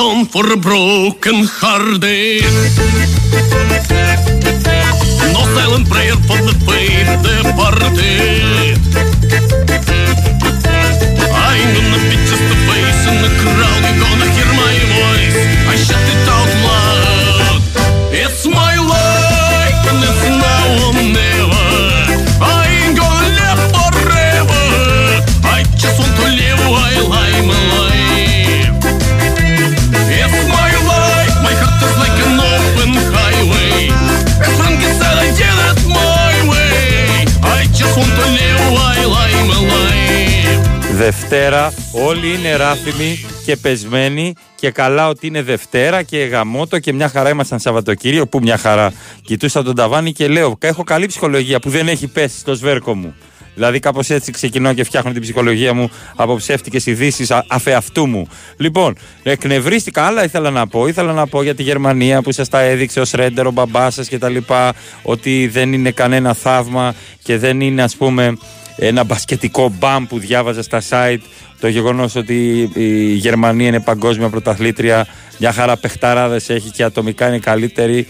song 0.00 0.24
for 0.24 0.46
a 0.50 0.56
broken 0.56 1.44
hearted. 1.60 2.40
No 5.34 5.42
silent 5.54 5.86
prayer 5.92 6.16
for 6.28 6.40
the 6.48 6.54
faith 6.64 7.10
departed. 7.20 8.78
I'm 11.48 11.68
gonna 11.76 12.00
be 12.08 12.16
just 12.30 12.46
a 12.54 12.58
face 12.68 13.02
in 13.10 13.16
the 13.24 13.32
crowd. 13.42 13.82
You're 13.84 14.00
gonna 14.04 14.28
hear 14.36 14.50
my 14.64 14.74
voice. 14.96 15.40
I 15.72 15.76
shut 15.76 16.04
it 16.14 16.29
Δευτέρα, 41.02 41.72
όλοι 41.92 42.34
είναι 42.34 42.56
ράφημοι 42.56 43.24
και 43.44 43.56
πεσμένοι 43.56 44.34
και 44.54 44.70
καλά 44.70 45.08
ότι 45.08 45.26
είναι 45.26 45.42
Δευτέρα 45.42 46.02
και 46.02 46.18
γαμότο 46.18 46.78
και 46.78 46.92
μια 46.92 47.08
χαρά 47.08 47.28
ήμασταν 47.28 47.58
Σαββατοκύριο 47.58 48.26
που 48.26 48.40
μια 48.40 48.56
χαρά. 48.56 48.92
Κοιτούσα 49.22 49.62
τον 49.62 49.74
ταβάνι 49.74 50.12
και 50.12 50.28
λέω, 50.28 50.58
έχω 50.60 50.84
καλή 50.84 51.06
ψυχολογία 51.06 51.60
που 51.60 51.70
δεν 51.70 51.88
έχει 51.88 52.06
πέσει 52.06 52.38
στο 52.38 52.54
σβέρκο 52.54 52.94
μου. 52.94 53.14
Δηλαδή, 53.54 53.78
κάπως 53.78 54.10
έτσι 54.10 54.32
ξεκινώ 54.32 54.72
και 54.72 54.84
φτιάχνω 54.84 55.12
την 55.12 55.20
ψυχολογία 55.20 55.74
μου 55.74 55.90
από 56.16 56.36
ψεύτικες 56.36 56.86
ειδήσεις 56.86 57.30
αφεαυτού 57.46 58.06
μου. 58.06 58.28
Λοιπόν, 58.56 58.96
εκνευρίστηκα, 59.22 60.02
άλλα 60.02 60.24
ήθελα 60.24 60.50
να 60.50 60.66
πω. 60.66 60.86
Ήθελα 60.86 61.12
να 61.12 61.26
πω 61.26 61.42
για 61.42 61.54
τη 61.54 61.62
Γερμανία 61.62 62.22
που 62.22 62.32
σας 62.32 62.48
τα 62.48 62.60
έδειξε 62.60 63.00
ω 63.00 63.04
ρέντερ 63.14 63.46
ο 63.46 63.50
μπαμπάς 63.50 63.94
σας 63.94 64.08
κτλ. 64.08 64.36
Ότι 65.02 65.46
δεν 65.46 65.72
είναι 65.72 65.90
κανένα 65.90 66.34
θαύμα 66.34 66.94
και 67.22 67.38
δεν 67.38 67.60
είναι, 67.60 67.82
ας 67.82 67.96
πούμε, 67.96 68.36
ένα 68.80 69.04
μπασκετικό 69.04 69.72
μπαμ 69.78 70.06
που 70.06 70.18
διάβαζα 70.18 70.62
στα 70.62 70.82
site. 70.88 71.20
Το 71.60 71.68
γεγονός 71.68 72.14
ότι 72.14 72.70
η 72.74 73.12
Γερμανία 73.12 73.66
είναι 73.66 73.80
παγκόσμια 73.80 74.28
πρωταθλήτρια, 74.28 75.06
μια 75.38 75.52
χαρά 75.52 75.76
παιχταράδες 75.76 76.48
έχει 76.48 76.70
και 76.70 76.82
ατομικά 76.82 77.28
είναι 77.28 77.38
καλύτερη. 77.38 78.06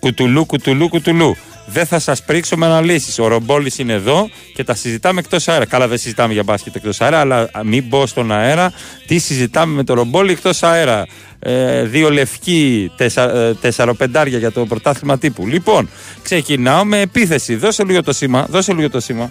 Κουτουλού, 0.00 0.46
κουτουλού, 0.46 0.88
κουτουλού. 0.88 1.36
Δεν 1.66 1.86
θα 1.86 1.98
σας 1.98 2.24
πρίξω 2.24 2.56
με 2.56 2.66
αναλύσεις. 2.66 3.18
Ο 3.18 3.26
Ρομπόλης 3.28 3.78
είναι 3.78 3.92
εδώ 3.92 4.28
και 4.54 4.64
τα 4.64 4.74
συζητάμε 4.74 5.20
εκτός 5.20 5.48
αέρα. 5.48 5.66
Καλά, 5.66 5.88
δεν 5.88 5.98
συζητάμε 5.98 6.32
για 6.32 6.42
μπάσκετ 6.42 6.76
εκτός 6.76 7.00
αέρα, 7.00 7.20
αλλά 7.20 7.50
μην 7.64 7.84
μπω 7.88 8.06
στον 8.06 8.32
αέρα. 8.32 8.72
Τι 9.06 9.18
συζητάμε 9.18 9.74
με 9.74 9.84
τον 9.84 9.96
Ρομπόλη 9.96 10.32
εκτός 10.32 10.62
αέρα. 10.62 11.06
Ε, 11.38 11.82
δύο 11.82 12.10
λευκοί, 12.10 12.90
τεσσα, 12.96 13.36
ε, 13.36 13.54
τεσσαροπεντάρια 13.54 14.38
για 14.38 14.52
το 14.52 14.66
πρωτάθλημα 14.66 15.18
τύπου. 15.18 15.46
Λοιπόν, 15.46 15.88
ξεκινάω 16.22 16.84
με 16.84 17.00
επίθεση. 17.00 17.54
Δώσε 17.56 17.84
λίγο 17.84 18.02
το 18.02 18.12
σήμα. 18.12 18.46
Δώσε 18.50 18.72
λίγο 18.72 18.90
το 18.90 19.00
σήμα. 19.00 19.30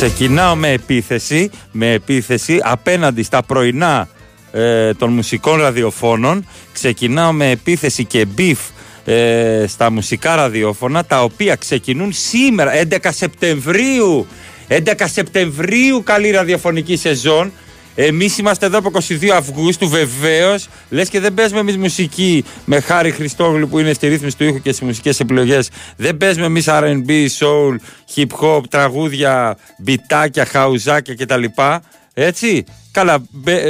Ξεκινάω 0.00 0.54
με 0.56 0.72
επίθεση, 0.72 1.50
με 1.72 1.92
επίθεση 1.92 2.60
απέναντι 2.62 3.22
στα 3.22 3.42
πρωινά 3.42 4.08
ε, 4.52 4.94
των 4.94 5.12
μουσικών 5.12 5.60
ραδιοφώνων. 5.60 6.48
Ξεκινάω 6.72 7.32
με 7.32 7.50
επίθεση 7.50 8.04
και 8.04 8.24
beef 8.24 8.58
ε, 9.04 9.64
στα 9.68 9.90
μουσικά 9.90 10.34
ραδιόφωνα 10.34 11.04
τα 11.04 11.22
οποία 11.22 11.54
ξεκινούν 11.56 12.12
σήμερα 12.12 12.72
11 12.90 12.96
Σεπτεμβρίου 13.08 14.26
11 14.68 14.92
Σεπτεμβρίου 15.04 16.02
καλή 16.02 16.30
ραδιοφωνική 16.30 16.96
σεζόν 16.96 17.52
Εμείς 18.00 18.38
είμαστε 18.38 18.66
εδώ 18.66 18.78
από 18.78 18.90
22 19.08 19.28
Αυγούστου, 19.28 19.88
βεβαίως. 19.88 20.68
Λες 20.88 21.08
και 21.08 21.20
δεν 21.20 21.34
παίζουμε 21.34 21.60
εμείς 21.60 21.76
μουσική 21.76 22.44
με 22.64 22.80
Χάρη 22.80 23.10
Χριστόγλου 23.10 23.68
που 23.68 23.78
είναι 23.78 23.92
στη 23.92 24.08
ρύθμιση 24.08 24.36
του 24.36 24.44
ήχου 24.44 24.60
και 24.60 24.72
στις 24.72 24.86
μουσικές 24.86 25.20
επιλογές. 25.20 25.70
Δεν 25.96 26.16
παίζουμε 26.16 26.46
εμείς 26.46 26.64
RB, 26.68 27.26
soul, 27.38 27.76
hip 28.14 28.26
hop, 28.40 28.60
τραγούδια, 28.70 29.56
μπιτάκια, 29.78 30.44
χαουζάκια 30.44 31.14
κτλ. 31.14 31.44
Έτσι. 32.14 32.64
Καλά, 32.90 33.18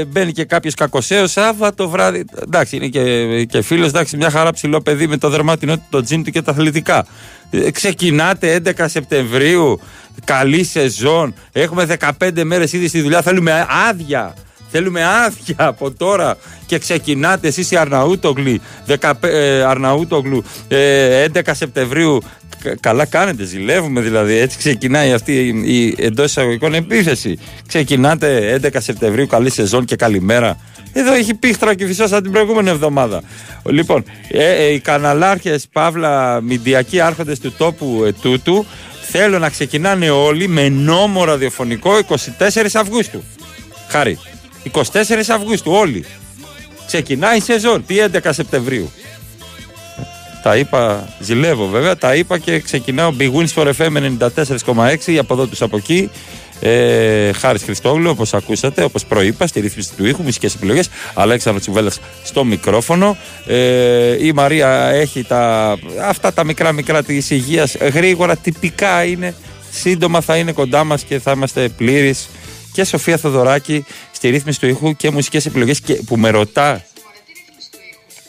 μπαίνει 0.07 0.33
και 0.33 0.45
κάποιος 0.45 0.75
κακοσέος 0.75 1.31
Σάββατο 1.31 1.89
βράδυ. 1.89 2.25
Εντάξει, 2.43 2.77
είναι 2.77 2.89
και, 2.89 3.45
και 3.45 3.63
φίλος, 3.63 3.89
εντάξει, 3.89 4.17
μια 4.17 4.31
χαρά 4.31 4.53
ψηλό 4.53 4.81
παιδί 4.81 5.07
με 5.07 5.17
το 5.17 5.29
δερμάτινό 5.29 5.77
του, 5.77 5.83
το 5.91 6.03
τζιν 6.03 6.25
του 6.25 6.31
και 6.31 6.43
τα 6.43 6.51
αθλητικά. 6.51 7.07
Ε, 7.51 7.71
ξεκινάτε 7.71 8.63
11 8.65 8.85
Σεπτεμβρίου, 8.89 9.81
καλή 10.25 10.65
σεζόν. 10.65 11.35
Έχουμε 11.53 11.87
15 12.19 12.43
μέρες 12.45 12.73
ήδη 12.73 12.89
στη 12.89 13.01
δουλειά. 13.01 13.23
Θέλουμε 13.23 13.67
άδεια. 13.89 14.35
Θέλουμε 14.71 15.05
άδεια 15.05 15.55
από 15.57 15.91
τώρα 15.91 16.37
και 16.67 16.79
ξεκινάτε 16.79 17.49
εσείς 17.49 17.71
οι 17.71 17.77
Αρναούτογλοι, 17.77 18.61
10, 18.87 19.13
ε, 19.21 19.63
Αρναούτογλου, 19.63 20.45
ε, 20.69 21.23
11 21.23 21.55
Σεπτεμβρίου. 21.55 22.23
Καλά 22.81 23.05
κάνετε, 23.05 23.45
ζηλεύουμε 23.45 24.01
δηλαδή. 24.01 24.35
Έτσι 24.37 24.59
ξεκινάει 24.59 25.13
αυτή 25.13 25.33
η 25.65 25.97
εντός 25.99 26.27
εισαγωγικών 26.27 26.75
επίθεση. 26.75 27.39
Ξεκινάτε 27.67 28.61
11 28.63 28.81
Σεπτεμβρίου, 28.81 29.27
καλή 29.27 29.51
σεζόν 29.51 29.85
και 29.85 29.97
καλημέρα. 29.97 30.57
Εδώ 30.93 31.13
έχει 31.13 31.35
πίχτρα 31.35 31.75
και 31.75 31.87
φυσά 31.87 32.21
την 32.23 32.33
προηγούμενη 32.33 32.69
εβδομάδα. 32.69 33.23
Λοιπόν, 33.65 34.05
ε, 34.29 34.65
ε, 34.65 34.73
οι 34.73 34.81
καναλάρχες, 34.81 35.69
παύλα, 35.73 36.41
μηντιακοί 36.41 37.01
άρχοντες 37.01 37.39
του 37.39 37.53
τόπου 37.59 38.03
ετούτου 38.07 38.67
θέλω 39.11 39.39
να 39.39 39.49
ξεκινάνε 39.49 40.11
όλοι 40.11 40.49
με 40.49 40.69
νόμο 40.69 41.25
ραδιοφωνικό 41.25 41.91
24 42.39 42.67
Αυγούστου. 42.75 43.25
Χάρη. 43.89 44.19
24 44.73 44.81
Αυγούστου, 45.29 45.73
όλοι. 45.73 46.05
Ξεκινάει 46.87 47.37
η 47.37 47.41
σεζόν. 47.41 47.85
Τι 47.87 47.97
11 48.13 48.19
Σεπτεμβρίου. 48.31 48.91
Τα 50.43 50.57
είπα, 50.57 51.09
ζηλεύω 51.21 51.67
βέβαια, 51.67 51.97
τα 51.97 52.15
είπα 52.15 52.39
και 52.39 52.61
ξεκινάω 52.61 53.15
Big 53.19 53.33
Wins 53.33 53.55
for 53.55 53.73
FM 53.79 54.17
94,6 54.65 55.17
από 55.19 55.35
εδώ 55.35 55.47
τους 55.47 55.63
από 55.63 55.77
εκεί. 55.77 56.11
Ε, 56.61 57.33
Χάρης 57.33 57.63
Χριστόγλου, 57.63 58.11
όπως 58.11 58.35
ακούσατε, 58.35 58.83
όπως 58.83 59.05
προείπα, 59.05 59.47
στη 59.47 59.61
ρύθμιση 59.61 59.91
του 59.97 60.07
ήχου, 60.07 60.23
μουσικές 60.23 60.55
επιλογές. 60.55 60.89
Αλέξανδρος 61.15 61.65
Τσουβέλλας 61.65 62.01
στο 62.25 62.45
μικρόφωνο. 62.45 63.17
Ε, 63.47 64.27
η 64.27 64.33
Μαρία 64.33 64.89
έχει 64.89 65.25
τα, 65.25 65.75
αυτά 66.03 66.33
τα 66.33 66.45
μικρά 66.45 66.73
μικρά 66.73 67.03
της 67.03 67.31
υγείας. 67.31 67.75
Γρήγορα, 67.75 68.37
τυπικά 68.37 69.05
είναι. 69.05 69.35
Σύντομα 69.71 70.21
θα 70.21 70.37
είναι 70.37 70.53
κοντά 70.53 70.85
μας 70.85 71.03
και 71.03 71.19
θα 71.19 71.31
είμαστε 71.31 71.69
πλήρεις. 71.69 72.29
Και 72.73 72.85
Σοφία 72.85 73.17
Θοδωράκη 73.17 73.85
στη 74.13 74.29
ρύθμιση 74.29 74.61
του 74.61 74.67
ήχου 74.67 74.97
και 74.97 75.11
μουσικές 75.11 75.47
επιλογές 75.47 75.81
και, 75.81 75.95
που 75.95 76.17
με 76.17 76.31
ρωτά 76.31 76.85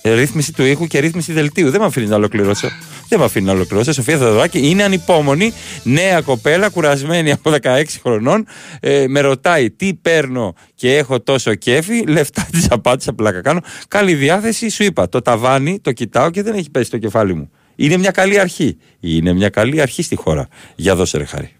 ρύθμιση 0.02 0.54
του 0.54 0.66
ήχου 0.66 0.88
και 0.88 1.00
ρύθμιση 1.00 1.34
δελτίου. 1.34 1.70
Δεν 1.70 1.80
με 1.80 1.86
αφήνεις 1.86 2.10
να 2.10 2.16
ολοκληρώσω. 2.16 2.68
Δεν 3.10 3.20
με 3.20 3.26
αφήνει 3.26 3.46
να 3.46 3.52
ολοκληρώσω. 3.52 3.94
Σοφία 3.94 4.18
Θεοδωράκη 4.18 4.70
είναι 4.70 4.84
ανυπόμονη, 4.84 5.54
νέα 5.84 6.22
κοπέλα, 6.22 6.70
κουρασμένη 6.70 7.32
από 7.32 7.52
16 7.62 7.84
χρονών. 8.02 8.46
Ε, 8.80 9.06
με 9.08 9.20
ρωτάει 9.20 9.72
τι 9.72 9.94
παίρνω 9.94 10.54
και 10.76 10.98
έχω 10.98 11.22
τόσο 11.22 11.56
κέφι. 11.56 12.04
Λεφτά 12.08 12.48
της 12.52 12.68
απάντησα, 12.70 13.14
πλάκα 13.14 13.42
κάνω. 13.42 13.60
Καλή 13.88 14.14
διάθεση, 14.14 14.70
σου 14.70 14.84
είπα. 14.84 15.10
Το 15.10 15.22
ταβάνι 15.22 15.80
το 15.80 15.92
κοιτάω 15.92 16.30
και 16.30 16.44
δεν 16.44 16.56
έχει 16.56 16.72
πέσει 16.72 16.90
το 16.90 16.98
κεφάλι 16.98 17.34
μου. 17.34 17.50
Είναι 17.76 17.98
μια 17.98 18.12
καλή 18.12 18.40
αρχή. 18.40 18.78
Είναι 19.00 19.34
μια 19.34 19.50
καλή 19.50 19.82
αρχή 19.82 20.04
στη 20.04 20.16
χώρα. 20.16 20.48
Για 20.76 20.96
δώσε 20.96 21.18
ρε 21.18 21.26
χάρη. 21.26 21.59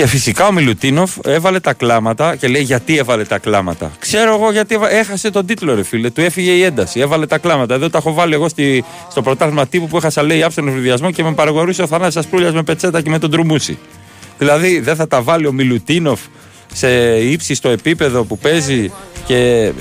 Και 0.00 0.06
φυσικά 0.06 0.46
ο 0.46 0.52
Μιλουτίνοφ 0.52 1.16
έβαλε 1.24 1.60
τα 1.60 1.72
κλάματα 1.72 2.36
και 2.36 2.48
λέει 2.48 2.62
γιατί 2.62 2.96
έβαλε 2.96 3.24
τα 3.24 3.38
κλάματα; 3.38 3.92
Ξέρω 3.98 4.34
εγώ 4.34 4.52
γιατί 4.52 4.74
έβα... 4.74 4.92
έχασε 4.92 5.30
τον 5.30 5.46
τίτλο, 5.46 5.74
ρε 5.74 5.82
φίλε. 5.82 6.10
Του 6.10 6.20
έφυγε 6.20 6.50
η 6.50 6.62
ένταση. 6.62 7.00
Έβαλε 7.00 7.26
τα 7.26 7.38
κλάματα. 7.38 7.74
Εδώ 7.74 7.90
τα 7.90 7.98
έχω 7.98 8.12
βάλει 8.12 8.34
εγώ 8.34 8.48
στη... 8.48 8.84
στο 9.10 9.22
πρωτάθλημα 9.22 9.66
τύπου 9.66 9.88
που 9.88 9.96
έχασα, 9.96 10.22
λέει, 10.22 10.42
άψε 10.42 10.60
τον 10.60 11.12
και 11.12 11.22
με 11.22 11.32
παραγωγούσε 11.32 11.82
ο 11.82 11.86
Θανάσης 11.86 12.16
Ασπρούλιας 12.16 12.52
με 12.52 12.62
πετσέτα 12.62 13.00
και 13.00 13.10
με 13.10 13.18
τον 13.18 13.30
Τρουμπούση. 13.30 13.78
Δηλαδή 14.38 14.80
δεν 14.80 14.96
θα 14.96 15.08
τα 15.08 15.22
βάλει 15.22 15.46
ο 15.46 15.52
Μιλουτίνοφ 15.52 16.20
σε 16.72 17.18
ύψιστο 17.18 17.68
επίπεδο 17.68 18.24
που 18.24 18.38
παίζει 18.38 18.92
και 19.26 19.72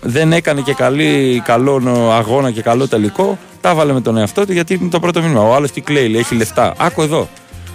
δεν 0.00 0.32
έκανε 0.32 0.60
και 0.60 0.72
καλή, 0.72 1.42
καλό 1.44 1.82
αγώνα 2.12 2.50
και 2.50 2.62
καλό 2.62 2.88
τελικό. 2.88 3.38
Τα 3.60 3.74
βάλε 3.74 3.92
με 3.92 4.00
τον 4.00 4.16
εαυτό 4.16 4.46
του 4.46 4.52
γιατί 4.52 4.74
είναι 4.74 4.90
το 4.90 5.00
πρώτο 5.00 5.22
μήνυμα. 5.22 5.40
Ο 5.40 5.54
άλλος 5.54 5.70
τι 5.70 5.80
κλαίει, 5.80 6.08
λέει, 6.08 6.20
έχει 6.20 6.34
λεφτά. 6.34 6.74
Άκου 6.78 7.02
εδώ. 7.02 7.28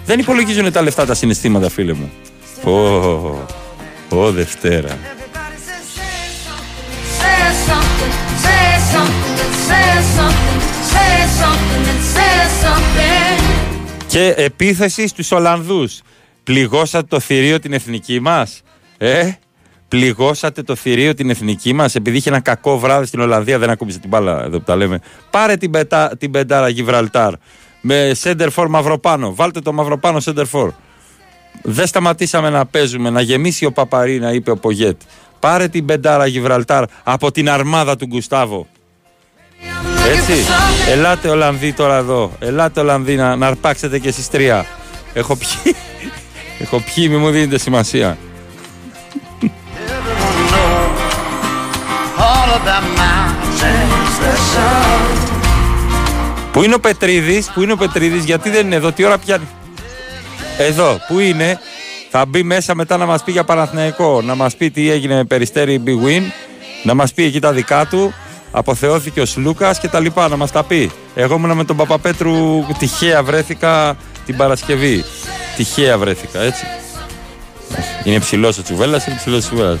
Δεν 0.06 0.18
υπολογίζουν 0.18 0.72
τα 0.72 0.82
λεφτά 0.82 1.06
τα 1.06 1.14
συναισθήματα, 1.14 1.68
φίλε 1.68 1.92
μου. 1.92 2.12
Ω, 2.64 2.70
ω 4.08 4.30
Δευτέρα. 4.30 4.98
Και 14.06 14.34
επίθεση 14.36 15.06
στους 15.06 15.32
Ολλανδούς. 15.32 16.00
Πληγώσατε 16.44 17.06
το 17.06 17.20
θηρίο 17.20 17.58
την 17.58 17.72
εθνική 17.72 18.20
μας. 18.20 18.62
Ε, 18.98 19.30
πληγώσατε 19.88 20.62
το 20.62 20.74
θηρίο 20.74 21.14
την 21.14 21.30
εθνική 21.30 21.72
μας, 21.72 21.94
επειδή 21.94 22.16
είχε 22.16 22.28
ένα 22.28 22.40
κακό 22.40 22.78
βράδυ 22.78 23.06
στην 23.06 23.20
Ολλανδία, 23.20 23.58
δεν 23.58 23.70
ακούμπησε 23.70 23.98
την 23.98 24.08
μπάλα 24.08 24.42
εδώ 24.42 24.58
που 24.58 24.64
τα 24.64 24.76
λέμε. 24.76 25.00
Πάρε 25.30 25.56
την, 25.56 25.70
πετά, 25.70 26.16
την 26.18 26.30
πεντάρα 26.30 26.68
Γιβραλτάρ 26.68 27.34
με 27.86 28.16
center 28.22 28.48
Μαυροπάνο. 28.68 29.34
Βάλτε 29.34 29.60
το 29.60 29.72
Μαυροπάνο 29.72 30.20
center 30.24 30.68
Δεν 31.62 31.86
σταματήσαμε 31.86 32.50
να 32.50 32.66
παίζουμε, 32.66 33.10
να 33.10 33.20
γεμίσει 33.20 33.64
ο 33.64 33.72
Παπαρίνα, 33.72 34.32
είπε 34.32 34.50
ο 34.50 34.56
Πογέτ. 34.56 35.00
Πάρε 35.40 35.68
την 35.68 35.84
πεντάρα 35.84 36.26
Γιβραλτάρ 36.26 36.84
από 37.02 37.32
την 37.32 37.50
αρμάδα 37.50 37.96
του 37.96 38.06
Γκουστάβο. 38.06 38.66
Έτσι. 40.16 40.32
Ελάτε 40.88 41.28
Ολλανδοί 41.28 41.72
τώρα 41.72 41.96
εδώ. 41.96 42.32
Ελάτε 42.38 42.80
Ολλανδοί 42.80 43.16
να, 43.16 43.36
να 43.36 43.46
αρπάξετε 43.46 43.98
και 43.98 44.08
εσείς 44.08 44.28
τρία. 44.28 44.66
Έχω 45.14 45.36
πιει. 45.36 45.74
Έχω 46.62 46.82
πιει, 46.94 47.08
μη 47.10 47.16
μου 47.16 47.30
δίνετε 47.30 47.58
σημασία. 47.58 48.18
Πού 56.54 56.62
είναι 56.62 56.74
ο 56.74 56.80
Πετρίδης, 56.80 57.50
πού 57.54 57.62
είναι 57.62 57.72
ο 57.72 57.76
Πετρίδης, 57.76 58.24
γιατί 58.24 58.50
δεν 58.50 58.66
είναι 58.66 58.74
εδώ, 58.74 58.92
τι 58.92 59.04
ώρα 59.04 59.18
πιάνει. 59.18 59.48
Εδώ, 60.58 60.98
πού 61.08 61.18
είναι, 61.18 61.58
θα 62.10 62.26
μπει 62.26 62.42
μέσα 62.42 62.74
μετά 62.74 62.96
να 62.96 63.06
μας 63.06 63.24
πει 63.24 63.32
για 63.32 63.44
Παναθηναϊκό, 63.44 64.22
να 64.22 64.34
μας 64.34 64.56
πει 64.56 64.70
τι 64.70 64.90
έγινε 64.90 65.14
με 65.14 65.24
Περιστέρη 65.24 65.82
Big 65.86 66.06
Win, 66.06 66.22
να 66.82 66.94
μας 66.94 67.12
πει 67.12 67.24
εκεί 67.24 67.40
τα 67.40 67.52
δικά 67.52 67.86
του, 67.86 68.14
αποθεώθηκε 68.50 69.20
ο 69.20 69.24
Σλούκας 69.24 69.78
και 69.78 69.88
τα 69.88 70.00
λοιπά, 70.00 70.28
να 70.28 70.36
μας 70.36 70.50
τα 70.50 70.62
πει. 70.62 70.90
Εγώ 71.14 71.34
ήμουν 71.34 71.56
με 71.56 71.64
τον 71.64 71.76
Παπαπέτρου, 71.76 72.66
τυχαία 72.78 73.22
βρέθηκα 73.22 73.96
την 74.26 74.36
Παρασκευή. 74.36 75.04
Τυχαία 75.56 75.98
βρέθηκα, 75.98 76.40
έτσι. 76.40 76.64
Είναι 78.04 78.18
ψηλός 78.18 78.58
ο 78.58 78.62
Τσουβέλλα, 78.62 79.02
είναι 79.08 79.16
ψηλός 79.16 79.44
ο 79.44 79.48
Τσουβέλλα. 79.48 79.78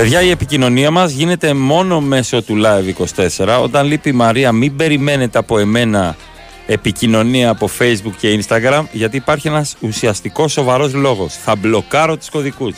Παιδιά, 0.00 0.22
η 0.22 0.30
επικοινωνία 0.30 0.90
μας 0.90 1.12
γίνεται 1.12 1.54
μόνο 1.54 2.00
μέσω 2.00 2.42
του 2.42 2.62
Live 2.64 3.04
24. 3.36 3.60
Όταν 3.62 3.86
λείπει 3.86 4.08
η 4.08 4.12
Μαρία, 4.12 4.52
μην 4.52 4.76
περιμένετε 4.76 5.38
από 5.38 5.58
εμένα 5.58 6.16
επικοινωνία 6.66 7.50
από 7.50 7.70
Facebook 7.78 8.12
και 8.18 8.40
Instagram, 8.42 8.84
γιατί 8.92 9.16
υπάρχει 9.16 9.48
ένας 9.48 9.76
ουσιαστικός 9.80 10.52
σοβαρός 10.52 10.94
λόγος. 10.94 11.34
Θα 11.34 11.56
μπλοκάρω 11.56 12.16
του 12.16 12.26
κωδικούς. 12.30 12.74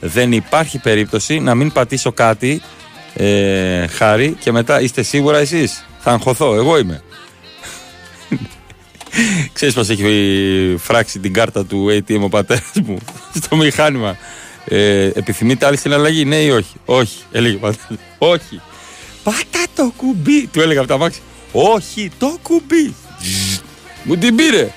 Δεν 0.00 0.32
υπάρχει 0.32 0.78
περίπτωση 0.78 1.38
να 1.38 1.54
μην 1.54 1.72
πατήσω 1.72 2.12
κάτι, 2.12 2.62
ε, 3.14 3.86
χάρη, 3.86 4.36
και 4.40 4.52
μετά 4.52 4.80
είστε 4.80 5.02
σίγουρα 5.02 5.38
εσείς. 5.38 5.86
Θα 5.98 6.10
αγχωθώ, 6.10 6.54
εγώ 6.54 6.78
είμαι. 6.78 7.02
Ξέρεις 9.52 9.74
πως 9.74 9.88
έχει 9.88 10.76
φράξει 10.78 11.18
την 11.18 11.32
κάρτα 11.32 11.64
του 11.64 11.86
ATM 11.90 12.20
ο 12.20 12.28
πατέρας 12.28 12.72
μου 12.84 12.98
στο 13.42 13.56
μηχάνημα 13.56 14.16
ε, 14.64 15.04
επιθυμείτε 15.04 15.66
άλλη 15.66 15.76
στην 15.76 15.92
αλλαγή, 15.92 16.24
ναι 16.24 16.36
ή 16.36 16.50
όχι; 16.50 16.74
Όχι, 16.84 17.18
έλεγε 17.32 17.56
πάντα. 17.56 17.76
Όχι. 18.18 18.60
Πάτα 19.22 19.64
το 19.74 19.92
κουμπί, 19.96 20.46
του 20.46 20.60
έλεγα 20.60 20.80
από 20.80 20.88
τα 20.88 20.98
μάξι. 20.98 21.20
Όχι, 21.52 22.10
το 22.18 22.38
κουμπί. 22.42 22.94
Μου 24.02 24.16
την 24.16 24.36
πήρε. 24.36 24.72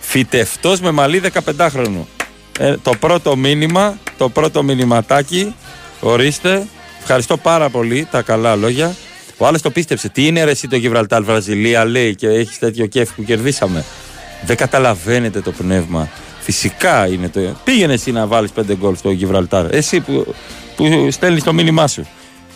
Φυτευτός 0.00 0.80
με 0.80 0.90
μαλλί 0.90 1.22
15χρονο. 1.56 2.04
Ε, 2.58 2.76
το 2.82 2.92
πρώτο 3.00 3.36
μήνυμα, 3.36 3.98
το 4.16 4.28
πρώτο 4.28 4.62
μηνυματάκι, 4.62 5.54
ορίστε. 6.00 6.66
Ευχαριστώ 7.00 7.36
πάρα 7.36 7.68
πολύ 7.68 8.08
τα 8.10 8.22
καλά 8.22 8.56
λόγια. 8.56 8.96
Ο 9.36 9.46
άλλος 9.46 9.62
το 9.62 9.70
πίστεψε. 9.70 10.08
Τι 10.08 10.26
είναι 10.26 10.44
ρε 10.44 10.50
εσύ 10.50 10.68
το 10.68 10.76
Γιβραλτάλ 10.76 11.24
Βραζιλία, 11.24 11.84
λέει 11.84 12.14
και 12.14 12.28
έχεις 12.28 12.58
τέτοιο 12.58 12.86
κέφι 12.86 13.14
που 13.14 13.24
κερδίσαμε. 13.24 13.84
Δεν 14.44 14.56
καταλαβαίνετε 14.56 15.40
το 15.40 15.50
πνεύμα. 15.50 16.08
Φυσικά 16.50 17.06
είναι 17.06 17.28
το. 17.28 17.40
Πήγαινε 17.64 17.92
εσύ 17.92 18.12
να 18.12 18.26
βάλεις 18.26 18.50
πέντε 18.50 18.76
γκολ 18.76 18.96
στο 18.96 19.10
Γιβραλτάρ. 19.10 19.74
Εσύ 19.74 20.00
που, 20.00 20.34
που 20.76 21.08
στέλνεις 21.10 21.42
το 21.42 21.52
μήνυμά 21.52 21.86
σου. 21.86 22.06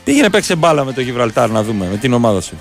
Πήγαινε 0.05 0.31
παίξε 0.31 0.55
μπάλα 0.55 0.85
με 0.85 0.93
το 0.93 1.01
Γιβραλτάρ 1.01 1.51
να 1.51 1.63
δούμε, 1.63 1.89
με 1.91 1.97
την 1.97 2.13
ομάδα 2.13 2.41
σου. 2.41 2.59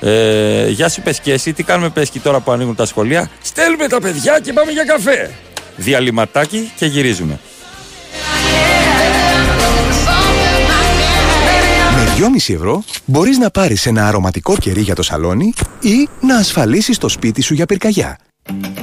Ε, 0.00 0.68
γεια 0.68 0.88
σου 0.88 1.02
πες 1.02 1.20
και 1.20 1.32
εσύ, 1.32 1.52
τι 1.52 1.62
κάνουμε 1.62 1.88
πες 1.88 2.10
τώρα 2.22 2.40
που 2.40 2.50
ανοίγουν 2.52 2.74
τα 2.74 2.86
σχολεία. 2.86 3.30
Στέλνουμε 3.42 3.88
τα 3.88 4.00
παιδιά 4.00 4.40
και 4.42 4.52
πάμε 4.52 4.72
για 4.72 4.84
καφέ. 4.84 5.30
Διαλυματάκι 5.76 6.70
και 6.76 6.86
γυρίζουμε. 6.86 7.38
2,5 12.18 12.54
ευρώ 12.54 12.84
μπορείς 13.04 13.38
να 13.38 13.50
πάρεις 13.50 13.86
ένα 13.86 14.08
αρωματικό 14.08 14.56
κερί 14.56 14.80
για 14.80 14.94
το 14.94 15.02
σαλόνι 15.02 15.52
ή 15.80 16.08
να 16.20 16.36
ασφαλίσεις 16.36 16.98
το 16.98 17.08
σπίτι 17.08 17.42
σου 17.42 17.54
για 17.54 17.66
πυρκαγιά. 17.66 18.18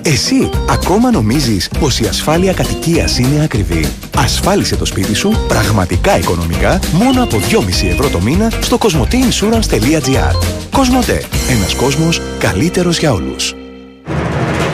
Εσύ 0.01 0.49
ακόμα 0.69 1.11
νομίζεις 1.11 1.69
πως 1.79 1.99
η 1.99 2.05
ασφάλεια 2.05 2.53
κατοικίας 2.53 3.17
είναι 3.17 3.43
ακριβή; 3.43 3.85
Ασφάλισε 4.17 4.75
το 4.75 4.85
σπίτι 4.85 5.13
σου 5.13 5.45
πραγματικά 5.47 6.17
οικονομικά 6.17 6.79
μόνο 6.91 7.23
από 7.23 7.39
2,5 7.49 7.87
ευρώ 7.87 8.09
το 8.09 8.21
μήνα 8.21 8.51
στο 8.61 8.77
cosmoteinsurance.gr 8.79 10.35
Κοσμοτέ. 10.71 11.23
Ένας 11.49 11.75
κόσμος 11.75 12.21
καλύτερος 12.39 12.97
για 12.97 13.13
όλους. 13.13 13.55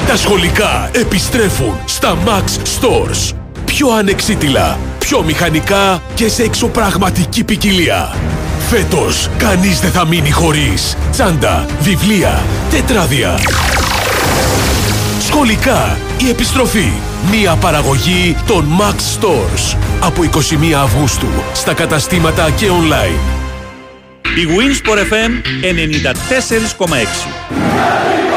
Τα 0.08 0.18
σχολικά 0.18 0.90
επιστρέφουν 0.94 1.74
στα 1.86 2.18
Max 2.26 2.44
Stores. 2.80 3.34
Πιο 3.66 3.90
ανεξίτηλα, 3.90 4.80
πιο 5.00 5.24
μηχανικά 5.24 6.02
και 6.16 6.30
σε 6.30 6.44
εξωπραγματική 6.44 7.44
ποικιλία. 7.44 8.16
Φέτος, 8.70 9.30
κανείς 9.38 9.80
δεν 9.80 9.92
θα 9.92 10.06
μείνει 10.06 10.32
χωρίς 10.32 10.96
τσάντα, 11.12 11.66
βιβλία, 11.82 12.44
τετράδια. 12.72 13.40
Σχολικά, 15.32 15.98
η 16.26 16.30
επιστροφή. 16.30 16.92
Μία 17.32 17.56
παραγωγή 17.56 18.36
των 18.48 18.66
Max 18.80 18.96
Stores. 18.96 19.78
Από 20.02 20.24
21 20.24 20.74
Αυγούστου, 20.84 21.28
στα 21.54 21.74
καταστήματα 21.74 22.52
και 22.52 22.68
online. 22.68 23.20
Η 24.38 24.48
Winsport 24.48 24.98
FM 24.98 25.32
94,6 26.78 28.29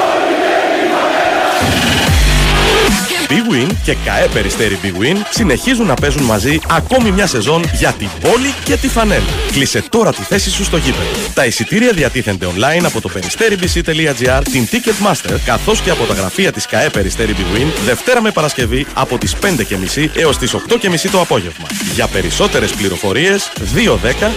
Big 3.32 3.52
Win 3.52 3.66
και 3.84 3.96
ΚαΕ 4.04 4.28
Περιστέρι 4.32 4.78
Big 4.82 5.02
Win 5.02 5.16
συνεχίζουν 5.30 5.86
να 5.86 5.94
παίζουν 5.94 6.22
μαζί 6.22 6.58
ακόμη 6.70 7.10
μια 7.10 7.26
σεζόν 7.26 7.64
για 7.74 7.92
την 7.92 8.08
πόλη 8.20 8.54
και 8.64 8.76
τη 8.76 8.88
φανέλα. 8.88 9.24
Κλείσε 9.52 9.82
τώρα 9.88 10.12
τη 10.12 10.22
θέση 10.22 10.50
σου 10.50 10.64
στο 10.64 10.76
γήπεδο. 10.76 11.10
Τα 11.34 11.46
εισιτήρια 11.46 11.92
διατίθενται 11.92 12.46
online 12.46 12.84
από 12.84 13.00
το 13.00 13.08
περιστέρibc.gr, 13.08 14.42
την 14.52 14.68
Ticketmaster, 14.70 15.36
καθώς 15.44 15.80
και 15.80 15.90
από 15.90 16.04
τα 16.04 16.14
γραφεία 16.14 16.52
της 16.52 16.66
ΚαΕ 16.66 16.90
Περιστέρι 16.90 17.34
Big 17.38 17.56
Win, 17.56 17.66
Δευτέρα 17.84 18.22
με 18.22 18.30
Παρασκευή 18.30 18.86
από 18.94 19.18
τις 19.18 19.36
5.30 19.42 20.08
έως 20.14 20.38
τις 20.38 20.54
8.30 20.54 21.10
το 21.10 21.20
απόγευμα. 21.20 21.66
Για 21.94 22.06
περισσότερες 22.06 22.72
πληροφορίες 22.72 23.52
210 23.74 24.30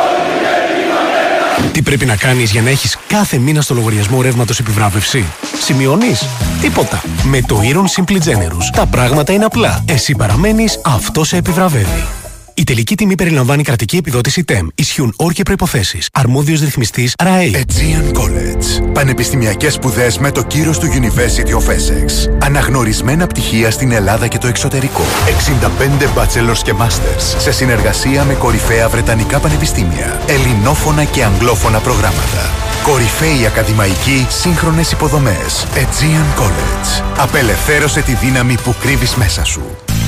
Τι 1.72 1.82
πρέπει 1.82 2.06
να 2.06 2.16
κάνεις 2.16 2.52
για 2.52 2.62
να 2.62 2.70
έχεις 2.70 2.98
κάθε 3.08 3.38
μήνα 3.38 3.62
στο 3.62 3.74
λογαριασμό 3.74 4.22
ρεύματος 4.22 4.60
επιβράβευση; 4.60 5.26
Σημειώνεις; 5.62 6.26
Τίποτα. 6.62 7.04
Με 7.24 7.42
το 7.42 7.60
Iron 7.64 8.04
Simply 8.04 8.18
Generous 8.18 8.70
τα 8.76 8.86
πράγματα 8.86 9.34
είναι 9.34 9.46
απλά. 9.46 9.84
Εσύ 9.88 10.16
παραμένεις, 10.16 10.80
αυτό 10.84 11.24
σε 11.24 11.38
επιβραβεύει. 11.38 12.23
Η 12.56 12.64
τελική 12.64 12.96
τιμή 12.96 13.16
περιλαμβάνει 13.16 13.64
κρατική 13.64 13.98
επιδότηση 13.98 14.44
TEM. 14.48 14.68
Ισχύουν 14.76 15.14
όροι 15.18 15.34
και 15.34 15.44
προποθέσει. 15.44 16.00
Αρμόδιος 16.14 16.60
ρυθμιστής 16.60 17.14
RAE. 17.24 17.56
Aegean 17.56 18.18
College. 18.20 18.92
Πανεπιστημιακές 18.94 19.74
σπουδές 19.74 20.18
με 20.18 20.32
το 20.32 20.44
κύρος 20.44 20.80
του 20.80 20.88
University 20.88 21.50
of 21.50 21.70
Essex. 21.70 22.32
Αναγνωρισμένα 22.40 23.28
πτυχία 23.28 23.72
στην 23.72 23.92
Ελλάδα 23.92 24.28
και 24.28 24.38
το 24.38 24.48
εξωτερικό. 24.48 25.02
65 25.26 26.04
bachelors 26.18 26.58
και 26.64 26.74
masters 26.80 27.38
σε 27.38 27.52
συνεργασία 27.52 28.24
με 28.24 28.34
κορυφαία 28.34 28.90
βρετανικά 28.90 29.40
πανεπιστήμια. 29.40 30.22
Ελληνόφωνα 30.28 31.04
και 31.04 31.24
αγγλόφωνα 31.24 31.80
προγράμματα. 31.80 32.52
Κορυφαίοι 32.84 33.46
ακαδημαϊκοί 33.46 34.28
σύγχρονες 34.30 34.92
υποδομές. 34.92 35.68
Aegean 35.76 36.42
College. 36.42 37.04
Απελευθέρωσε 37.18 38.02
τη 38.02 38.14
δύναμη 38.14 38.58
που 38.64 38.76
κρύβεις 38.80 39.16
μέσα 39.16 39.44
σου. 39.46 39.62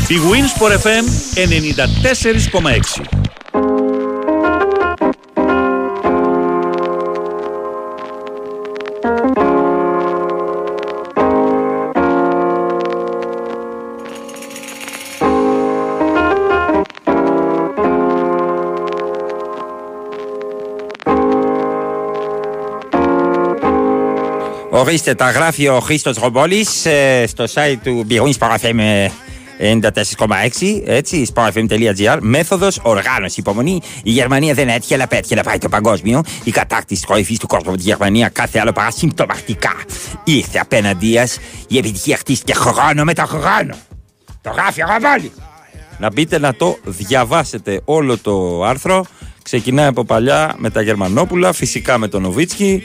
Η 0.08 0.16
Winsport 0.32 0.72
FM 0.72 1.06
94,6 1.36 3.26
Ορίστε, 24.70 25.16
τα 25.16 25.32
γράφει 25.32 25.68
ο 25.68 25.80
Χρήστος 25.80 26.18
Ρομπόλης 26.18 26.86
ε, 26.86 27.24
στο 27.28 27.44
site 27.54 27.78
του 27.84 28.04
Μπιρούινς 28.06 28.38
Παραφέμ 28.38 28.80
94,6 29.60 30.82
έτσι, 30.86 31.28
sportfm.gr. 31.36 32.18
Μέθοδος 32.22 32.80
οργάνωση. 32.84 33.40
Υπομονή. 33.40 33.82
Η 34.04 34.12
Γερμανία 34.12 34.54
δεν 34.54 34.70
έτυχε, 34.70 34.94
αλλά 34.94 35.08
πέτυχε 35.08 35.36
να 35.36 35.44
πάει 35.44 35.58
το 35.58 35.70
παγκόσμιο. 35.70 36.24
Η 36.44 36.52
κατάκτηση 36.52 37.02
της 37.02 37.06
κορυφής 37.06 37.40
του 37.40 37.48
κόσμου 37.48 37.70
από 37.70 37.78
τη 37.78 37.84
Γερμανία 37.84 38.30
κάθε 38.30 38.60
άλλο 38.60 38.72
παρά 38.72 38.92
συμπτωματικά. 38.92 39.74
Ήρθε 40.24 40.60
απέναντί 40.60 41.14
σα. 41.14 41.24
Η 41.76 41.78
επιτυχία 41.78 42.18
χτίστηκε 42.18 42.54
χρόνο 42.54 43.04
με 43.04 43.14
το 43.14 43.26
χρόνο. 43.26 43.76
Το 44.42 44.50
γράφει 44.50 44.84
ο 44.84 44.86
Ρομπόλη. 44.88 45.32
Να 45.98 46.12
μπείτε 46.12 46.40
να 46.40 46.56
το 46.56 46.78
διαβάσετε 46.84 47.82
όλο 47.86 48.18
το 48.18 48.64
άρθρο. 48.64 49.06
Ξεκινάει 49.44 49.88
από 49.88 50.06
παλιά 50.06 50.56
με 50.58 50.70
τα 50.70 50.82
Γερμανόπουλα, 50.82 51.54
φυσικά 51.54 51.98
με 51.98 52.08
τον 52.08 52.22
Νοβίτσκι, 52.22 52.84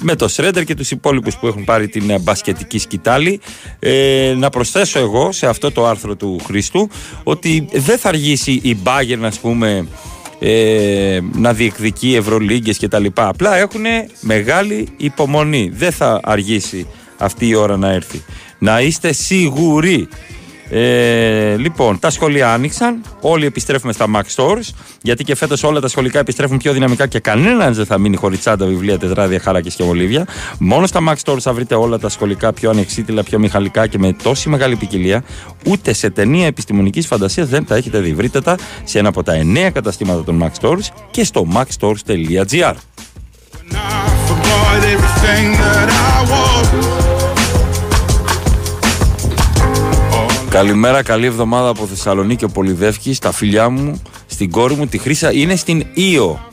με 0.00 0.16
το 0.16 0.28
Σρέντερ 0.28 0.64
και 0.64 0.74
τους 0.74 0.90
υπόλοιπους 0.90 1.36
που 1.36 1.46
έχουν 1.46 1.64
πάρει 1.64 1.88
την 1.88 2.10
ε, 2.10 2.18
μπασκετική 2.18 2.78
σκητάλη. 2.78 3.40
Ε, 3.78 4.34
να 4.36 4.50
προσθέσω 4.50 4.98
εγώ 4.98 5.32
σε 5.32 5.46
αυτό 5.46 5.72
το 5.72 5.86
άρθρο 5.86 6.16
του 6.16 6.40
Χρήστου 6.44 6.88
ότι 7.22 7.66
δεν 7.72 7.98
θα 7.98 8.08
αργήσει 8.08 8.52
η 8.52 8.76
Bayern 8.84 9.22
ας 9.22 9.38
πούμε 9.38 9.86
ε, 10.38 11.20
να 11.32 11.52
διεκδικεί 11.52 12.14
Ευρωλίγκες 12.14 12.78
και 12.78 12.88
τα 12.88 12.98
λοιπά. 12.98 13.28
Απλά 13.28 13.56
έχουν 13.56 13.84
μεγάλη 14.20 14.88
υπομονή. 14.96 15.70
Δεν 15.74 15.92
θα 15.92 16.20
αργήσει 16.22 16.86
αυτή 17.18 17.48
η 17.48 17.54
ώρα 17.54 17.76
να 17.76 17.92
έρθει. 17.92 18.22
Να 18.58 18.80
είστε 18.80 19.12
σίγουροι 19.12 20.08
ε, 20.74 21.56
λοιπόν, 21.56 21.98
τα 21.98 22.10
σχολεία 22.10 22.52
άνοιξαν. 22.52 23.02
Όλοι 23.20 23.46
επιστρέφουμε 23.46 23.92
στα 23.92 24.06
Max 24.14 24.22
Stores. 24.36 24.74
Γιατί 25.02 25.24
και 25.24 25.34
φέτος 25.34 25.62
όλα 25.62 25.80
τα 25.80 25.88
σχολικά 25.88 26.18
επιστρέφουν 26.18 26.58
πιο 26.58 26.72
δυναμικά 26.72 27.06
και 27.06 27.18
κανένας 27.18 27.76
δεν 27.76 27.86
θα 27.86 27.98
μείνει 27.98 28.16
χωρίς 28.16 28.40
τσάντα, 28.40 28.66
βιβλία, 28.66 28.98
τετράδια, 28.98 29.40
χάρακε 29.40 29.70
και 29.70 29.84
βολίβια. 29.84 30.26
Μόνο 30.58 30.86
στα 30.86 31.00
Max 31.08 31.14
Stores 31.24 31.40
θα 31.40 31.52
βρείτε 31.52 31.74
όλα 31.74 31.98
τα 31.98 32.08
σχολικά 32.08 32.52
πιο 32.52 32.70
ανεξίτηλα, 32.70 33.22
πιο 33.22 33.38
μηχανικά 33.38 33.86
και 33.86 33.98
με 33.98 34.12
τόση 34.22 34.48
μεγάλη 34.48 34.76
ποικιλία. 34.76 35.24
Ούτε 35.66 35.92
σε 35.92 36.10
ταινία 36.10 36.46
επιστημονικής 36.46 37.06
φαντασίας 37.06 37.48
δεν 37.48 37.64
τα 37.64 37.76
έχετε 37.76 37.98
δει. 37.98 38.14
Βρείτε 38.14 38.40
τα 38.40 38.58
σε 38.84 38.98
ένα 38.98 39.08
από 39.08 39.22
τα 39.22 39.32
εννέα 39.32 39.70
καταστήματα 39.70 40.24
των 40.24 40.44
Max 40.44 40.66
Stores 40.66 40.86
και 41.10 41.24
στο 41.24 41.46
maxstores.gr. 41.54 42.74
Καλημέρα, 50.52 51.02
καλή 51.02 51.26
εβδομάδα 51.26 51.68
από 51.68 51.86
Θεσσαλονίκη, 51.86 52.44
ο 52.44 52.48
Πολυδεύκη, 52.48 53.14
στα 53.14 53.32
φιλιά 53.32 53.68
μου, 53.68 54.02
στην 54.26 54.50
κόρη 54.50 54.74
μου, 54.74 54.86
τη 54.86 54.98
Χρύσα. 54.98 55.32
Είναι 55.32 55.56
στην 55.56 55.86
Ήο. 55.94 56.50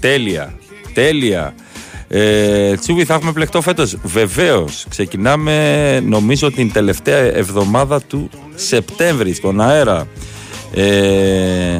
Τέλεια. 0.00 0.54
Τέλεια. 0.94 1.54
Ε, 2.08 2.74
Τσούβι, 2.74 3.04
θα 3.04 3.14
έχουμε 3.14 3.32
πλεκτό 3.32 3.60
φέτος. 3.60 3.96
Βεβαίως. 4.02 4.86
Ξεκινάμε, 4.88 6.00
νομίζω, 6.00 6.50
την 6.50 6.72
τελευταία 6.72 7.16
εβδομάδα 7.16 8.00
του 8.00 8.30
Σεπτέμβρη, 8.54 9.32
στον 9.32 9.60
αέρα. 9.60 10.06
Ε, 10.74 11.78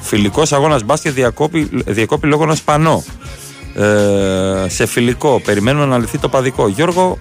Φιλικός 0.00 0.52
αγώνας 0.52 0.82
μπάσκετ 0.82 1.12
διακόπη, 1.12 1.68
διακόπη 1.86 2.26
λόγω 2.26 2.42
ένα 2.42 2.56
πανό. 2.64 3.04
Ε, 3.74 4.68
σε 4.68 4.86
φιλικό. 4.86 5.40
Περιμένουμε 5.44 5.86
να 5.86 5.98
λυθεί 5.98 6.18
το 6.18 6.28
παδικό. 6.28 6.68
Γιώργο, 6.68 7.18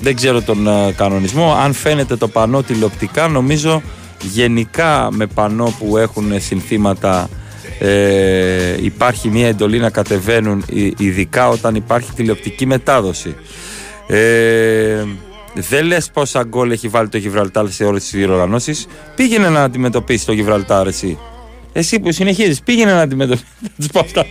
δεν 0.00 0.16
ξέρω 0.16 0.42
τον 0.42 0.66
ε, 0.66 0.92
κανονισμό. 0.96 1.52
Αν 1.52 1.72
φαίνεται 1.72 2.16
το 2.16 2.28
πανό 2.28 2.62
τηλεοπτικά, 2.62 3.28
νομίζω 3.28 3.82
γενικά 4.22 5.08
με 5.12 5.26
πανό 5.26 5.74
που 5.78 5.96
έχουν 5.96 6.40
συνθήματα 6.40 7.28
ε, 7.78 8.84
υπάρχει 8.84 9.28
μια 9.28 9.48
εντολή 9.48 9.78
να 9.78 9.90
κατεβαίνουν 9.90 10.64
ειδικά 10.98 11.48
όταν 11.48 11.74
υπάρχει 11.74 12.12
τηλεοπτική 12.12 12.66
μετάδοση. 12.66 13.36
Ε, 14.06 15.04
δεν 15.54 15.84
λες 15.84 16.10
πόσα 16.10 16.44
γκολ 16.44 16.70
έχει 16.70 16.88
βάλει 16.88 17.08
το 17.08 17.18
Γιβραλτάρ 17.18 17.70
σε 17.70 17.84
όλες 17.84 18.02
τις 18.02 18.12
διοργανώσεις. 18.12 18.86
Πήγαινε 19.16 19.48
να 19.48 19.62
αντιμετωπίσει 19.62 20.26
το 20.26 20.32
Γιβραλτάρ, 20.32 20.86
εσύ. 20.86 21.18
Εσύ 21.72 22.00
που 22.00 22.12
συνεχίζεις, 22.12 22.62
πήγαινε 22.62 22.92
να 22.92 23.00
αντιμετωπίσεις. 23.00 23.46
Θα 23.62 23.68
τους 23.76 23.86
πω 23.86 24.00
αυτά, 24.00 24.26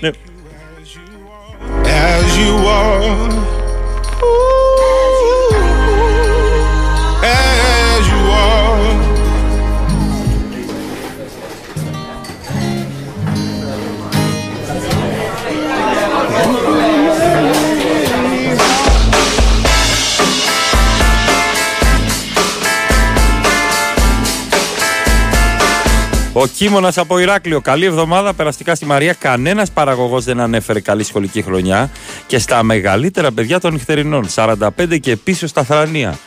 Ο 26.36 26.48
Κίμωνας 26.48 26.98
από 26.98 27.20
Ηράκλειο. 27.20 27.62
Καλή 27.62 27.86
εβδομάδα. 27.86 28.34
Περαστικά 28.34 28.76
στη 28.76 28.86
Μαρία. 28.86 29.14
Κανένας 29.14 29.72
παραγωγός 29.72 30.24
δεν 30.24 30.40
ανέφερε 30.40 30.80
καλή 30.80 31.04
σχολική 31.04 31.42
χρονιά. 31.42 31.92
Και 32.28 32.40
στα 32.40 32.64
μεγαλύτερα 32.64 33.32
παιδιά 33.32 33.60
των 33.60 33.74
νυχτερινών. 33.74 34.28
45 34.36 35.00
και 35.00 35.16
πίσω 35.16 35.48
στα 35.48 35.64
θρανία. 35.64 36.18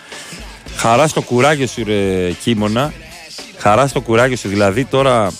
Χαρά 0.76 1.06
στο 1.06 1.20
κουράγιο 1.20 1.66
σου, 1.66 1.84
ρε 1.84 2.30
Κίμωνα. 2.30 2.92
Χαρά 3.58 3.86
στο 3.86 4.00
κουράγιο 4.00 4.36
σου. 4.36 4.48
Δηλαδή 4.48 4.84
τώρα 4.84 5.32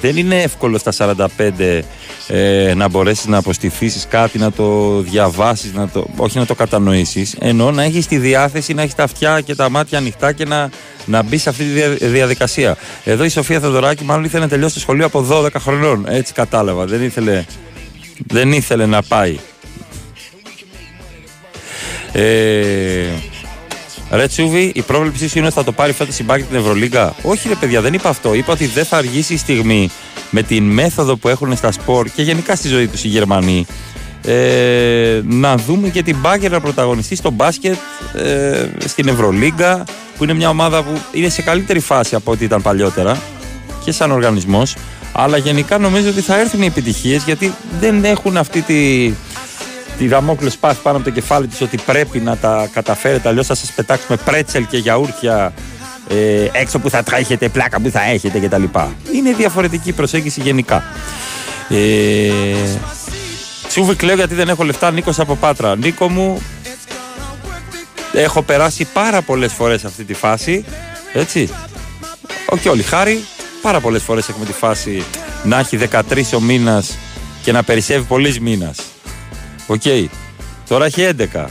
δεν 0.00 0.16
είναι 0.16 0.42
εύκολο 0.42 0.78
στα 0.78 1.16
45 1.48 1.80
ε, 2.28 2.72
να 2.76 2.88
μπορέσεις 2.88 3.26
να 3.26 3.38
αποστηθήσεις 3.38 4.06
κάτι, 4.06 4.38
να 4.38 4.52
το 4.52 5.00
διαβάσεις, 5.00 5.72
να 5.72 5.88
το, 5.88 6.06
όχι 6.16 6.38
να 6.38 6.46
το 6.46 6.54
κατανοήσεις, 6.54 7.36
ενώ 7.38 7.70
να 7.70 7.82
έχεις 7.82 8.06
τη 8.06 8.18
διάθεση, 8.18 8.74
να 8.74 8.82
έχεις 8.82 8.94
τα 8.94 9.02
αυτιά 9.02 9.40
και 9.40 9.54
τα 9.54 9.70
μάτια 9.70 9.98
ανοιχτά 9.98 10.32
και 10.32 10.44
να, 10.44 10.70
να 11.04 11.22
μπεις 11.22 11.42
σε 11.42 11.48
αυτή 11.48 11.64
τη 11.64 12.06
διαδικασία. 12.06 12.76
Εδώ 13.04 13.24
η 13.24 13.28
Σοφία 13.28 13.60
Θεοδωράκη 13.60 14.04
μάλλον 14.04 14.24
ήθελε 14.24 14.42
να 14.42 14.48
τελειώσει 14.48 14.74
το 14.74 14.80
σχολείο 14.80 15.06
από 15.06 15.26
12 15.30 15.48
χρονών, 15.58 16.04
έτσι 16.08 16.32
κατάλαβα, 16.32 16.84
δεν 16.84 17.02
ήθελε, 17.02 17.44
δεν 18.26 18.52
ήθελε 18.52 18.86
να 18.86 19.02
πάει. 19.02 19.38
Ε, 22.12 23.06
Ρε 24.10 24.26
Τσούβι, 24.26 24.72
η 24.74 24.82
πρόβλεψή 24.82 25.28
σου 25.28 25.38
είναι 25.38 25.46
ότι 25.46 25.56
θα 25.56 25.64
το 25.64 25.72
πάρει 25.72 25.92
φέτος 25.92 26.18
η 26.18 26.24
Μπάκη 26.24 26.42
την 26.42 26.56
Ευρωλίγκα. 26.56 27.14
Όχι, 27.22 27.48
ρε 27.48 27.54
παιδιά, 27.54 27.80
δεν 27.80 27.92
είπα 27.94 28.08
αυτό. 28.08 28.34
Είπα 28.34 28.52
ότι 28.52 28.66
δεν 28.66 28.84
θα 28.84 28.96
αργήσει 28.96 29.34
η 29.34 29.36
στιγμή 29.36 29.90
με 30.30 30.42
την 30.42 30.64
μέθοδο 30.64 31.16
που 31.16 31.28
έχουν 31.28 31.56
στα 31.56 31.72
σπορ 31.72 32.08
και 32.08 32.22
γενικά 32.22 32.56
στη 32.56 32.68
ζωή 32.68 32.86
τους 32.86 33.04
οι 33.04 33.08
Γερμανοί 33.08 33.66
ε, 34.24 35.20
να 35.24 35.56
δούμε 35.56 35.88
και 35.88 36.02
την 36.02 36.16
Μπάγκερ 36.20 36.50
να 36.50 36.60
πρωταγωνιστεί 36.60 37.16
στο 37.16 37.30
μπάσκετ 37.30 37.76
ε, 38.14 38.68
στην 38.86 39.08
Ευρωλίγκα 39.08 39.84
που 40.16 40.24
είναι 40.24 40.34
μια 40.34 40.48
ομάδα 40.48 40.82
που 40.82 41.00
είναι 41.12 41.28
σε 41.28 41.42
καλύτερη 41.42 41.80
φάση 41.80 42.14
από 42.14 42.30
ό,τι 42.30 42.44
ήταν 42.44 42.62
παλιότερα 42.62 43.20
και 43.84 43.92
σαν 43.92 44.10
οργανισμός 44.10 44.76
αλλά 45.12 45.36
γενικά 45.36 45.78
νομίζω 45.78 46.08
ότι 46.08 46.20
θα 46.20 46.40
έρθουν 46.40 46.62
οι 46.62 46.66
επιτυχίες 46.66 47.22
γιατί 47.24 47.54
δεν 47.80 48.04
έχουν 48.04 48.36
αυτή 48.36 48.60
τη, 48.60 49.12
τη 49.98 50.08
δαμόκλειο 50.08 50.50
σπάθη 50.50 50.82
πάνω 50.82 50.96
από 50.96 51.06
το 51.06 51.10
κεφάλι 51.10 51.46
της 51.46 51.60
ότι 51.60 51.76
πρέπει 51.86 52.18
να 52.18 52.36
τα 52.36 52.68
καταφέρετε 52.72 53.28
αλλιώς 53.28 53.46
θα 53.46 53.54
σας 53.54 53.72
πετάξουμε 53.72 54.18
πρέτσελ 54.24 54.66
και 54.66 54.76
γιαούρτια 54.76 55.52
ε, 56.08 56.48
έξω 56.52 56.78
που 56.78 56.90
θα 56.90 57.02
τρέχετε, 57.02 57.48
πλάκα 57.48 57.80
που 57.80 57.90
θα 57.90 58.02
έχετε 58.02 58.38
κτλ. 58.38 58.62
Είναι 59.12 59.32
διαφορετική 59.32 59.92
προσέγγιση 59.92 60.40
γενικά. 60.40 60.84
Ε, 61.68 62.32
Τσούβι 63.68 63.94
κλαίω 63.94 64.14
γιατί 64.14 64.34
δεν 64.34 64.48
έχω 64.48 64.64
λεφτά. 64.64 64.90
Νίκος 64.90 65.18
από 65.18 65.34
Πάτρα. 65.36 65.76
Νίκο 65.76 66.08
μου, 66.08 66.42
έχω 68.12 68.42
περάσει 68.42 68.86
πάρα 68.92 69.22
πολλές 69.22 69.52
φορές 69.52 69.84
αυτή 69.84 70.04
τη 70.04 70.14
φάση. 70.14 70.64
Έτσι. 71.12 71.48
Όχι 72.48 72.68
όλοι. 72.68 72.82
Χάρη, 72.82 73.24
πάρα 73.62 73.80
πολλές 73.80 74.02
φορές 74.02 74.28
έχουμε 74.28 74.44
τη 74.44 74.52
φάση 74.52 75.02
να 75.44 75.58
έχει 75.58 75.78
13 75.92 76.22
ο 76.34 76.40
μήνας 76.40 76.98
και 77.42 77.52
να 77.52 77.62
περισσεύει 77.62 78.04
πολλής 78.04 78.40
μήνας. 78.40 78.76
Οκ. 79.70 79.82
Τώρα 80.68 80.84
έχει 80.84 81.08
11. 81.34 81.44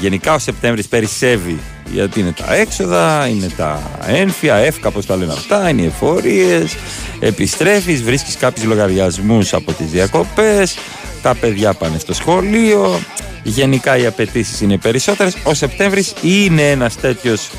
Γενικά 0.00 0.34
ο 0.34 0.38
Σεπτέμβρης 0.38 0.88
περισσεύει 0.88 1.58
γιατί 1.92 2.20
είναι 2.20 2.32
τα 2.32 2.54
έξοδα, 2.54 3.26
είναι 3.26 3.48
τα 3.56 3.82
ΕΝΦΙΑ, 4.06 4.54
ΕΦΚΑ 4.54 4.88
όπως 4.88 5.06
τα 5.06 5.16
λένε 5.16 5.32
αυτά, 5.32 5.68
είναι 5.68 5.82
οι 5.82 5.86
εφορίες, 5.86 6.74
επιστρέφεις, 7.20 8.02
βρίσκεις 8.02 8.36
κάποιους 8.36 8.66
λογαριασμούς 8.66 9.54
από 9.54 9.72
τις 9.72 9.86
διακοπές, 9.86 10.76
τα 11.22 11.34
παιδιά 11.34 11.74
πάνε 11.74 11.98
στο 11.98 12.14
σχολείο, 12.14 13.00
γενικά 13.42 13.96
οι 13.96 14.06
απαιτήσεις 14.06 14.60
είναι 14.60 14.78
περισσότερες. 14.78 15.36
Ο 15.44 15.54
Σεπτέμβρης 15.54 16.12
είναι 16.22 16.70
ένας 16.70 16.96
τέτοιος 16.96 17.50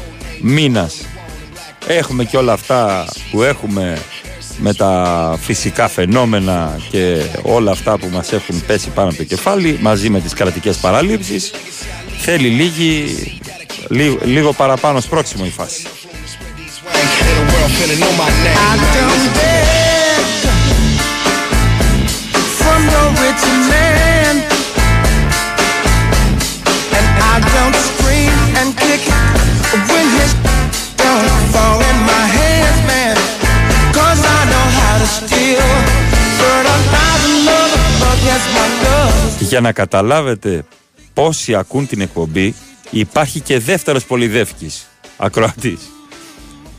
μήνας. 0.42 1.06
Έχουμε 1.88 2.24
και 2.24 2.38
όλα 2.38 2.54
αυτά 2.54 3.06
που 3.32 3.44
έχουμε 3.44 3.98
με 4.58 4.74
τα 4.74 5.36
φυσικά 5.42 5.88
φαινόμενα 5.88 6.80
και 6.90 7.22
όλα 7.42 7.72
αυτά 7.72 7.98
που 7.98 8.10
μας 8.12 8.32
έχουν 8.32 8.66
πέσει 8.66 8.90
πάνω 8.90 9.08
από 9.10 9.18
το 9.18 9.24
κεφάλι 9.24 9.78
μαζί 9.82 10.10
με 10.10 10.20
τις 10.20 10.34
κρατικές 10.34 10.78
παραλήψεις 10.78 11.52
θέλει 12.20 12.48
λίγη, 12.48 13.40
λίγο, 14.24 14.54
παραπάνω 14.54 15.00
σπρόξιμο 15.00 15.44
η 15.48 15.50
φάση. 15.52 15.88
Για 39.40 39.62
να 39.62 39.72
καταλάβετε 39.72 40.66
πόσοι 41.14 41.56
ακούν 41.56 41.88
την 41.88 42.02
εκπομπή, 42.02 42.56
υπάρχει 42.90 43.40
και 43.40 43.60
δεύτερος 43.60 44.06
Πολυδεύκης, 44.06 44.88
ακροατής. 45.18 45.80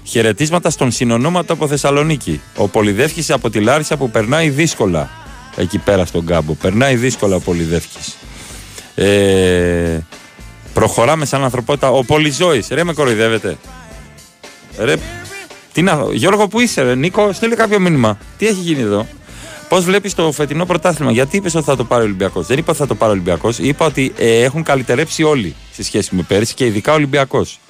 Χαιρετίσματα 0.05 0.71
στον 0.71 0.91
συνονόματο 0.91 1.53
από 1.53 1.69
Θεσσαλονίκη. 1.69 2.41
Ο 2.57 2.69
Πολυδεύκης 2.69 3.31
από 3.31 3.51
τη 3.51 3.61
Λάρισα 3.61 3.97
που 3.97 4.11
περνάει 4.11 4.49
δύσκολα 4.51 5.11
εκεί 5.57 5.79
πέρα 5.79 6.05
στον 6.05 6.27
κάμπο. 6.27 6.55
Περνάει 6.55 6.97
δύσκολα 6.97 7.37
ο 7.37 7.41
Πολυδεύκης. 7.41 8.17
Ε, 8.95 9.99
προχωράμε 10.73 11.25
σαν 11.25 11.45
ανθρωπότητα. 11.45 11.91
Ο 11.91 12.05
Πολυζώης, 12.05 12.69
ρε 12.71 12.85
με 12.85 12.93
κοροϊδεύετε. 12.93 13.57
Ρε, 14.79 14.95
τι 15.75 15.83
να, 15.83 16.07
Γιώργο 16.13 16.49
που 16.49 16.61
είσαι 16.61 16.83
ρε, 16.83 16.95
Νίκο, 16.95 17.33
στείλε 17.33 17.55
κάποιο 17.55 17.81
μήνυμα. 17.81 18.19
Τι 18.39 18.47
έχει 18.47 18.61
γίνει 18.61 18.81
εδώ; 18.81 19.07
Πώς 19.69 19.85
βλέπεις 19.85 20.15
το 20.15 20.33
φετινό 20.33 20.67
πρωτάθλημα, 20.67 21.13
Γιατί 21.13 21.37
είπες 21.37 21.55
ότι 21.55 21.65
θα 21.65 21.77
το 21.77 21.85
πάρει 21.85 22.03
ο 22.03 22.05
Ολυμπιακός; 22.05 22.47
Δεν 22.47 22.59
είπα 22.59 22.71
ότι 22.71 22.79
θα 22.79 22.87
το 22.87 22.95
πάρει 22.95 23.11
ο 23.11 23.15
Ολυμπιακός. 23.15 23.59
Είπα 23.59 23.87
ότι 23.87 24.13
ε, 24.19 24.43
έχουν 24.43 24.63
καλυτερέψει 24.63 25.23
όλοι 25.23 25.55
σε 25.73 25.83
σχέση 25.83 26.15
με 26.15 26.23
πέρυσι 26.23 26.55
και 26.55 26.65
ειδικά 26.65 26.93
ο 26.93 26.95
Ολυμπιακός. 26.95 27.61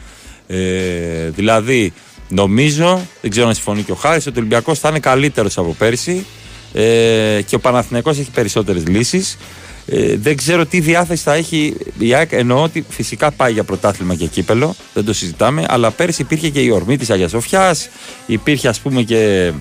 Ε, 0.46 1.30
δηλαδή, 1.30 1.92
νομίζω, 2.28 3.00
δεν 3.20 3.30
ξέρω 3.30 3.46
αν 3.46 3.54
συμφωνεί 3.54 3.82
και 3.82 3.92
ο 3.92 3.94
Χάρης, 3.94 4.26
ότι 4.26 4.36
ο 4.36 4.40
Ολυμπιακός 4.40 4.78
θα 4.78 4.88
είναι 4.88 4.98
καλύτερος 4.98 5.58
από 5.58 5.74
πέρυσι 5.78 6.26
ε, 6.72 7.40
και 7.46 7.54
ο 7.54 7.58
Παναθηναϊκός 7.58 8.18
έχει 8.18 8.30
περισσότερες 8.30 8.86
λύσεις. 8.86 9.38
Ε, 9.86 10.16
δεν 10.16 10.36
ξέρω 10.36 10.66
τι 10.66 10.80
διάθεση 10.80 11.22
θα 11.22 11.34
έχει 11.34 11.76
η 11.98 12.14
ΑΕΚ. 12.14 12.32
Εννοώ 12.32 12.62
ότι 12.62 12.84
φυσικά 12.88 13.30
πάει 13.30 13.52
για 13.52 13.64
πρωτάθλημα 13.64 14.14
και 14.14 14.26
κύπελο, 14.26 14.74
δεν 14.94 15.04
το 15.04 15.12
συζητάμε. 15.12 15.64
Αλλά 15.68 15.90
πέρυσι 15.90 16.22
υπήρχε 16.22 16.48
και 16.48 16.60
η 16.60 16.70
ορμή 16.70 16.96
της 16.96 17.10
Αγίας 17.10 17.30
Σοφιάς, 17.30 17.88
υπήρχε 18.26 18.68
ας 18.68 18.80
πούμε 18.80 19.02
και 19.02 19.52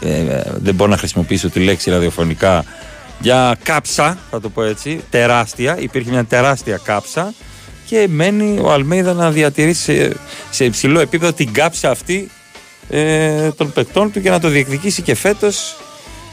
ε, 0.00 0.42
δεν 0.54 0.74
μπορώ 0.74 0.90
να 0.90 0.96
χρησιμοποιήσω 0.96 1.50
τη 1.50 1.60
λέξη 1.60 1.90
ραδιοφωνικά, 1.90 2.64
για 3.20 3.56
κάψα, 3.62 4.18
θα 4.30 4.40
το 4.40 4.48
πω 4.48 4.62
έτσι, 4.62 5.00
τεράστια. 5.10 5.78
Υπήρχε 5.78 6.10
μια 6.10 6.24
τεράστια 6.24 6.80
κάψα 6.82 7.34
και 7.86 8.06
μένει 8.10 8.58
ο 8.62 8.72
Αλμέιδα 8.72 9.12
να 9.12 9.30
διατηρήσει 9.30 10.12
σε, 10.50 10.64
υψηλό 10.64 11.00
επίπεδο 11.00 11.32
την 11.32 11.52
κάψα 11.52 11.90
αυτή 11.90 12.30
ε, 12.88 13.50
των 13.50 13.72
παικτών 13.72 14.12
του 14.12 14.20
και 14.20 14.30
να 14.30 14.40
το 14.40 14.48
διεκδικήσει 14.48 15.02
και 15.02 15.14
φέτος. 15.14 15.76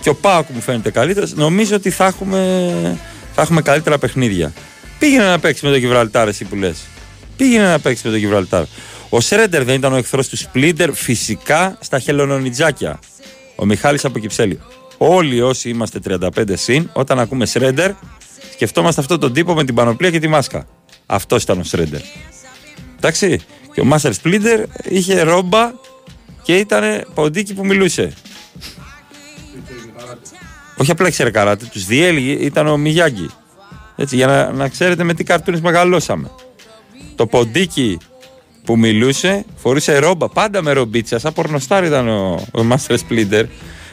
Και 0.01 0.09
ο 0.09 0.15
Πάοκ 0.15 0.49
μου 0.49 0.61
φαίνεται 0.61 0.91
καλύτερος. 0.91 1.33
Νομίζω 1.33 1.75
ότι 1.75 1.89
θα 1.89 2.05
έχουμε, 2.05 2.99
θα 3.33 3.41
έχουμε 3.41 3.61
καλύτερα 3.61 3.97
παιχνίδια. 3.97 4.53
Πήγαινε 4.99 5.29
να 5.29 5.39
παίξεις 5.39 5.63
με 5.63 5.69
τον 5.69 5.79
Γιβραλτάρ, 5.79 6.27
εσύ 6.27 6.45
που 6.45 6.55
λες. 6.55 6.77
Πήγαινε 7.37 7.69
να 7.69 7.79
παίξεις 7.79 8.05
με 8.05 8.09
τον 8.11 8.19
Γιβραλτάρ. 8.19 8.63
Ο 9.09 9.19
Σρέντερ 9.19 9.63
δεν 9.63 9.75
ήταν 9.75 9.93
ο 9.93 9.95
εχθρός 9.95 10.27
του 10.27 10.37
Σπλίντερ, 10.37 10.93
φυσικά 10.93 11.77
στα 11.79 11.99
χελονονιτζάκια. 11.99 12.99
Ο 13.55 13.65
Μιχάλης 13.65 14.05
από 14.05 14.19
Κυψέλη. 14.19 14.59
Όλοι 14.97 15.41
όσοι 15.41 15.69
είμαστε 15.69 15.99
35 15.99 16.29
συν, 16.53 16.89
όταν 16.93 17.19
ακούμε 17.19 17.45
Σρέντερ, 17.45 17.91
σκεφτόμαστε 18.53 19.01
αυτόν 19.01 19.19
τον 19.19 19.33
τύπο 19.33 19.53
με 19.53 19.63
την 19.63 19.75
πανοπλία 19.75 20.11
και 20.11 20.19
τη 20.19 20.27
μάσκα. 20.27 20.67
Αυτός 21.05 21.43
ήταν 21.43 21.59
ο 21.59 21.63
Σρέντερ. 21.63 22.01
Εντάξει. 22.97 23.39
Και 23.73 23.81
ο 23.81 23.85
Μάστερ 23.85 24.13
Σπλίντερ 24.13 24.63
είχε 24.83 25.21
ρόμπα 25.21 25.71
και 26.43 26.57
ήταν 26.57 27.05
ποντίκι 27.13 27.53
που 27.53 27.65
μιλούσε. 27.65 28.13
Όχι 30.77 30.91
απλά 30.91 31.07
ήξερε 31.07 31.31
καράτε, 31.31 31.65
τους 31.65 31.85
διέλυγε, 31.85 32.31
ήταν 32.31 32.67
ο 32.67 32.77
Μιγιάγκη. 32.77 33.29
Έτσι, 33.95 34.15
για 34.15 34.27
να, 34.27 34.51
να 34.51 34.69
ξέρετε 34.69 35.03
με 35.03 35.13
τι 35.13 35.23
καρτούνες 35.23 35.61
μεγαλώσαμε. 35.61 36.31
Το 37.15 37.27
ποντίκι 37.27 37.97
που 38.63 38.77
μιλούσε, 38.77 39.45
φορούσε 39.55 39.97
ρόμπα, 39.97 40.29
πάντα 40.29 40.61
με 40.61 40.71
ρομπίτσα, 40.71 41.19
σαν 41.19 41.33
πορνοστάρ 41.33 41.83
ήταν 41.83 42.07
ο, 42.07 42.47
ο 42.51 42.61
Master 42.69 42.95
Splinter. 42.95 43.45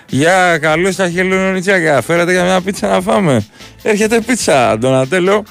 Για 0.09 0.59
καλώ 0.59 0.93
στα 0.93 1.11
χελονιτσάκια, 1.11 2.01
φέρατε 2.01 2.33
για 2.33 2.45
μια 2.45 2.61
πίτσα 2.61 2.89
να 2.89 3.01
φάμε. 3.01 3.47
Έρχεται 3.83 4.21
πίτσα, 4.21 4.79
Ντονατέλο. 4.79 5.45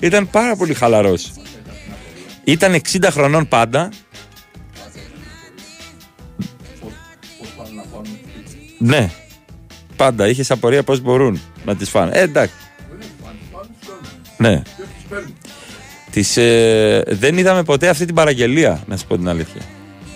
Ήταν 0.00 0.30
πάρα 0.30 0.56
πολύ 0.56 0.74
χαλαρός. 0.74 1.32
Ήταν 2.44 2.74
60 2.74 3.08
χρονών 3.10 3.48
πάντα. 3.48 3.88
Ναι, 8.78 9.10
πάντα 9.96 10.28
είχες 10.28 10.50
απορία 10.50 10.82
πώς 10.82 11.00
μπορούν 11.00 11.40
να 11.64 11.76
τις 11.76 11.90
φάνε. 11.90 12.10
Ε, 12.14 12.20
εντάξει. 12.20 12.54
Ναι. 14.36 14.62
Τις, 16.10 16.36
ε, 16.36 17.02
δεν 17.06 17.38
είδαμε 17.38 17.62
ποτέ 17.62 17.88
αυτή 17.88 18.04
την 18.04 18.14
παραγγελία, 18.14 18.82
να 18.86 18.96
σου 18.96 19.06
πω 19.06 19.16
την 19.16 19.28
αλήθεια. 19.28 19.60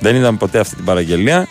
Δεν 0.01 0.17
είδαμε 0.17 0.39
ποτέ 0.39 0.59
αυτή 0.59 0.75
την 0.75 0.85
παραγγελία. 0.85 1.49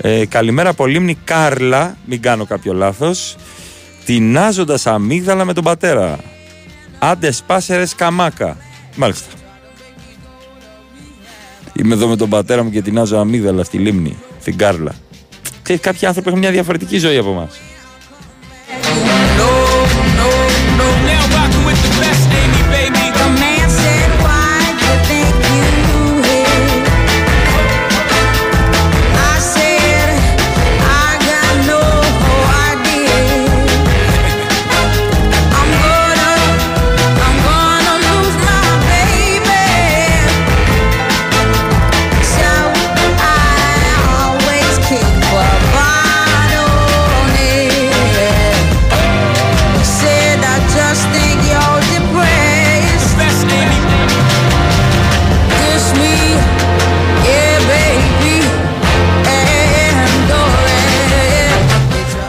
Ε, 0.00 0.26
καλημέρα 0.26 0.68
από 0.68 0.86
Λίμνη 0.86 1.18
Κάρλα, 1.24 1.96
μην 2.04 2.20
κάνω 2.20 2.44
κάποιο 2.44 2.72
λάθος. 2.72 3.36
Τεινάζοντας 4.04 4.86
αμύγδαλα 4.86 5.44
με 5.44 5.52
τον 5.52 5.64
πατέρα. 5.64 6.18
Άντε 6.98 7.30
σπάσερες 7.30 7.94
καμάκα. 7.94 8.56
Μάλιστα. 8.96 9.30
Είμαι 11.72 11.94
εδώ 11.94 12.06
με 12.06 12.16
τον 12.16 12.28
πατέρα 12.28 12.62
μου 12.62 12.70
και 12.70 12.82
τεινάζω 12.82 13.16
αμύγδαλα 13.16 13.64
στη 13.64 13.78
Λίμνη, 13.78 14.16
στην 14.40 14.56
Κάρλα. 14.56 14.94
Και 15.66 15.78
κάποιοι 15.78 16.06
άνθρωποι 16.06 16.28
έχουν 16.28 16.40
μια 16.40 16.50
διαφορετική 16.50 16.98
ζωή 16.98 17.16
από 17.16 17.30
εμάς. 17.30 17.60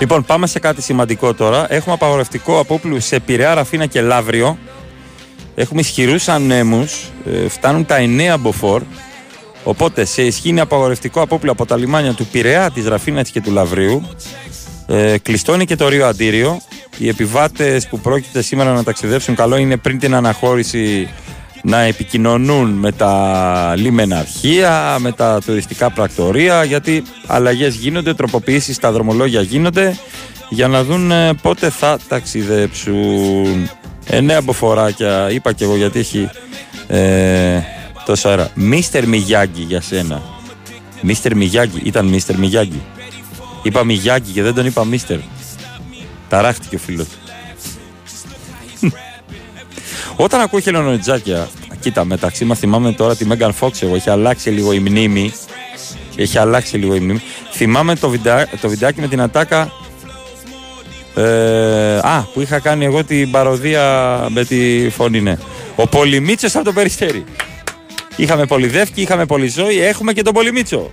Λοιπόν, 0.08 0.26
πάμε 0.26 0.48
σε 0.48 0.60
κάτι 0.60 0.82
σημαντικό 0.82 1.34
τώρα. 1.34 1.74
Έχουμε 1.74 1.94
απαγορευτικό 1.94 2.60
απόπλου 2.60 3.00
σε 3.00 3.20
Πειραιά, 3.20 3.54
Ραφίνα 3.54 3.86
και 3.86 4.02
Λαύριο. 4.02 4.58
Έχουμε 5.56 5.82
ισχυρούς 5.82 6.28
ανέμους. 6.28 7.12
Ε, 7.26 7.48
φτάνουν 7.48 7.86
τα 7.86 7.98
9 8.00 8.38
μποφόρ. 8.40 8.82
Οπότε 9.64 10.06
σε 10.06 10.22
ισχύ 10.24 10.50
είναι 10.50 10.62
απαγορευτικό 10.62 11.22
απόπλου 11.22 11.52
από 11.52 11.66
τα 11.66 11.78
λιμάνια 11.78 12.14
του 12.14 12.26
Πειραιά, 12.26 12.72
της 12.72 12.88
Ραφίνας 12.88 13.30
και 13.30 13.42
του 13.42 13.52
Λαυρίου. 13.52 14.08
Ε, 14.88 15.18
κλειστό 15.18 15.54
είναι 15.54 15.64
και 15.64 15.76
το 15.76 15.88
Ρίο 15.88 16.06
Αντίριο. 16.06 16.62
Οι 16.98 17.08
επιβάτες 17.08 17.88
που 17.88 18.00
πρόκειται 18.00 18.42
σήμερα 18.42 18.74
να 18.74 18.84
ταξιδέψουν, 18.84 19.36
καλό 19.36 19.58
είναι 19.58 19.78
πριν 19.78 20.00
την 20.00 20.16
αναχώρηση 20.16 21.10
να 21.64 21.80
επικοινωνούν 21.80 22.70
με 22.70 22.92
τα 22.92 23.74
λίμενα 23.78 24.18
αρχεία, 24.18 24.98
με 25.00 25.12
τα 25.12 25.40
τουριστικά 25.46 25.90
πρακτορία, 25.90 26.64
γιατί 26.64 27.04
αλλαγές 27.28 27.76
γίνονται, 27.76 28.14
τροποποιήσεις 28.14 28.76
στα 28.76 28.92
δρομολόγια 28.92 29.42
γίνονται, 29.42 29.98
για 30.50 30.68
να 30.68 30.84
δουν 30.84 31.12
ε, 31.12 31.34
πότε 31.42 31.70
θα 31.70 31.98
ταξιδέψουν. 32.08 33.70
Εννέα 34.06 34.42
μποφοράκια, 34.42 35.30
είπα 35.32 35.54
και 35.54 35.64
εγώ 35.64 35.76
γιατί 35.76 36.00
έχει 36.00 36.30
ε, 36.88 37.60
τόσα 38.06 38.30
αέρα. 38.30 38.50
Μίστερ 38.54 39.08
Μιγιάγκη 39.08 39.62
για 39.62 39.82
σένα. 39.82 40.22
Μίστερ 41.02 41.36
Μιγιάγκη, 41.36 41.82
ήταν 41.84 42.06
Μίστερ 42.06 42.38
Μιγιάγκη. 42.38 42.82
Είπα 43.64 43.84
Μιγιάγκη 43.84 44.32
και 44.32 44.42
δεν 44.42 44.54
τον 44.54 44.66
είπα 44.66 44.86
Μίστερ. 44.86 45.20
Ταράχτηκε 46.30 46.76
ο 46.76 46.80
φίλος 46.80 47.08
του. 47.08 47.17
Όταν 50.20 50.42
ακούω 50.42 50.60
χελονοτζάκια, 50.60 51.48
κοίτα, 51.80 52.06
μεταξύ 52.06 52.46
μα 52.46 52.56
θυμάμαι 52.56 52.92
τώρα 52.92 53.16
τη 53.16 53.26
Μέγαν 53.26 53.54
Φόξ. 53.54 53.82
Εγώ 53.82 53.96
έχει 53.96 54.10
αλλάξει 54.10 54.50
λίγο 54.50 54.74
η 54.74 54.80
μνήμη. 54.80 55.34
Έχει 56.16 56.38
αλλάξει 56.38 56.78
λίγο 56.78 56.96
η 56.96 57.00
μνήμη. 57.00 57.22
Θυμάμαι 57.52 57.96
το, 57.96 58.10
βιντεά, 58.10 58.48
το 58.62 58.70
βιντεάκι 58.70 59.02
με 59.02 59.08
την 59.08 59.22
ατάκα. 59.22 59.72
Ε, 61.16 61.98
α, 61.98 62.28
που 62.34 62.42
είχα 62.42 62.60
κάνει 62.60 62.86
εγώ 62.86 63.04
την 63.04 63.32
παροδία 63.32 64.26
με 64.30 64.46
τη 64.46 64.90
φωνή, 64.90 65.22
ναι. 65.22 65.38
Ο 65.76 65.88
Πολυμίτσος 65.88 66.56
από 66.56 66.66
το 66.66 66.74
περιστέρι. 66.74 67.24
Είχαμε 68.16 68.46
Πολυδεύκη, 68.46 69.02
είχαμε 69.02 69.26
Πολυζώη, 69.26 69.82
έχουμε 69.82 70.14
και 70.14 70.22
τον 70.22 70.34
Πολυμίτσο. 70.34 70.92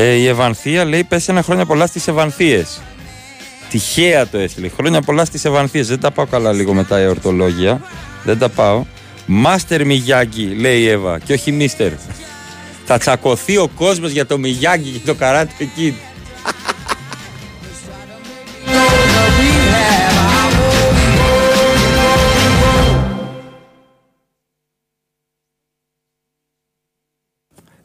Ε, 0.00 0.12
η 0.12 0.26
Ευανθία 0.26 0.84
λέει: 0.84 1.04
Πες 1.04 1.28
ένα 1.28 1.42
χρόνια 1.42 1.66
πολλά 1.66 1.86
στις 1.86 2.08
Ευανθίες. 2.08 2.80
Τυχαία 3.70 4.26
το 4.26 4.38
έστειλε. 4.38 4.68
Χρόνια 4.68 5.02
πολλά 5.02 5.24
στις 5.24 5.44
Ευανθίες. 5.44 5.88
Δεν 5.88 6.00
τα 6.00 6.10
πάω 6.10 6.26
καλά 6.26 6.52
λίγο 6.52 6.74
μετά 6.74 7.02
η 7.02 7.06
ορτολόγια. 7.06 7.80
Δεν 8.24 8.38
τα 8.38 8.48
πάω. 8.48 8.84
Μάστερ 9.26 9.86
Μιγιάγκη, 9.86 10.44
λέει 10.44 10.80
η 10.80 10.88
Εύα, 10.88 11.18
και 11.18 11.32
όχι 11.32 11.52
Μίστερ. 11.52 11.92
Θα 12.84 12.98
τσακωθεί 12.98 13.56
ο 13.56 13.70
κόσμος 13.74 14.10
για 14.10 14.26
το 14.26 14.38
Μιγιάγκη 14.38 14.90
και 14.90 15.06
το 15.06 15.14
καράτε 15.14 15.52
εκεί. 15.58 15.94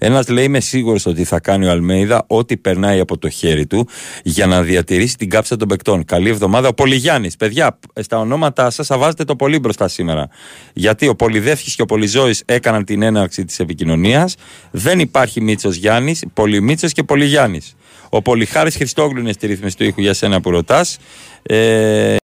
Ένας 0.06 0.28
λέει: 0.28 0.44
Είμαι 0.44 0.60
σίγουρος 0.60 1.06
ότι 1.06 1.24
θα 1.24 1.40
κάνει 1.40 1.66
ο 1.66 1.72
Αλμέιδα 1.72 2.26
ό,τι 2.28 2.58
περνάει 2.58 3.00
από 3.00 3.18
το 3.18 3.30
χέρι 3.30 3.66
του 3.66 3.88
για 4.24 4.46
να 4.48 4.62
διατηρήσει 4.62 5.18
την 5.18 5.30
κάψα 5.30 5.56
των 5.56 5.68
παικτών. 5.68 6.06
Καλή 6.06 6.30
εβδομάδα. 6.30 6.68
Ο 6.68 6.74
Πολυγιάννης. 6.74 7.36
Παιδιά, 7.36 7.80
στα 8.02 8.20
ονόματά 8.20 8.70
σας 8.70 8.88
θα 8.88 8.98
βάζετε 8.98 9.24
το 9.24 9.36
πολύ 9.36 9.60
μπροστά 9.60 9.88
σήμερα. 9.88 10.30
Γιατί 10.74 11.08
ο 11.08 11.16
Πολυδεύχης 11.16 11.76
και 11.76 11.82
ο 11.82 11.86
Πολυζώη 11.86 12.36
έκαναν 12.46 12.86
την 12.86 13.02
έναρξη 13.02 13.46
της 13.46 13.60
επικοινωνίας. 13.60 14.36
Δεν 14.72 15.00
υπάρχει 15.00 15.42
Μίτσος 15.42 15.76
Γιάννης, 15.76 16.24
Πολυμίτσος 16.34 16.92
και 16.92 17.04
Πολυγιάννης. 17.04 17.76
Ο 18.10 18.22
Πολυχάρης 18.22 18.76
Χριστόγλου 18.76 19.20
είναι 19.20 19.32
στη 19.32 19.48
ρύθμιση 19.48 19.78
του 19.78 19.84
ήχου 19.84 20.02
για 20.02 20.14
σένα 20.14 20.42
που 20.42 20.50
ρωτάς. 20.50 20.98
Ε, 21.44 22.16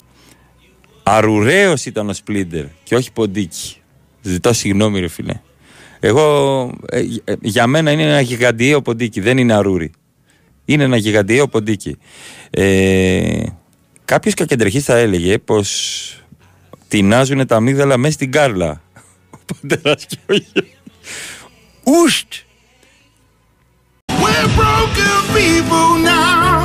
Αρουραίος 1.02 1.86
ήταν 1.86 2.08
ο 2.08 2.12
Σπλίντερ 2.12 2.64
και 2.82 2.94
όχι 2.94 3.12
Ποντίκι. 3.12 3.76
Ζητώ 4.22 4.52
συγγνώμη, 4.52 5.00
ρε 5.00 5.08
φίλε. 5.08 5.40
Εγώ, 6.00 6.70
ε, 6.88 7.00
ε, 7.24 7.34
για 7.40 7.66
μένα 7.66 7.90
είναι 7.90 8.02
ένα 8.02 8.20
γιγαντιαίο 8.20 8.82
ποντίκι, 8.82 9.20
δεν 9.20 9.38
είναι 9.38 9.54
αρούρι. 9.54 9.90
Είναι 10.64 10.84
ένα 10.84 10.96
γιγαντιαίο 10.96 11.48
ποντίκι. 11.48 11.98
Ε, 12.50 13.42
Κάποιος 14.08 14.34
κακεντρεχής 14.34 14.84
θα 14.84 14.96
έλεγε 14.96 15.38
πως 15.38 16.22
τεινάζουν 16.88 17.46
τα 17.46 17.56
αμύγδαλα 17.56 17.96
μέσα 17.96 18.12
στην 18.12 18.32
κάρλα. 18.32 18.82
Ο 19.30 19.38
πατέρας 19.46 20.06
και 20.06 20.18
ο 20.26 20.32
γιος. 20.32 20.66
Ουστ! 21.84 22.32
We're 24.22 24.48
broken 24.56 25.16
people 25.34 25.88
now. 26.04 26.58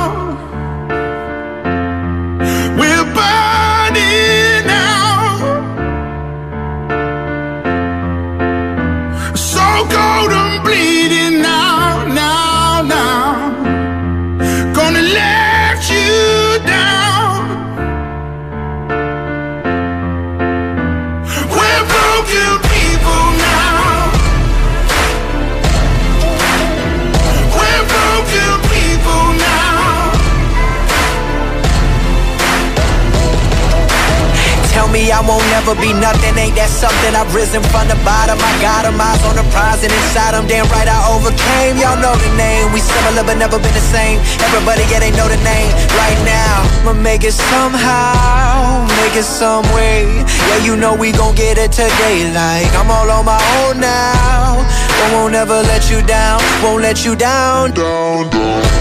Won't 35.26 35.44
never 35.56 35.74
be 35.74 35.92
nothing, 35.92 36.36
ain't 36.36 36.54
that 36.56 36.70
something? 36.70 37.12
I've 37.16 37.32
risen 37.34 37.62
from 37.72 37.88
the 37.88 37.96
bottom, 38.04 38.38
I 38.38 38.52
got 38.60 38.74
got 38.74 38.92
'em, 38.92 39.00
eyes 39.00 39.22
on 39.24 39.36
the 39.36 39.46
prize, 39.54 39.82
and 39.84 39.92
inside 39.92 40.34
'em, 40.34 40.46
damn 40.46 40.66
right 40.74 40.88
I 40.88 40.98
overcame. 41.14 41.78
Y'all 41.78 41.96
know 42.04 42.14
the 42.16 42.30
name, 42.36 42.72
we 42.72 42.80
similar 42.80 43.22
but 43.22 43.36
never 43.38 43.58
been 43.58 43.74
the 43.74 43.86
same. 43.96 44.18
Everybody, 44.46 44.82
yeah, 44.90 45.00
they 45.00 45.12
know 45.18 45.28
the 45.28 45.40
name 45.52 45.72
right 46.00 46.18
now. 46.24 46.56
I'ma 46.80 46.92
make 46.92 47.22
it 47.24 47.36
somehow, 47.52 48.84
make 49.00 49.14
it 49.16 49.28
some 49.40 49.64
way. 49.72 50.24
Yeah, 50.48 50.60
you 50.66 50.76
know 50.76 50.92
we 50.94 51.12
gon' 51.12 51.34
get 51.34 51.56
it 51.64 51.72
today, 51.72 52.18
like 52.40 52.70
I'm 52.78 52.90
all 52.90 53.10
on 53.16 53.24
my 53.24 53.40
own 53.60 53.80
now. 53.80 54.64
But 55.00 55.12
won't 55.12 55.34
ever 55.34 55.62
let 55.62 55.90
you 55.90 56.02
down, 56.06 56.40
won't 56.62 56.82
let 56.82 57.04
you 57.04 57.14
down. 57.16 57.72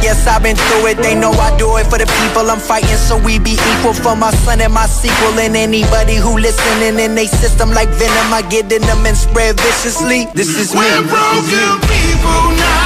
Yes, 0.04 0.28
I've 0.28 0.44
been 0.44 0.56
through 0.56 0.88
it, 0.88 0.98
they 0.98 1.16
know 1.16 1.32
I 1.32 1.56
do 1.58 1.78
it 1.78 1.88
for 1.88 1.98
the 1.98 2.08
people 2.22 2.50
I'm 2.52 2.60
fighting, 2.60 2.98
so 2.98 3.18
we 3.18 3.40
be 3.40 3.56
equal 3.72 3.94
for 3.94 4.16
my 4.16 4.32
son 4.32 4.62
and 4.62 4.74
my 4.74 4.86
sequel. 4.86 5.40
And 5.40 5.56
anybody 5.56 6.16
who 6.16 6.38
listening 6.38 7.00
in 7.00 7.16
they 7.16 7.28
system 7.28 7.72
like 7.72 7.90
venom, 7.90 8.34
I 8.34 8.42
get 8.50 8.72
in 8.72 8.82
them 8.82 9.06
and 9.06 9.18
spread 9.18 9.60
viciously. 9.60 10.28
This 10.34 10.58
is 10.60 10.74
me. 10.74 10.82
We're 10.82 11.08
broken 11.08 11.80
people 11.88 12.44
now. 12.60 12.83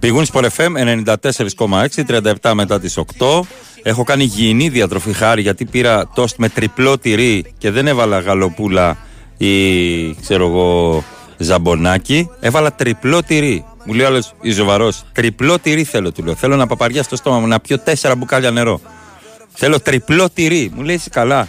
Πηγούν 0.00 0.24
στο 0.24 0.40
FM 0.56 0.72
94,6, 1.04 1.86
37 2.42 2.52
μετά 2.54 2.80
τις 2.80 2.98
8. 3.18 3.40
Έχω 3.82 4.04
κάνει 4.04 4.22
υγιεινή 4.22 4.68
διατροφή 4.68 5.12
χάρη 5.12 5.42
γιατί 5.42 5.64
πήρα 5.64 6.08
τόστ 6.14 6.38
με 6.38 6.48
τριπλό 6.48 6.98
τυρί 6.98 7.54
και 7.58 7.70
δεν 7.70 7.86
έβαλα 7.86 8.18
γαλοπούλα 8.18 8.96
ή 9.36 10.14
ξέρω 10.14 10.46
εγώ 10.46 11.04
ζαμπονάκι. 11.36 12.28
Έβαλα 12.40 12.72
τριπλό 12.72 13.22
τυρί. 13.22 13.64
Μου 13.84 13.92
λέει 13.94 14.06
άλλος 14.06 14.34
Ιζοβαρό, 14.40 14.92
τριπλό 15.12 15.58
τυρί 15.58 15.84
θέλω 15.84 16.12
του 16.12 16.24
λέω. 16.24 16.34
Θέλω 16.34 16.56
να 16.56 16.66
παπαριά 16.66 17.02
στο 17.02 17.16
στόμα 17.16 17.38
μου 17.38 17.46
να 17.46 17.60
πιω 17.60 17.78
τέσσερα 17.78 18.14
μπουκάλια 18.14 18.50
νερό. 18.50 18.80
Θέλω 19.52 19.80
τριπλό 19.80 20.30
τυρί. 20.30 20.72
Μου 20.74 20.82
λέει 20.82 20.94
είσαι 20.94 21.10
καλά. 21.10 21.48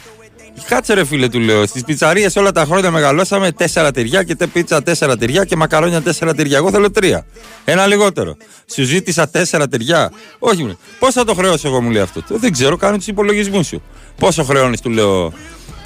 Κάτσε 0.68 0.94
ρε 0.94 1.06
φίλε 1.06 1.30
του 1.30 1.40
λέω. 1.40 1.66
Στις 1.66 1.84
πιτσαρίες 1.84 2.36
όλα 2.36 2.52
τα 2.52 2.66
χρόνια 2.66 2.92
μεγαλώσαμε 2.92 3.52
τέσσερα 3.52 3.92
τυριά 3.92 4.24
και 4.24 4.36
τε 4.36 4.48
πίτσα 4.48 4.84
τέσσερα 4.84 5.18
τυριά 5.18 5.44
και 5.46 5.56
μακαρόνια 5.56 6.02
τέσσερα 6.02 6.34
τυριά. 6.34 6.58
Εγώ 6.58 6.72
θέλω 6.72 6.92
τρία. 6.92 7.26
Ένα 7.66 7.88
λιγότερο. 7.88 8.36
Σου 8.74 8.84
ζήτησα 8.84 9.30
τέσσερα 9.30 9.68
τυριά. 9.68 10.12
Όχι 10.40 10.60
μου 10.60 10.66
λέει. 10.66 10.78
Πώ 11.00 11.12
θα 11.12 11.24
το 11.26 11.34
χρεώσω 11.34 11.68
εγώ 11.68 11.82
μου 11.82 11.90
λέει 11.90 12.02
αυτό. 12.02 12.20
«Ε, 12.20 12.38
Δεν 12.38 12.52
ξέρω, 12.52 12.78
κάνω 12.78 12.98
τους 12.98 13.08
υπολογισμούς 13.08 13.68
σου. 13.68 13.82
Πόσο 14.20 14.44
χρεώνεις 14.44 14.82
του 14.82 14.90
λέω 14.90 15.34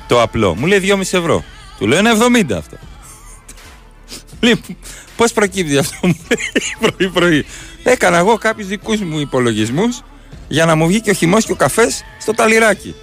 το 0.07 0.21
απλό. 0.21 0.55
Μου 0.55 0.65
λέει 0.65 0.79
2,5 0.79 0.99
ευρώ. 0.99 1.43
Του 1.79 1.87
λέω 1.87 1.97
ένα 1.97 2.11
70 2.11 2.51
αυτό. 2.57 2.77
Λοιπόν, 4.39 4.77
πώς 5.17 5.33
προκύπτει 5.33 5.77
αυτό 5.77 6.07
μου 6.07 6.15
λέει 6.27 6.79
πρωί-πρωί. 6.79 7.45
Έκανα 7.83 8.17
εγώ 8.17 8.37
κάποιους 8.37 8.67
δικούς 8.67 8.99
μου 9.01 9.19
υπολογισμούς 9.19 10.01
για 10.47 10.65
να 10.65 10.75
μου 10.75 10.87
βγει 10.87 11.01
και 11.01 11.09
ο 11.09 11.13
χυμός 11.13 11.45
και 11.45 11.51
ο 11.51 11.55
καφές 11.55 12.03
στο 12.19 12.33
ταλιράκι. 12.33 12.95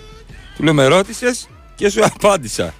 Του 0.57 0.63
λέω 0.63 0.75
με 0.75 0.87
ρώτησες; 0.87 1.49
Και 1.81 1.89
σου 1.89 2.05
απάντησα. 2.05 2.75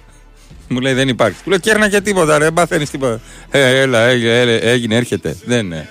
Μου 0.67 0.79
λέει 0.79 0.93
δεν 0.93 1.07
υπάρχει. 1.07 1.43
Του 1.43 1.49
λέω 1.49 1.59
κέρνα 1.59 1.89
και 1.89 2.01
τίποτα, 2.01 2.37
ρε, 2.37 2.51
παθαίνει 2.51 2.87
τίποτα. 2.87 3.19
Ε, 3.51 3.79
έλα, 3.79 3.99
έγινε, 3.99 4.39
έλα, 4.39 4.51
έγινε, 4.51 4.95
έρχεται. 4.95 5.37
Δεν, 5.45 5.71
ε, 5.71 5.89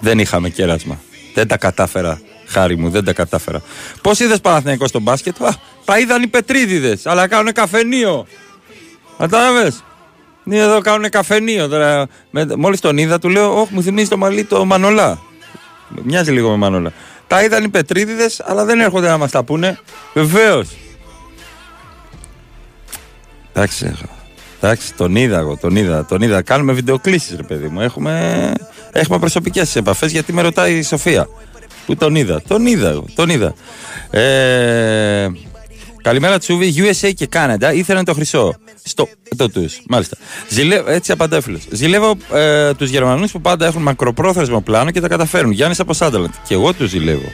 δεν 0.00 0.18
είχαμε 0.18 0.48
κέρασμα. 0.48 1.00
Δεν 1.34 1.48
τα 1.48 1.56
κατάφερα, 1.56 2.20
χάρη 2.46 2.76
μου, 2.76 2.90
δεν 2.90 3.04
τα 3.04 3.12
κατάφερα. 3.12 3.62
Πώς 4.02 4.20
είδες 4.20 4.40
Παναθηναϊκός 4.40 4.88
στο 4.88 5.00
μπάσκετ, 5.00 5.42
Α, 5.42 5.48
τα 5.84 5.98
είδαν 5.98 6.22
οι 6.22 6.26
Πετρίδιδες, 6.26 7.06
αλλά 7.06 7.26
κάνουν 7.26 7.52
καφενείο. 7.52 8.26
Κατάλαβες; 9.18 9.84
Ναι, 10.42 10.58
εδώ 10.58 10.80
κάνουν 10.80 11.08
καφενείο. 11.08 11.68
Τώρα, 11.68 12.06
με, 12.30 12.46
μόλις 12.56 12.80
τον 12.80 12.98
είδα, 12.98 13.18
του 13.18 13.28
λέω: 13.28 13.60
Όχι, 13.60 13.74
μου 13.74 13.82
θυμίζει 13.82 14.08
το 14.08 14.16
μαλλί 14.16 14.44
το 14.44 14.64
Μανολά. 14.64 15.22
Μοιάζει 16.02 16.32
λίγο 16.32 16.50
με 16.50 16.56
Μανολά. 16.56 16.92
Τα 17.26 17.44
είδαν 17.44 17.64
οι 17.64 17.68
Πετρίδιδες, 17.68 18.40
αλλά 18.44 18.64
δεν 18.64 18.80
έρχονται 18.80 19.08
να 19.08 19.18
μας 19.18 19.30
τα 19.30 19.42
πούνε. 19.42 19.78
Βεβαίως. 20.14 20.68
Εντάξει, 23.56 23.94
εντάξει, 24.60 24.94
τον 24.94 25.16
είδα 25.16 25.38
εγώ, 25.38 25.56
τον 25.56 25.76
είδα, 25.76 26.04
τον 26.04 26.22
είδα. 26.22 26.42
Κάνουμε 26.42 26.72
βιντεοκλήσεις 26.72 27.36
ρε 27.36 27.42
παιδί 27.42 27.68
μου. 27.68 27.80
Έχουμε, 27.80 28.52
έχουμε 28.92 29.18
προσωπικές 29.18 29.76
επαφές 29.76 30.12
γιατί 30.12 30.32
με 30.32 30.42
ρωτάει 30.42 30.74
η 30.76 30.82
Σοφία. 30.82 31.28
Που 31.86 31.96
τον 31.96 32.14
είδα, 32.14 32.42
τον 32.48 32.66
είδα 32.66 32.88
εγώ, 32.90 33.04
τον 33.14 33.28
είδα. 33.28 33.54
Ε, 34.10 35.28
καλημέρα 36.02 36.38
Τσούβι, 36.38 36.74
USA 36.76 37.12
και 37.14 37.26
Κάναντα 37.26 37.72
ήθελαν 37.72 38.04
το 38.04 38.14
χρυσό. 38.14 38.54
Στο, 38.82 39.08
το 39.36 39.50
τους, 39.50 39.80
μάλιστα. 39.88 40.16
Ζηλε, 40.48 40.82
έτσι 40.86 41.12
απαντάει 41.12 41.38
ο 41.38 41.42
φίλος. 41.42 41.62
Ζηλεύω 41.70 42.14
ε, 42.32 42.74
τους 42.74 42.90
Γερμανούς 42.90 43.32
που 43.32 43.40
πάντα 43.40 43.66
έχουν 43.66 43.82
μακροπρόθεσμο 43.82 44.60
πλάνο 44.60 44.90
και 44.90 45.00
τα 45.00 45.08
καταφέρουν. 45.08 45.50
Γιάννης 45.50 45.80
από 45.80 45.92
Σάνταλαντ. 45.92 46.32
Και 46.48 46.54
εγώ 46.54 46.72
τους 46.72 46.90
ζηλεύω. 46.90 47.32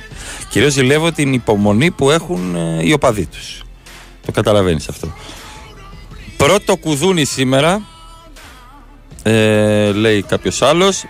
Κυρίως 0.48 0.72
ζηλεύω 0.72 1.12
την 1.12 1.32
υπομονή 1.32 1.90
που 1.90 2.10
έχουν 2.10 2.54
ε, 2.54 2.86
οι 2.86 2.92
οπαδοί 2.92 3.26
τους. 3.26 3.62
Το 4.26 4.32
καταλαβαίνεις 4.32 4.88
αυτό. 4.88 5.14
Πρώτο 6.44 6.76
κουδούνι 6.76 7.24
σήμερα, 7.24 7.82
ε, 9.22 9.92
λέει 9.92 10.22
κάποιος 10.22 10.62
άλλος. 10.62 11.04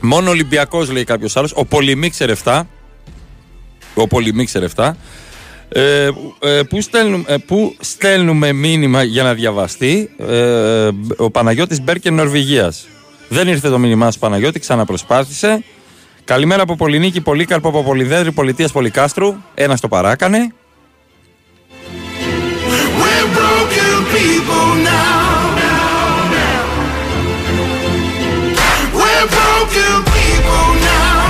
Μόνο 0.00 0.30
Ολυμπιακός 0.30 0.90
λέει 0.90 1.04
κάποιος 1.04 1.36
άλλος. 1.36 1.52
Ο 1.54 1.64
Πολυμίξερ 1.64 2.30
7. 2.30 2.66
Ο 3.94 4.06
Πολυμίξερ 4.06 4.62
7. 4.62 4.96
Ε, 5.68 6.08
ε, 6.40 6.62
πού, 6.62 6.80
στέλνουμε, 6.80 7.24
ε, 7.26 7.36
πού 7.36 7.76
στέλνουμε 7.80 8.52
μήνυμα 8.52 9.02
για 9.02 9.22
να 9.22 9.34
διαβαστεί; 9.34 10.10
Ε, 10.18 10.88
ο 11.16 11.30
Παναγιώτης 11.30 11.82
Μπέρκεν 11.82 12.14
Νορβηγίας. 12.14 12.86
Δεν 13.28 13.48
ήρθε 13.48 13.68
το 13.68 13.78
μήνυμά 13.78 14.10
σου 14.10 14.18
Παναγιώτη, 14.18 14.58
ξαναπροσπάθησε. 14.60 15.64
Καλημέρα 16.24 16.62
από 16.62 16.76
Πολυνίκη, 16.76 17.20
Πολύκαρπο 17.20 17.68
από 17.68 17.82
Πολυδέδρη, 17.82 18.32
Πολιτείας 18.32 18.72
Πολυκάστρου. 18.72 19.34
Ένας 19.54 19.80
το 19.80 19.88
παράκανε. 19.88 20.52
People 24.16 24.68
now. 24.92 25.14
We're 28.98 29.26
broken 29.36 29.94
people 30.16 30.68
now. 30.90 31.24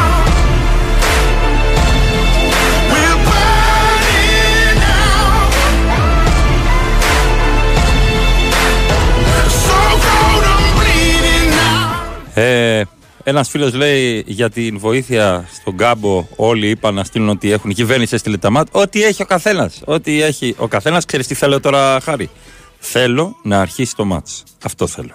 We're 2.92 3.18
burning 3.28 4.78
out. 4.98 5.50
So 9.64 9.78
cold, 10.06 10.44
I'm 10.54 10.66
bleeding 10.78 11.48
now. 11.60 12.40
Ε, 12.42 12.82
Ένας 13.28 13.48
φίλος 13.48 13.74
λέει 13.74 14.24
για 14.26 14.50
την 14.50 14.78
βοήθεια 14.78 15.48
στον 15.60 15.76
κάμπο. 15.76 16.26
Όλοι 16.36 16.68
είπαν 16.68 16.94
να 16.94 17.04
στείλουν 17.04 17.28
ότι 17.28 17.52
έχουν. 17.52 17.70
Η 17.70 17.74
κυβέρνηση 17.74 18.14
έστειλε 18.14 18.36
τα 18.36 18.50
μάτια. 18.50 18.80
Ό,τι 18.80 19.02
έχει 19.02 19.22
ο 19.22 19.24
καθένας. 19.24 19.80
Ό,τι 19.84 20.22
έχει 20.22 20.54
ο 20.58 20.68
καθένας. 20.68 21.04
Ξέρεις 21.04 21.26
τι 21.26 21.34
θέλω 21.34 21.60
τώρα, 21.60 22.00
Χάρη. 22.00 22.30
Θέλω 22.88 23.36
να 23.42 23.60
αρχίσει 23.60 23.96
το 23.96 24.04
μάτς. 24.04 24.44
Αυτό 24.62 24.86
θέλω. 24.86 25.14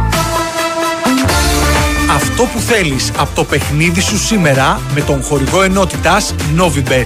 Αυτό 2.21 2.43
που 2.43 2.59
θέλεις 2.59 3.11
από 3.17 3.35
το 3.35 3.43
παιχνίδι 3.43 4.01
σου 4.01 4.17
σήμερα 4.17 4.81
με 4.93 5.01
τον 5.01 5.23
χορηγό 5.23 5.61
ενότητας 5.61 6.35
Novibet 6.57 7.05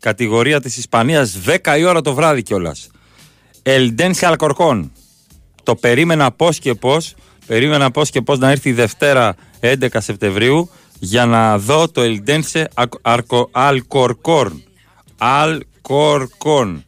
κατηγορία 0.00 0.60
της 0.60 0.76
Ισπανίας 0.76 1.38
10 1.46 1.78
η 1.78 1.84
ώρα 1.84 2.00
το 2.00 2.14
βράδυ 2.14 2.42
κιόλας. 2.42 2.88
Ελντένσε 3.62 4.26
Αλκορκόν. 4.26 4.92
Το 5.62 5.74
περίμενα 5.74 6.32
πώς 6.32 6.58
και 6.58 6.74
πώς. 6.74 7.14
Περίμενα 7.46 7.90
πώς 7.90 8.10
και 8.10 8.20
πώς 8.20 8.38
να 8.38 8.50
έρθει 8.50 8.68
η 8.68 8.72
Δευτέρα 8.72 9.34
11 9.60 9.86
Σεπτεμβρίου 9.98 10.70
για 10.98 11.26
να 11.26 11.58
δω 11.58 11.88
το 11.88 12.00
Ελντένσε 12.00 12.68
Αλκορκόν. 13.50 14.62
Αλκορκόν. 15.18 16.84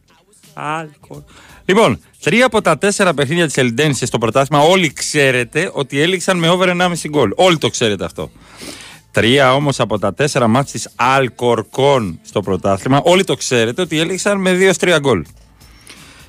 Αλκορ... 0.53 1.21
Λοιπόν, 1.65 1.99
τρία 2.23 2.45
από 2.45 2.61
τα 2.61 2.77
τέσσερα 2.77 3.13
παιχνίδια 3.13 3.45
της 3.45 3.57
Ελντένσε 3.57 4.05
στο 4.05 4.17
πρωτάθλημα, 4.17 4.63
όλοι 4.63 4.93
ξέρετε 4.93 5.71
ότι 5.73 5.99
έληξαν 6.01 6.37
με 6.37 6.49
over 6.49 6.67
1,5 6.67 6.93
γκολ. 7.09 7.31
Όλοι 7.35 7.57
το 7.57 7.69
ξέρετε 7.69 8.05
αυτό. 8.05 8.31
Τρία 9.11 9.53
όμως 9.53 9.79
από 9.79 9.99
τα 9.99 10.13
τέσσερα 10.13 10.47
μάτς 10.47 10.71
της 10.71 10.89
Αλκορκόν 10.95 12.19
στο 12.23 12.41
πρωτάθλημα, 12.41 13.01
όλοι 13.03 13.23
το 13.23 13.35
ξέρετε 13.35 13.81
ότι 13.81 13.99
έληξαν 13.99 14.41
με 14.41 14.73
2-3 14.79 14.97
γκολ. 14.99 15.25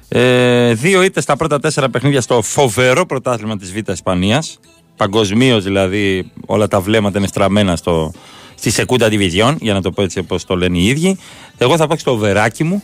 Ε, 0.08 0.74
δύο 0.74 1.02
είτε 1.02 1.20
στα 1.20 1.36
πρώτα 1.36 1.60
τέσσερα 1.60 1.88
παιχνίδια 1.88 2.20
στο 2.20 2.42
φοβερό 2.42 3.06
πρωτάθλημα 3.06 3.56
της 3.56 3.72
Β' 3.72 3.88
Ισπανίας. 3.88 4.60
Παγκοσμίως 4.96 5.64
δηλαδή 5.64 6.30
όλα 6.46 6.68
τα 6.68 6.80
βλέμματα 6.80 7.18
είναι 7.18 7.26
στραμμένα 7.26 7.76
στο, 7.76 8.12
στη 8.58 8.70
Σεκούντα 8.70 9.08
Division, 9.10 9.56
για 9.60 9.72
να 9.72 9.82
το 9.82 9.90
πω 9.90 10.02
έτσι 10.02 10.18
όπως 10.18 10.44
το 10.44 10.56
λένε 10.56 10.78
οι 10.78 10.86
ίδιοι. 10.86 11.18
Εγώ 11.58 11.76
θα 11.76 11.86
πάω 11.86 11.98
στο 11.98 12.16
βεράκι 12.16 12.64
μου, 12.64 12.82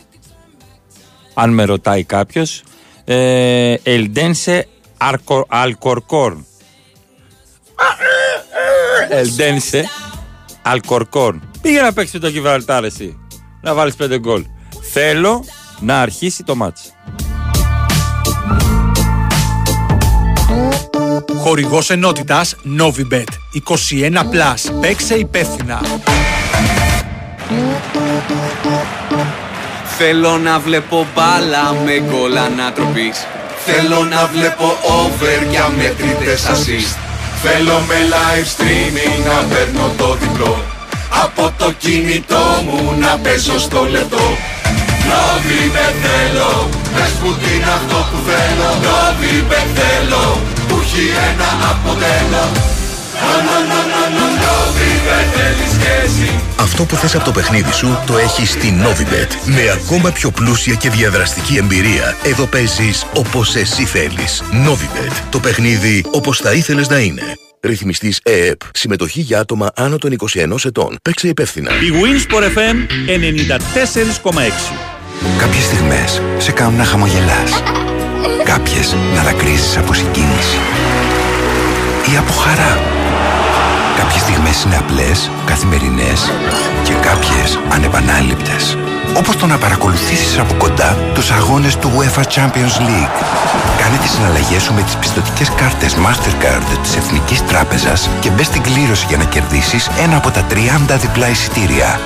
αν 1.33 1.53
με 1.53 1.63
ρωτάει 1.63 2.03
κάποιος. 2.03 2.63
Ε, 3.05 3.73
Ελντένσε 3.83 4.67
Αλκορκόρν. 5.47 6.45
Ελντένσε 9.09 9.89
Αλκορκόρν. 10.61 11.49
Πήγε 11.61 11.81
να 11.81 11.93
παίξει 11.93 12.19
το 12.19 12.27
Γιβραλτάρ 12.27 12.83
εσύ. 12.83 13.17
Να 13.61 13.73
βάλεις 13.73 13.95
πέντε 13.95 14.19
γκολ. 14.19 14.45
Θέλω 14.91 15.45
να 15.79 16.01
αρχίσει 16.01 16.43
το 16.43 16.55
μάτς. 16.55 16.93
Χορηγός 21.37 21.89
ενότητας 21.89 22.55
Novibet. 22.79 23.29
21+. 23.53 24.71
Παίξε 24.81 25.15
υπεύθυνα. 25.15 25.81
Θέλω 29.97 30.37
να 30.37 30.59
βλέπω 30.59 31.07
μπάλα 31.15 31.75
με 31.85 32.03
γκολ 32.09 32.37
ανατροπής. 32.37 33.27
Θέλω 33.65 34.03
να 34.03 34.29
βλέπω 34.33 34.77
over 35.01 35.49
για 35.49 35.71
μετρητές 35.77 36.43
assist. 36.53 36.97
Θέλω 37.43 37.79
με 37.87 37.95
live 38.13 38.47
streaming 38.55 39.25
να 39.25 39.55
παίρνω 39.55 39.91
το 39.97 40.17
διπλό. 40.19 40.63
Από 41.23 41.53
το 41.57 41.71
κινητό 41.71 42.45
μου 42.65 42.95
να 42.99 43.17
παίζω 43.17 43.59
στο 43.59 43.87
λεπτό. 43.89 44.37
Νόβιμπε 45.09 45.87
θέλω, 46.03 46.69
πες 46.93 47.11
που 47.19 47.29
είναι 47.51 47.71
αυτό 47.79 47.97
που 48.09 48.17
θέλω. 48.29 48.69
Νόβιμπε 48.85 49.61
θέλω, 49.77 50.23
που 50.54 50.54
έχει 50.85 51.09
ένα 51.09 51.49
αποτέλεσμα 51.71 52.73
αυτό 56.59 56.83
που 56.83 56.95
θες 56.95 57.15
από 57.15 57.23
το 57.23 57.31
παιχνίδι 57.31 57.71
σου 57.71 57.99
το 58.05 58.17
έχεις 58.17 58.49
στη 58.49 58.73
Novibet. 58.83 59.27
Με 59.45 59.69
ακόμα 59.69 60.11
πιο 60.11 60.31
πλούσια 60.31 60.73
και 60.75 60.89
διαδραστική 60.89 61.57
εμπειρία. 61.57 62.15
Εδώ 62.23 62.45
παίζεις 62.45 63.05
όπως 63.15 63.55
εσύ 63.55 63.85
θέλεις. 63.85 64.43
Novibet. 64.51 65.11
Το 65.29 65.39
παιχνίδι 65.39 66.05
όπως 66.11 66.37
θα 66.37 66.53
ήθελες 66.53 66.89
να 66.89 66.99
είναι. 66.99 67.21
Ρυθμιστής 67.61 68.19
ΕΕΠ. 68.23 68.59
Συμμετοχή 68.73 69.21
για 69.21 69.39
άτομα 69.39 69.71
άνω 69.75 69.97
των 69.97 70.11
21 70.11 70.65
ετών. 70.65 70.97
Παίξε 71.01 71.27
υπεύθυνα. 71.27 71.71
Η 71.71 71.91
Wins 71.91 72.33
FM 72.35 72.75
94,6. 73.07 74.73
Κάποιες 75.37 75.63
στιγμές 75.63 76.21
σε 76.37 76.51
κάνουν 76.51 76.77
να 76.77 76.83
χαμογελάς. 76.83 77.84
Κάποιες 78.43 78.95
να 79.15 79.21
δακρύζεις 79.23 79.77
από 79.77 79.93
συγκίνηση. 79.93 80.57
Ή 82.13 82.17
από 82.17 82.33
χαρά. 82.33 82.79
Κάποιες 83.97 84.21
στιγμές 84.21 84.63
είναι 84.63 84.77
απλές, 84.77 85.31
καθημερινές 85.45 86.31
και 86.83 86.93
κάποιες 86.93 87.59
ανεπανάληπτες. 87.69 88.77
Όπως 89.17 89.35
το 89.35 89.45
να 89.45 89.57
παρακολουθήσεις 89.57 90.37
από 90.37 90.53
κοντά 90.53 90.97
τους 91.13 91.31
αγώνες 91.31 91.77
του 91.77 91.91
UEFA 91.97 92.23
Champions 92.23 92.77
League. 92.79 93.15
Κάνε 93.79 93.97
τις 94.01 94.11
συναλλαγές 94.11 94.63
σου 94.63 94.73
με 94.73 94.81
τις 94.81 94.95
πιστοτικές 94.95 95.49
κάρτες 95.49 95.95
Mastercard 95.95 96.79
της 96.81 96.95
Εθνικής 96.95 97.45
Τράπεζας 97.45 98.09
και 98.19 98.29
μπες 98.29 98.45
στην 98.45 98.61
κλήρωση 98.61 99.05
για 99.07 99.17
να 99.17 99.25
κερδίσεις 99.25 99.89
ένα 99.99 100.17
από 100.17 100.29
τα 100.29 100.47
30 100.47 100.97
διπλά 100.99 101.29
εισιτήρια. 101.29 101.99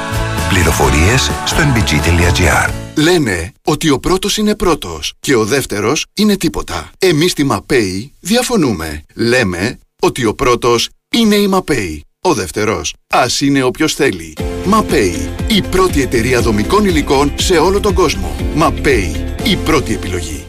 Πληροφορίες 0.49 1.31
στο 1.45 1.57
nbg.gr 1.61 2.69
Λένε 2.95 3.51
ότι 3.63 3.89
ο 3.89 3.99
πρώτος 3.99 4.37
είναι 4.37 4.55
πρώτος 4.55 5.13
και 5.19 5.35
ο 5.35 5.45
δεύτερος 5.45 6.05
είναι 6.13 6.37
τίποτα. 6.37 6.89
Εμείς 6.97 7.31
στη 7.31 7.43
ΜΑΠΕΗ 7.43 8.13
διαφωνούμε. 8.19 9.03
Λέμε 9.13 9.79
ότι 10.01 10.25
ο 10.25 10.33
πρώτος 10.33 10.89
είναι 11.15 11.35
η 11.35 11.47
ΜΑΠΕΗ. 11.47 12.03
Ο 12.21 12.33
δεύτερος, 12.33 12.93
ας 13.07 13.41
είναι 13.41 13.63
όποιος 13.63 13.93
θέλει. 13.93 14.33
ΜΑΠΕΗ, 14.65 15.29
η 15.47 15.61
πρώτη 15.61 16.01
εταιρεία 16.01 16.41
δομικών 16.41 16.85
υλικών 16.85 17.31
σε 17.35 17.57
όλο 17.57 17.79
τον 17.79 17.93
κόσμο. 17.93 18.35
ΜΑΠΕΗ, 18.55 19.33
η 19.43 19.55
πρώτη 19.55 19.93
επιλογή. 19.93 20.43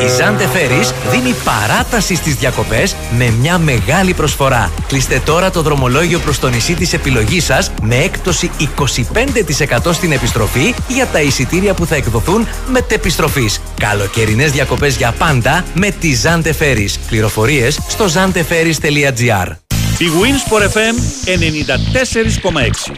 Η 0.00 0.08
Ζάντε 0.18 0.46
Φέρις 0.46 0.92
δίνει 1.10 1.34
παράταση 1.44 2.14
στις 2.14 2.34
διακοπές 2.34 2.96
με 3.16 3.30
μια 3.40 3.58
μεγάλη 3.58 4.14
προσφορά. 4.14 4.72
Κλείστε 4.86 5.22
τώρα 5.24 5.50
το 5.50 5.62
δρομολόγιο 5.62 6.18
προς 6.18 6.38
το 6.38 6.48
νησί 6.48 6.74
της 6.74 6.92
επιλογής 6.92 7.44
σας 7.44 7.70
με 7.82 7.96
έκπτωση 7.96 8.50
25% 8.58 9.92
στην 9.92 10.12
επιστροφή 10.12 10.74
για 10.88 11.06
τα 11.06 11.20
εισιτήρια 11.20 11.74
που 11.74 11.86
θα 11.86 11.94
εκδοθούν 11.94 12.46
μετεπιστροφής. 12.68 13.60
Καλοκαιρινές 13.80 14.52
διακοπές 14.52 14.96
για 14.96 15.14
πάντα 15.18 15.64
με 15.74 15.90
τη 15.90 16.14
Ζάντε 16.14 16.52
Φέρις. 16.52 16.98
Πληροφορίες 16.98 17.78
στο 17.88 18.04
zanteferis.gr 18.04 19.63
Η 20.04 20.08
Wins 20.20 20.42
for 20.50 20.60
FM 20.74 20.96
94,6. 21.26 22.90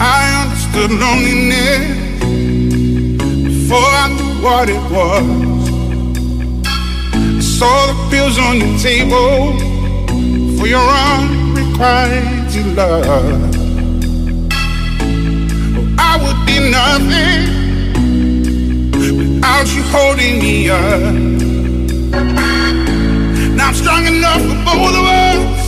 I 0.00 0.20
understood 0.42 0.90
loneliness 1.02 1.84
before 3.48 3.90
I 4.02 4.06
knew 4.16 4.34
what 4.46 4.66
it 4.76 4.84
was. 4.96 5.52
saw 7.58 7.78
the 7.90 7.96
bills 8.10 8.36
on 8.46 8.54
your 8.62 8.74
table 8.88 9.56
for 10.56 10.66
your 10.74 10.86
unrequited 11.06 12.66
love. 12.78 13.40
I 16.10 16.12
would 16.22 16.40
be 16.48 16.56
nothing 16.78 17.42
without 19.18 19.66
you 19.74 19.82
holding 19.94 20.34
me 20.44 20.54
up. 20.68 21.14
Now 23.56 23.68
I'm 23.68 23.74
strong 23.74 24.04
enough 24.06 24.42
for 24.48 24.58
both 24.66 24.94
of 25.00 25.06
us, 25.06 25.61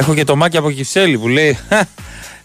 Έχω 0.00 0.14
και 0.14 0.24
το 0.24 0.36
μάκι 0.36 0.56
από 0.56 0.70
Κυψέλη 0.70 1.18
που 1.18 1.28
λέει 1.28 1.58
«Χα, 1.68 1.80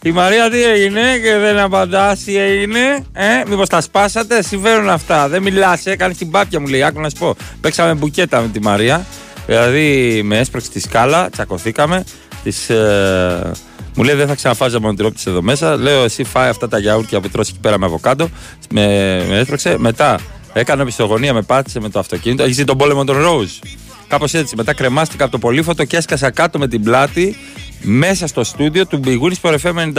Η 0.03 0.11
Μαρία 0.11 0.49
τι 0.49 0.63
έγινε 0.63 1.01
και 1.17 1.37
δεν 1.37 1.59
απαντάς, 1.59 2.23
τι 2.23 2.37
έγινε. 2.37 2.79
Ε, 3.13 3.25
μήπως 3.47 3.69
τα 3.69 3.81
σπάσατε, 3.81 4.43
συμβαίνουν 4.43 4.89
αυτά. 4.89 5.27
Δεν 5.27 5.41
μιλάς, 5.41 5.85
έκανε 5.85 6.13
την 6.13 6.31
πάπια 6.31 6.59
μου 6.59 6.67
λέει. 6.67 6.83
Άκου 6.83 7.01
να 7.01 7.09
σου 7.09 7.15
πω. 7.19 7.35
Παίξαμε 7.61 7.93
μπουκέτα 7.93 8.41
με 8.41 8.47
τη 8.47 8.61
Μαρία. 8.61 9.05
Δηλαδή 9.45 10.21
με 10.23 10.37
έσπρωξε 10.39 10.69
τη 10.69 10.79
σκάλα, 10.79 11.29
τσακωθήκαμε. 11.29 12.03
Της, 12.43 12.69
ε, 12.69 13.51
μου 13.95 14.03
λέει 14.03 14.15
δεν 14.15 14.27
θα 14.27 14.35
ξαναφάζει 14.35 14.79
μονοτυρόπιτε 14.79 15.29
εδώ 15.29 15.41
μέσα. 15.41 15.75
Λέω 15.75 16.03
εσύ 16.03 16.23
φάει 16.23 16.49
αυτά 16.49 16.67
τα 16.67 16.79
γιαούρτια 16.79 17.19
που 17.19 17.29
τρώσει 17.29 17.51
εκεί 17.53 17.61
πέρα 17.61 17.79
με 17.79 17.85
αβοκάντο. 17.85 18.29
Με, 18.69 18.85
με 19.29 19.37
έσπρωξε. 19.37 19.75
Μετά 19.77 20.19
έκανα 20.53 20.81
επιστογωνία, 20.81 21.33
με 21.33 21.41
πάτησε 21.41 21.79
με 21.79 21.89
το 21.89 21.99
αυτοκίνητο. 21.99 22.43
Έχεις 22.43 22.55
δει 22.55 22.63
τον 22.63 22.77
πόλεμο 22.77 23.03
των 23.03 23.17
Rose; 23.19 23.67
Κάπως 24.07 24.33
έτσι. 24.33 24.55
Μετά 24.55 24.73
κρεμάστηκα 24.73 25.23
από 25.23 25.31
το 25.31 25.37
πολύφωτο 25.37 25.83
και 25.83 25.97
έσκασα 25.97 26.31
κάτω 26.31 26.59
με 26.59 26.67
την 26.67 26.83
πλάτη 26.83 27.35
μέσα 27.81 28.27
στο 28.27 28.43
στούντιο 28.43 28.87
του 28.87 28.99
Big 29.05 29.19
Wings 29.21 29.49
for 29.49 29.57
FM 29.63 29.93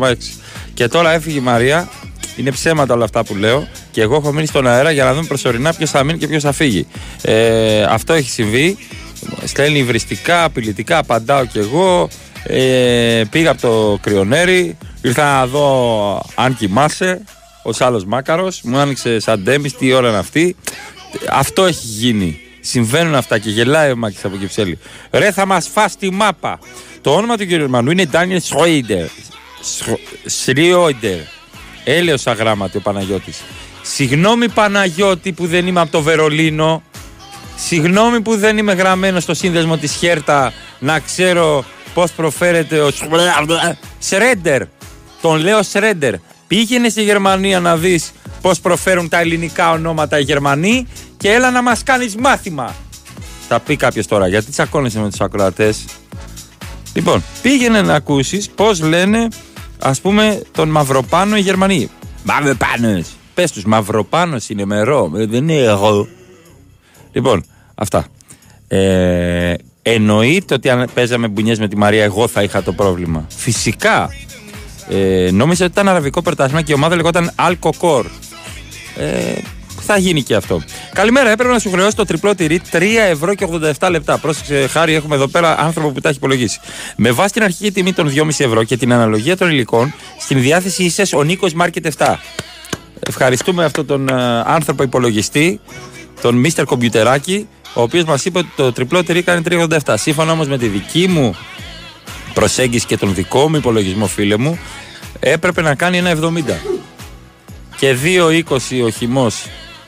94,6. 0.00 0.14
Και 0.74 0.88
τώρα 0.88 1.12
έφυγε 1.12 1.38
η 1.38 1.42
Μαρία. 1.42 1.88
Είναι 2.36 2.50
ψέματα 2.50 2.94
όλα 2.94 3.04
αυτά 3.04 3.24
που 3.24 3.34
λέω. 3.34 3.68
Και 3.90 4.00
εγώ 4.00 4.16
έχω 4.16 4.32
μείνει 4.32 4.46
στον 4.46 4.66
αέρα 4.66 4.90
για 4.90 5.04
να 5.04 5.14
δούμε 5.14 5.26
προσωρινά 5.26 5.74
ποιος 5.74 5.90
θα 5.90 6.04
μείνει 6.04 6.18
και 6.18 6.28
ποιος 6.28 6.42
θα 6.42 6.52
φύγει. 6.52 6.86
Ε, 7.22 7.82
αυτό 7.82 8.12
έχει 8.12 8.30
συμβεί. 8.30 8.76
Στέλνει 9.44 9.78
υβριστικά, 9.78 10.44
απειλητικά, 10.44 10.98
απαντάω 10.98 11.44
κι 11.44 11.58
εγώ. 11.58 12.08
Ε, 12.42 13.22
πήγα 13.30 13.50
από 13.50 13.60
το 13.60 13.98
κρυονέρι. 14.00 14.76
Ήρθα 15.02 15.38
να 15.38 15.46
δω 15.46 16.22
αν 16.34 16.56
κοιμάσαι. 16.56 17.22
Ο 17.62 17.70
άλλο 17.78 18.02
μάκαρος. 18.06 18.60
Μου 18.62 18.78
άνοιξε 18.78 19.20
σαν 19.20 19.42
ντέμι. 19.42 19.70
Τι 19.70 19.92
ώρα 19.92 20.08
είναι 20.08 20.18
αυτή. 20.18 20.56
Αυτό 21.30 21.64
έχει 21.64 21.86
γίνει. 21.86 22.40
Συμβαίνουν 22.60 23.14
αυτά 23.14 23.38
και 23.38 23.50
γελάει 23.50 23.90
ο 23.90 23.96
Μάκης 23.96 24.24
από 24.24 24.36
Κυψέλη. 24.36 24.78
Ρε, 25.10 25.32
θα 25.32 25.46
μας 25.46 25.68
φας 25.72 25.96
τη 25.96 26.10
μάπα. 26.12 26.58
Το 27.00 27.14
όνομα 27.14 27.36
του 27.36 27.42
Γερμανού 27.42 27.90
είναι 27.90 28.04
Ντάνιελ 28.04 28.40
Σρόιντερ. 28.40 29.06
Σρόιντερ. 30.24 31.18
Έλεος 31.84 32.26
αγράμματι 32.26 32.76
ο 32.76 32.80
Παναγιώτης. 32.80 33.42
Συγγνώμη 33.82 34.48
Παναγιώτη 34.48 35.32
που 35.32 35.46
δεν 35.46 35.66
είμαι 35.66 35.80
από 35.80 35.90
το 35.90 36.02
Βερολίνο. 36.02 36.82
Συγγνώμη 37.56 38.20
που 38.20 38.36
δεν 38.36 38.58
είμαι 38.58 38.72
γραμμένο 38.72 39.20
στο 39.20 39.34
σύνδεσμο 39.34 39.76
της 39.76 39.92
Χέρτα 39.92 40.52
να 40.78 41.00
ξέρω 41.00 41.64
πώς 41.94 42.12
προφέρεται 42.12 42.80
ο 42.80 42.90
Σρέντερ. 43.98 44.62
Τον 45.20 45.40
λέω 45.40 45.62
Σρέντερ. 45.62 46.14
Πήγαινε 46.46 46.88
στη 46.88 47.02
Γερμανία 47.02 47.60
να 47.60 47.76
δεις 47.76 48.12
πώς 48.40 48.60
προφέρουν 48.60 49.08
τα 49.08 49.20
ελληνικά 49.20 49.70
ονόματα 49.70 50.18
οι 50.18 50.22
Γερμανοί 50.22 50.86
και 51.20 51.32
έλα 51.32 51.50
να 51.50 51.62
μας 51.62 51.82
κάνεις 51.82 52.16
μάθημα. 52.16 52.74
Θα 53.48 53.60
πει 53.60 53.76
κάποιος 53.76 54.06
τώρα, 54.06 54.28
γιατί 54.28 54.50
τσακώνεσαι 54.50 55.00
με 55.00 55.10
τους 55.10 55.20
ακροατές. 55.20 55.84
Λοιπόν, 56.94 57.22
πήγαινε 57.42 57.82
να 57.82 57.94
ακούσεις 57.94 58.50
πώς 58.50 58.80
λένε, 58.80 59.28
ας 59.78 60.00
πούμε, 60.00 60.42
τον 60.52 60.68
Μαυροπάνο 60.68 61.36
οι 61.36 61.40
Γερμανοί. 61.40 61.90
Μαυροπάνος. 62.22 63.06
Πες 63.34 63.52
τους, 63.52 63.64
Μαυροπάνος 63.64 64.48
είναι 64.48 64.64
μερό, 64.64 65.12
ε, 65.16 65.26
δεν 65.26 65.48
είναι 65.48 65.62
εγώ. 65.62 66.08
Λοιπόν, 67.12 67.44
αυτά. 67.74 68.06
Ε, 68.68 69.54
εννοείται 69.82 70.54
ότι 70.54 70.70
αν 70.70 70.88
παίζαμε 70.94 71.28
μπουνιές 71.28 71.58
με 71.58 71.68
τη 71.68 71.76
Μαρία, 71.76 72.04
εγώ 72.04 72.28
θα 72.28 72.42
είχα 72.42 72.62
το 72.62 72.72
πρόβλημα. 72.72 73.26
Φυσικά. 73.36 74.10
Ε, 74.88 75.30
νόμιζα 75.32 75.64
ότι 75.64 75.72
ήταν 75.72 75.88
αραβικό 75.88 76.22
περτάσμα 76.22 76.62
και 76.62 76.72
η 76.72 76.74
ομάδα 76.74 76.96
λεγόταν 76.96 77.30
Alcocor. 77.36 78.04
Ε, 78.96 79.32
θα 79.92 79.98
γίνει 79.98 80.22
και 80.22 80.34
αυτό. 80.34 80.62
Καλημέρα, 80.92 81.30
έπρεπε 81.30 81.52
να 81.52 81.58
σου 81.58 81.70
χρεώσει 81.70 81.96
το 81.96 82.04
τριπλό 82.04 82.34
τυρί 82.34 82.60
3 82.72 82.82
ευρώ 83.10 83.34
και 83.34 83.46
87 83.78 83.88
λεπτά. 83.90 84.18
Πρόσεξε, 84.18 84.66
Χάρη, 84.66 84.94
έχουμε 84.94 85.14
εδώ 85.14 85.28
πέρα 85.28 85.58
άνθρωπο 85.58 85.90
που 85.90 86.00
τα 86.00 86.08
έχει 86.08 86.18
υπολογίσει. 86.18 86.60
Με 86.96 87.10
βάση 87.10 87.32
την 87.32 87.42
αρχική 87.42 87.72
τιμή 87.72 87.92
των 87.92 88.12
2,5 88.14 88.28
ευρώ 88.28 88.64
και 88.64 88.76
την 88.76 88.92
αναλογία 88.92 89.36
των 89.36 89.50
υλικών, 89.50 89.94
στην 90.18 90.40
διάθεση 90.40 90.84
είσαι 90.84 91.16
ο 91.16 91.22
Νίκος 91.22 91.52
Μάρκετ 91.52 91.86
7. 91.96 92.14
Ευχαριστούμε 93.00 93.64
αυτόν 93.64 93.86
τον 93.86 94.08
ε, 94.08 94.42
άνθρωπο 94.46 94.82
υπολογιστή, 94.82 95.60
τον 96.20 96.34
Μίστερ 96.34 96.64
Κομπιουτεράκη, 96.64 97.48
ο 97.74 97.82
οποίος 97.82 98.04
μας 98.04 98.24
είπε 98.24 98.38
ότι 98.38 98.48
το 98.56 98.72
τριπλό 98.72 99.04
τυρί 99.04 99.22
κάνει 99.22 99.42
3,87. 99.48 99.94
Σύμφωνα 99.96 100.32
όμως 100.32 100.48
με 100.48 100.58
τη 100.58 100.66
δική 100.66 101.08
μου 101.08 101.36
προσέγγιση 102.34 102.86
και 102.86 102.96
τον 102.96 103.14
δικό 103.14 103.48
μου 103.48 103.56
υπολογισμό, 103.56 104.06
φίλε 104.06 104.36
μου, 104.36 104.58
έπρεπε 105.20 105.62
να 105.62 105.74
κάνει 105.74 105.98
ένα 105.98 106.16
70. 106.22 106.30
Και 107.76 107.96
2,20 108.04 108.58
ο 108.84 108.88
χυμός 108.88 109.44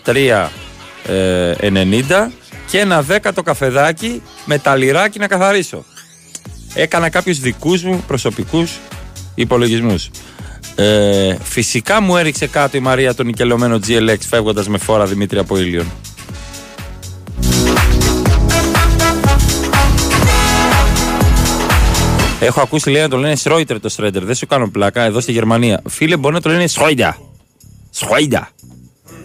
3,90 0.06 2.28
και 2.70 2.78
ένα 2.78 3.04
10 3.08 3.18
το 3.34 3.42
καφεδάκι 3.42 4.22
με 4.44 4.58
τα 4.58 4.76
λιράκι 4.76 5.18
να 5.18 5.26
καθαρίσω. 5.26 5.84
Έκανα 6.74 7.08
κάποιους 7.08 7.38
δικούς 7.38 7.82
μου 7.82 8.04
προσωπικούς 8.06 8.78
υπολογισμούς. 9.34 10.10
Ε, 10.74 11.36
φυσικά 11.42 12.00
μου 12.00 12.16
έριξε 12.16 12.46
κάτω 12.46 12.76
η 12.76 12.80
Μαρία 12.80 13.14
τον 13.14 13.26
νικελωμένο 13.26 13.78
GLX 13.86 14.16
φεύγοντας 14.28 14.68
με 14.68 14.78
φόρα 14.78 15.06
Δημήτρη 15.06 15.38
από 15.38 15.58
Ήλιον. 15.58 15.86
Έχω 22.40 22.60
ακούσει 22.60 22.90
λέει 22.90 23.02
να 23.02 23.08
το 23.08 23.16
λένε 23.16 23.36
Σρόιτερ 23.36 23.80
το 23.80 23.88
Σρέντερ. 23.88 24.24
Δεν 24.24 24.34
σου 24.34 24.46
κάνω 24.46 24.70
πλάκα 24.70 25.02
εδώ 25.02 25.20
στη 25.20 25.32
Γερμανία. 25.32 25.82
Φίλε, 25.88 26.16
μπορεί 26.16 26.34
να 26.34 26.40
το 26.40 26.48
λένε 26.48 26.66
Σρόιντα. 26.66 27.18
Σρόιντα. 27.90 28.50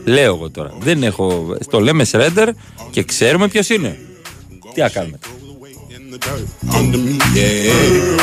Λέω 0.08 0.36
εγώ 0.36 0.50
τώρα. 0.50 0.72
Δεν 0.80 1.04
έχω. 1.04 1.56
Το 1.70 1.80
λέμε 1.80 2.04
Σρέντερ 2.04 2.50
και 2.92 3.04
ξέρουμε 3.04 3.48
ποιο 3.48 3.76
είναι. 3.76 4.00
Τι 4.74 4.82
να 4.82 4.90
κάνουμε. 4.90 5.20
under 6.80 6.98
me, 6.98 7.18
yeah. 7.36 8.18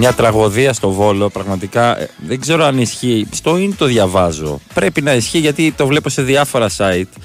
Μια 0.00 0.12
τραγωδία 0.12 0.72
στο 0.72 0.90
Βόλο, 0.90 1.30
πραγματικά 1.30 2.00
ε, 2.00 2.10
δεν 2.16 2.40
ξέρω 2.40 2.64
αν 2.64 2.78
ισχύει. 2.78 3.26
Στο 3.30 3.56
είναι 3.56 3.74
το 3.74 3.84
διαβάζω. 3.84 4.60
Πρέπει 4.74 5.02
να 5.02 5.14
ισχύει 5.14 5.38
γιατί 5.38 5.72
το 5.72 5.86
βλέπω 5.86 6.08
σε 6.08 6.22
διάφορα 6.22 6.68
site. 6.76 7.20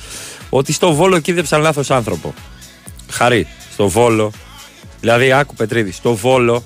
Ότι 0.49 0.73
στο 0.73 0.93
Βόλο 0.93 1.19
κίδεψαν 1.19 1.61
λάθος 1.61 1.91
άνθρωπο. 1.91 2.33
Χαρή, 3.09 3.47
στο 3.71 3.87
Βόλο. 3.87 4.31
Δηλαδή, 4.99 5.31
άκου 5.31 5.53
Πετρίδη, 5.53 5.91
στο 5.91 6.15
Βόλο 6.15 6.63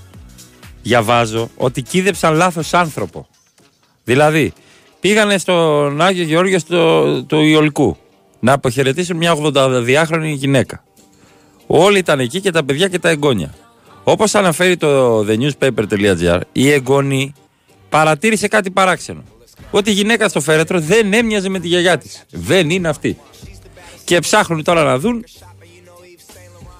διαβάζω 0.84 1.49
ότι 1.58 1.82
κίδεψαν 1.82 2.36
λάθος 2.36 2.74
άνθρωπο. 2.74 3.28
Δηλαδή, 4.03 4.53
πήγανε 4.99 5.38
στον 5.38 6.01
Άγιο 6.01 6.24
Γεώργιο 6.24 6.60
στο, 6.60 7.24
του 7.24 7.39
Ιολικού 7.39 7.97
να 8.39 8.53
αποχαιρετήσουν 8.53 9.18
μια 9.18 9.36
82χρονη 9.38 10.34
γυναίκα. 10.36 10.84
Όλοι 11.68 11.97
ήταν 11.97 12.20
εκεί 12.20 12.41
και 12.41 12.51
τα 12.51 12.64
παιδιά 12.64 12.88
και 12.88 12.99
τα 12.99 13.10
εγγόνια. 13.10 13.53
Όπως 14.10 14.36
αναφέρει 14.36 14.78
το 14.78 15.20
thenewspaper.gr, 15.20 16.39
η 16.51 16.72
εγγονή 16.72 17.34
παρατήρησε 17.89 18.47
κάτι 18.47 18.72
παράξενο. 18.72 19.24
Ότι 19.72 19.89
η 19.89 19.93
γυναίκα 19.93 20.30
στο 20.30 20.41
φέρετρο 20.41 20.80
δεν 20.80 21.14
έμοιαζε 21.14 21.49
με 21.49 21.60
τη 21.60 21.68
γιαγιά 21.68 21.97
της. 21.97 22.26
Δεν 22.32 22.70
είναι 22.70 22.88
αυτή. 22.88 23.18
Και 24.03 24.20
ψάχνουν 24.20 24.64
τώρα 24.64 24.84
να 24.84 24.99
δουν 24.99 25.26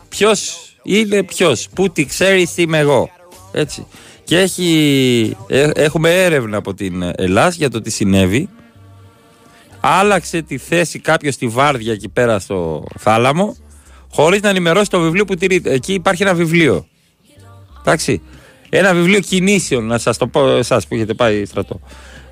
ποιος 0.10 0.58
είναι 0.84 1.24
ποιος. 1.24 1.70
Πού 1.76 1.90
τη 1.90 2.06
ξέρει, 2.06 2.48
τι 2.56 2.62
είμαι 2.62 2.78
εγώ. 2.78 3.10
Έτσι. 3.52 3.86
Και 4.24 4.40
έχει, 4.40 5.38
ε, 5.48 5.70
έχουμε 5.76 6.24
έρευνα 6.24 6.58
από 6.58 6.74
την 6.74 7.12
Ελλάδα 7.16 7.50
για 7.50 7.70
το 7.70 7.82
τι 7.82 7.90
συνέβη. 7.90 8.50
Άλλαξε 9.80 10.42
τη 10.42 10.58
θέση 10.58 11.00
κάποιος 11.00 11.34
στη 11.34 11.48
βάρδια 11.48 11.94
εκεί 11.94 12.10
πέρα 12.10 12.40
στο 12.40 12.86
θάλαμο, 12.98 13.56
χωρίς 14.12 14.42
να 14.42 14.50
ενημερώσει 14.50 14.90
το 14.90 15.00
βιβλίο 15.00 15.26
που 15.26 15.36
τηρείται. 15.36 15.72
Εκεί 15.72 15.94
υπάρχει 15.94 16.24
ένα 16.24 16.34
βιβλίο. 16.34 16.88
Εντάξει. 17.88 18.22
Ένα 18.70 18.94
βιβλίο 18.94 19.20
κινήσεων, 19.20 19.86
να 19.86 19.98
σας 19.98 20.18
το 20.18 20.28
πω 20.28 20.48
εσάς 20.48 20.88
που 20.88 20.96
έχετε 20.96 21.14
πάει 21.14 21.46
στρατό. 21.46 21.80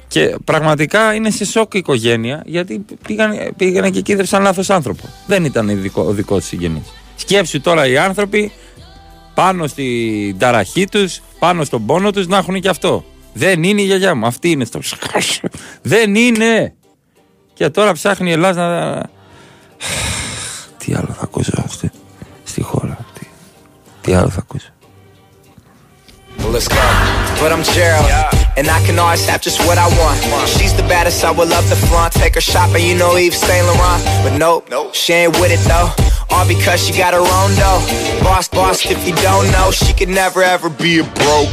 Και 0.08 0.36
πραγματικά 0.46 1.14
είναι 1.14 1.30
σε 1.30 1.46
σοκ 1.46 1.74
η 1.74 1.78
οικογένεια 1.78 2.44
γιατί 2.46 2.86
πήγαν, 3.08 3.54
πήγαν 3.58 3.92
και 3.92 4.02
κοίτευσαν 4.02 4.42
λάθος 4.42 4.70
άνθρωπο. 4.70 5.04
Δεν 5.28 5.46
ήταν 5.46 5.70
ειδικό, 5.70 6.02
ο 6.02 6.12
δικός 6.12 6.42
του 6.42 6.46
συγγενής. 6.46 6.94
Σκέψου 7.16 7.62
τώρα 7.62 7.88
οι 7.88 7.98
άνθρωποι 7.98 8.52
πάνω 9.34 9.68
στην 9.68 10.38
ταραχή 10.38 10.88
τους, 10.88 11.22
πάνω 11.40 11.64
στον 11.64 11.86
πόνο 11.86 12.12
τους 12.12 12.28
να 12.28 12.38
έχουν 12.38 12.62
και 12.62 12.70
αυτό. 12.70 13.06
Δεν 13.34 13.64
είναι 13.64 13.82
η 13.82 13.86
γιαγιά 13.86 14.16
μου. 14.16 14.26
Αυτή 14.26 14.52
είναι 14.52 14.66
στο. 14.66 14.80
Δεν 15.82 16.16
είναι. 16.16 16.74
Και 17.54 17.70
τώρα 17.70 17.92
ψάχνει 17.92 18.30
η 18.30 18.32
Ελλάδα 18.32 18.68
να. 18.68 19.10
Τι 20.78 20.94
άλλο 20.94 21.14
θα 21.18 21.24
ακούσω 21.24 21.52
αυτή, 21.66 21.92
στη 22.44 22.62
χώρα 22.62 22.98
αυτή. 23.00 23.28
Τι 24.02 24.14
άλλο 24.14 24.30
θα 24.30 24.40
ακούσω. 24.40 24.75
Well, 26.56 26.64
let's 26.64 26.70
go. 26.70 27.42
But 27.42 27.52
I'm 27.52 27.64
Gerald, 27.76 28.08
and 28.56 28.70
I 28.70 28.80
can 28.86 28.98
always 28.98 29.28
have 29.28 29.42
just 29.42 29.60
what 29.68 29.78
I 29.78 29.88
want. 30.00 30.18
She's 30.48 30.74
the 30.74 30.84
baddest, 30.84 31.22
I 31.26 31.32
would 31.32 31.50
love 31.50 31.68
to 31.68 31.76
flaunt. 31.76 32.14
Take 32.14 32.36
her 32.36 32.46
shopping, 32.54 32.86
you 32.88 32.96
know 32.96 33.18
Yves 33.18 33.36
Saint 33.46 33.66
Laurent. 33.68 34.02
But 34.24 34.38
nope, 34.38 34.96
she 34.96 35.12
ain't 35.12 35.34
with 35.42 35.52
it 35.52 35.60
though. 35.68 35.90
All 36.30 36.48
because 36.48 36.80
she 36.86 36.94
got 36.98 37.14
her 37.14 37.28
own 37.40 37.52
dough. 37.60 37.82
Boss, 38.24 38.48
boss, 38.48 38.90
if 38.90 39.06
you 39.06 39.14
don't 39.16 39.52
know, 39.52 39.70
she 39.72 39.92
could 39.98 40.08
never 40.08 40.42
ever 40.44 40.70
be 40.70 41.00
a 41.00 41.06
broke. 41.20 41.52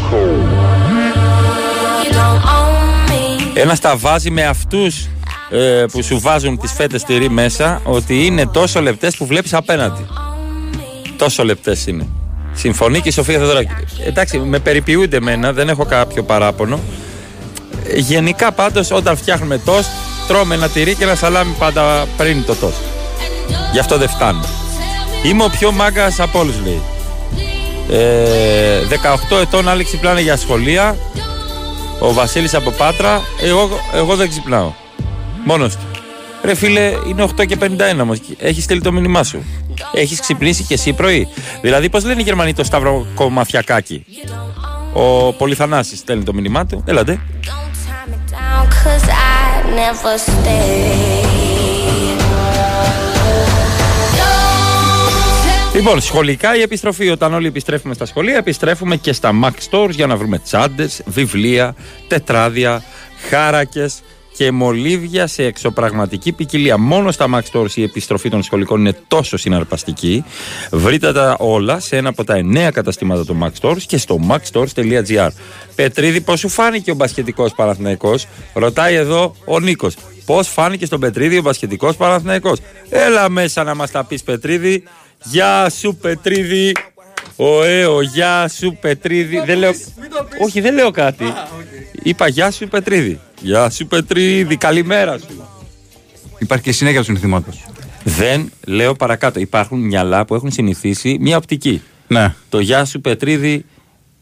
Ένα 3.55 3.77
τα 3.77 3.97
βάζει 3.97 4.31
με 4.31 4.45
αυτού 4.45 4.87
ε, 5.51 5.85
που 5.93 6.03
σου 6.03 6.21
βάζουν 6.21 6.59
τι 6.59 6.69
φέτε 6.69 6.99
τυρί 6.99 7.31
μέσα 7.31 7.81
ότι 7.85 8.27
είναι 8.27 8.47
τόσο 8.47 8.81
λεπτέ 8.81 9.11
που 9.19 9.27
βλέπει 9.27 9.55
απέναντι. 9.55 10.07
Τόσο 11.17 11.45
λεπτέ 11.45 11.77
είναι. 11.87 12.09
Συμφωνεί 12.55 13.01
και 13.01 13.09
η 13.09 13.13
Σοφία 13.13 13.39
Θεοδωράκη. 13.39 13.71
Εντάξει, 14.07 14.39
με 14.39 14.59
περιποιούνται 14.59 15.17
εμένα, 15.17 15.53
δεν 15.53 15.69
έχω 15.69 15.85
κάποιο 15.85 16.23
παράπονο. 16.23 16.81
Ε, 17.89 17.99
Γενικά 17.99 18.53
πάντως 18.53 18.91
όταν 18.91 19.17
φτιάχνουμε 19.17 19.59
τόστ, 19.59 19.89
τρώμε 20.29 20.55
ένα 20.55 20.69
τυρί 20.69 20.95
και 20.95 21.05
ένα 21.05 21.15
σαλάμι 21.15 21.55
πάντα 21.59 22.07
πριν 22.17 22.45
το 22.45 22.55
τόστ. 22.55 22.77
Γι' 23.73 23.79
αυτό 23.79 23.99
δεν 23.99 24.09
φτάνει. 24.09 24.41
Είμαι 25.25 25.45
ο 25.45 25.49
πιο 25.49 25.73
μάγκας 25.73 26.21
από 26.21 26.39
όλους, 26.39 26.55
λέει. 26.65 26.81
Ε, 27.91 28.81
18 29.31 29.41
ετών 29.41 29.69
άλλη 29.69 29.85
ξυπνάνε 29.85 30.21
για 30.21 30.37
σχολεία. 30.37 30.97
Ο 32.01 32.13
Βασίλης 32.13 32.55
από 32.55 32.71
Πάτρα. 32.71 33.21
Εγώ, 33.43 33.69
εγώ 33.95 34.17
δεν 34.17 34.29
ξυπνάω. 34.29 34.73
Μόνος 35.45 35.77
του. 35.77 35.83
Ρε 36.45 36.55
φίλε, 36.55 36.93
είναι 37.09 37.23
8 37.23 37.45
και 37.47 37.57
51 37.61 38.01
όμως. 38.03 38.19
Έχεις 38.39 38.65
στείλει 38.65 38.81
το 38.81 38.93
μήνυμά 38.93 39.23
σου. 39.25 39.43
Έχεις 39.93 40.21
ξυπνήσει 40.21 40.65
και 40.65 40.75
εσύ 40.75 40.93
πρωί; 40.93 41.29
Δηλαδή, 41.61 41.89
πώς 41.89 42.05
λένε 42.05 42.21
οι 42.21 42.25
Γερμανοί 42.25 42.55
το 42.55 42.65
Σταύρο 42.65 43.07
Κομματιακάκι. 43.15 44.05
Ο 44.93 45.33
Πολυθανάσης 45.33 45.99
στέλνει 45.99 46.25
το 46.25 46.35
μήνυμά 46.35 46.67
του. 46.67 46.85
Έλατε. 46.87 47.21
down 48.33 48.67
cause 48.83 49.09
I 49.09 49.45
never 49.81 50.15
stay. 50.29 51.23
Λοιπόν, 55.75 56.01
σχολικά 56.01 56.57
η 56.57 56.61
επιστροφή. 56.61 57.11
Όταν 57.11 57.35
όλοι 57.35 57.47
επιστρέφουμε 57.47 57.95
στα 57.95 58.07
σχολεία, 58.07 58.37
επιστρέφουμε 58.37 58.97
και 58.97 59.13
στα 59.13 59.31
Mac 59.43 59.51
Stores 59.71 59.91
για 59.91 60.07
να 60.07 60.17
βρούμε 60.17 60.39
τσάντες, 60.39 61.03
βιβλία, 61.07 61.75
τετράδια, 62.09 62.83
χάρακες 63.31 64.03
και 64.43 64.51
μολύβια 64.51 65.27
σε 65.27 65.45
εξωπραγματική 65.45 66.33
ποικιλία. 66.33 66.79
Μόνο 66.79 67.11
στα 67.11 67.27
Mac 67.35 67.41
Stores 67.53 67.75
η 67.75 67.83
επιστροφή 67.83 68.29
των 68.29 68.43
σχολικών 68.43 68.81
είναι 68.81 68.97
τόσο 69.09 69.37
συναρπαστική. 69.37 70.25
Βρείτε 70.71 71.13
τα 71.13 71.37
όλα 71.39 71.81
σε 71.81 71.97
ένα 71.97 72.09
από 72.09 72.25
τα 72.25 72.35
εννέα 72.35 72.71
καταστήματα 72.71 73.25
του 73.25 73.39
Mac 73.43 73.51
Stores 73.61 73.83
και 73.87 73.97
στο 73.99 74.19
macstores.gr. 74.29 75.29
Πετρίδη, 75.75 76.21
πώς 76.21 76.39
σου 76.39 76.49
φάνηκε 76.49 76.91
ο 76.91 76.95
μπασχετικός 76.95 77.55
Παναθηναϊκός; 77.55 78.27
Ρωτάει 78.55 78.95
εδώ 78.95 79.35
ο 79.45 79.61
Νίκος. 79.61 79.97
Πώς 80.25 80.49
φάνηκε 80.49 80.87
στον 80.87 81.01
Πετρίδη 81.01 81.39
ο 81.39 81.43
μπασχετικός 81.43 81.97
Παναθηναϊκός; 81.97 82.59
Έλα 82.89 83.29
μέσα 83.29 83.63
να 83.63 83.75
μας 83.75 83.91
τα 83.91 84.05
πεις, 84.05 84.23
Πετρίδη. 84.23 84.83
Γεια 85.25 85.71
σου, 85.71 85.97
Πετρίδη. 85.97 86.73
Ωέω, 87.45 88.03
γεια 88.03 88.49
σου, 88.49 88.77
Πετρίδη. 88.81 89.43
Δεν 89.47 89.59
λέω... 89.59 89.71
Όχι, 90.41 90.61
δεν 90.61 90.75
λέω 90.75 90.91
κάτι. 90.91 91.25
Είπα 92.03 92.29
γεια 92.29 92.51
σου, 92.51 92.69
Πετρίδη. 92.69 93.21
Γεια 93.41 93.71
σου, 93.71 93.87
Πετρίδη. 93.87 94.57
Καλημέρα 94.57 95.19
σου. 95.19 95.45
Υπάρχει 96.39 96.65
και 96.65 96.73
συνέχεια 96.73 96.99
του 96.99 97.05
συνθήματος. 97.05 97.65
Δεν 98.05 98.53
λέω 98.67 98.95
παρακάτω. 98.95 99.41
Υπάρχουν 99.41 99.79
μυαλά 99.81 100.25
που 100.25 100.35
έχουν 100.35 100.51
συνηθίσει 100.51 101.17
μια 101.21 101.37
οπτική. 101.37 101.83
Ναι. 102.07 102.35
Το 102.49 102.61
γεια 102.61 102.85
σου, 102.85 103.01
Πετρίδη. 103.01 103.65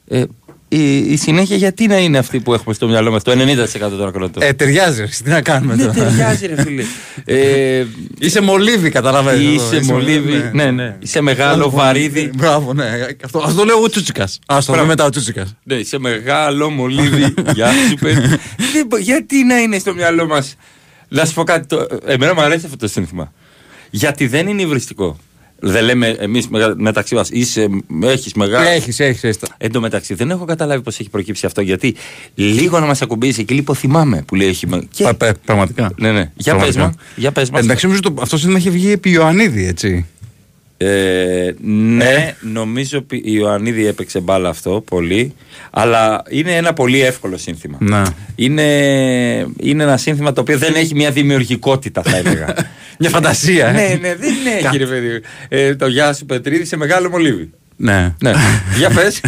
Ε, 0.08 0.24
η, 0.72 0.96
η 1.12 1.16
συνέχεια 1.16 1.56
γιατί 1.56 1.86
να 1.86 1.98
είναι 1.98 2.18
αυτή 2.18 2.40
που 2.40 2.54
έχουμε 2.54 2.74
στο 2.74 2.88
μυαλό 2.88 3.10
μας, 3.10 3.22
το 3.22 3.32
90% 3.32 3.36
των 3.80 4.06
ακροτών. 4.06 4.42
Ε, 4.42 4.52
ταιριάζει, 4.52 5.00
ρε. 5.00 5.06
τι 5.24 5.30
να 5.30 5.40
κάνουμε 5.42 5.74
Ναι, 5.74 5.82
τώρα; 5.86 5.92
ταιριάζει, 6.08 6.46
ρε 6.46 6.62
φίλε. 6.62 6.82
Ε, 7.24 7.84
Είσαι 8.18 8.40
μολύβι, 8.40 8.90
καταλαβαίνεις. 8.90 9.62
Είσαι 9.62 9.76
Είσαι 9.76 9.92
μολύβι, 9.92 10.28
μολύβι, 10.28 10.50
ναι, 10.52 10.70
ναι. 10.70 10.96
Είσαι 10.98 11.20
μεγάλο 11.20 11.70
βαρύδι. 11.70 12.30
Μπράβο, 12.36 12.72
ναι. 12.74 12.84
Αυτό, 13.24 13.38
αυτό 13.38 13.54
το 13.54 13.64
λέω 13.64 13.82
ο 13.82 13.88
Τσούτσικα. 13.88 14.22
Α 14.22 14.28
το 14.46 14.46
Μπράβο. 14.46 14.72
δούμε 14.72 14.84
μετά 14.86 15.04
ο 15.04 15.08
Τσούτσικα. 15.10 15.46
Ναι, 15.62 15.74
είσαι 15.74 15.98
μεγάλο 15.98 16.70
μολύβι. 16.70 17.34
Γεια 17.54 17.68
σου, 17.88 17.94
παιδί. 18.00 18.28
Δεν 18.72 18.86
μπο- 18.86 18.98
Γιατί 18.98 19.44
να 19.44 19.58
είναι 19.58 19.78
στο 19.78 19.94
μυαλό 19.94 20.26
μας; 20.26 20.56
Να 21.08 21.24
σου 21.24 21.34
πω 21.34 21.42
κάτι. 21.44 21.66
Το... 21.66 21.86
Εμένα 22.06 22.34
μου 22.34 22.40
αρέσει 22.40 22.64
αυτό 22.64 22.76
το 22.76 22.88
σύνθημα. 22.88 23.32
Γιατί 23.90 24.26
δεν 24.26 24.46
είναι 24.48 24.62
υβριστικό. 24.62 25.18
Δεν 25.62 25.84
λέμε 25.84 26.06
εμείς 26.08 26.48
μεταξύ 26.76 27.14
μας. 27.14 27.30
Έχεις 28.02 28.34
μεγάλο. 28.34 28.68
Έχεις, 28.68 29.00
έχεις. 29.00 29.38
Εν 29.58 29.72
τω 29.72 29.80
μεταξύ, 29.80 30.14
δεν 30.14 30.30
έχω 30.30 30.44
καταλάβει 30.44 30.82
πώς 30.82 30.98
έχει 31.00 31.08
προκύψει 31.10 31.46
αυτό. 31.46 31.60
Γιατί 31.60 31.94
λίγο 32.34 32.80
να 32.80 32.86
μας 32.86 33.02
ακουμπήσει 33.02 33.44
και 33.44 33.54
λίγο 33.54 33.74
θυμάμαι 33.74 34.22
που 34.26 34.34
λέει 34.34 34.48
έχει. 34.48 34.66
με- 34.66 34.82
Και... 34.90 35.04
Πα- 35.04 35.14
πα- 35.14 35.34
Πραγματικά. 35.44 35.92
Ναι, 35.98 36.12
ναι. 36.12 36.30
Για 36.36 36.54
πες 36.56 36.72
Πραγματικά. 36.72 36.80
μα. 36.84 36.92
Για 37.16 37.32
πες 37.32 37.50
μας. 37.50 37.62
Εντάξει, 37.62 37.84
νομίζω 37.84 38.02
το, 38.02 38.14
αυτό 38.20 38.36
σύνθημα 38.36 38.58
έχει 38.58 38.70
βγει 38.70 38.90
επί 38.90 39.10
Ιωαννίδη, 39.10 39.66
έτσι. 39.66 40.06
Ε, 40.82 41.54
ναι, 41.62 42.34
νομίζω 42.40 42.98
ότι 42.98 43.16
η 43.16 43.22
Ιωαννίδη 43.24 43.86
έπαιξε 43.86 44.20
μπάλα 44.20 44.48
αυτό 44.48 44.82
πολύ. 44.86 45.34
Αλλά 45.70 46.22
είναι 46.28 46.56
ένα 46.56 46.72
πολύ 46.72 47.00
εύκολο 47.00 47.36
σύνθημα. 47.36 47.76
Ναι. 47.80 48.02
Είναι, 48.34 48.62
είναι 49.60 49.82
ένα 49.82 49.96
σύνθημα 49.96 50.32
το 50.32 50.40
οποίο 50.40 50.58
δεν 50.58 50.74
έχει 50.74 50.94
μια 50.94 51.10
δημιουργικότητα, 51.10 52.02
θα 52.02 52.16
έλεγα. 52.16 52.54
Μια 52.98 53.10
φαντασία, 53.10 53.68
ε. 53.68 53.72
ναι, 53.72 53.98
ναι, 54.00 54.14
δεν 54.14 54.34
έχει, 54.58 54.76
ρε 54.76 54.86
παιδί. 54.86 55.08
μου. 55.08 55.20
Ε, 55.48 55.76
το 55.76 55.86
Γεια 55.86 56.12
σου 56.12 56.26
Πετρίδη 56.26 56.64
σε 56.64 56.76
μεγάλο 56.76 57.10
μολύβι. 57.10 57.50
Ναι. 57.76 58.14
Ναι. 58.22 58.32
Για 58.78 58.90
πες. 58.90 59.20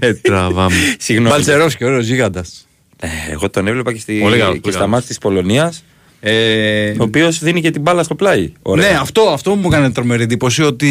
Ε, 0.00 0.14
τραβάμε. 0.14 0.74
Συγγνώμη. 0.98 1.30
Μπαλτσερόσκι, 1.30 1.84
ωραίος 1.84 2.06
γίγαντας. 2.06 2.68
Ε, 3.00 3.08
εγώ 3.30 3.50
τον 3.50 3.66
έβλεπα 3.66 3.92
και, 3.92 3.98
στη, 3.98 4.18
Πολύ 4.22 4.38
καλό, 4.38 4.52
και 4.52 4.60
πολύ 4.60 4.72
στα 4.72 4.82
καλό. 4.82 4.92
μάτια 4.92 5.08
της 5.08 5.18
Πολωνίας. 5.18 5.84
Ε, 6.20 6.90
ο 6.90 7.02
οποίος 7.02 7.38
δίνει 7.38 7.60
και 7.60 7.70
την 7.70 7.80
μπάλα 7.80 8.02
στο 8.02 8.14
πλάι. 8.14 8.52
Ωραία. 8.62 8.90
Ναι, 8.90 8.96
αυτό, 8.96 9.22
αυτό 9.22 9.54
μου 9.54 9.66
έκανε 9.66 9.90
τρομερή 9.90 10.22
εντύπωση 10.22 10.62
ότι 10.62 10.88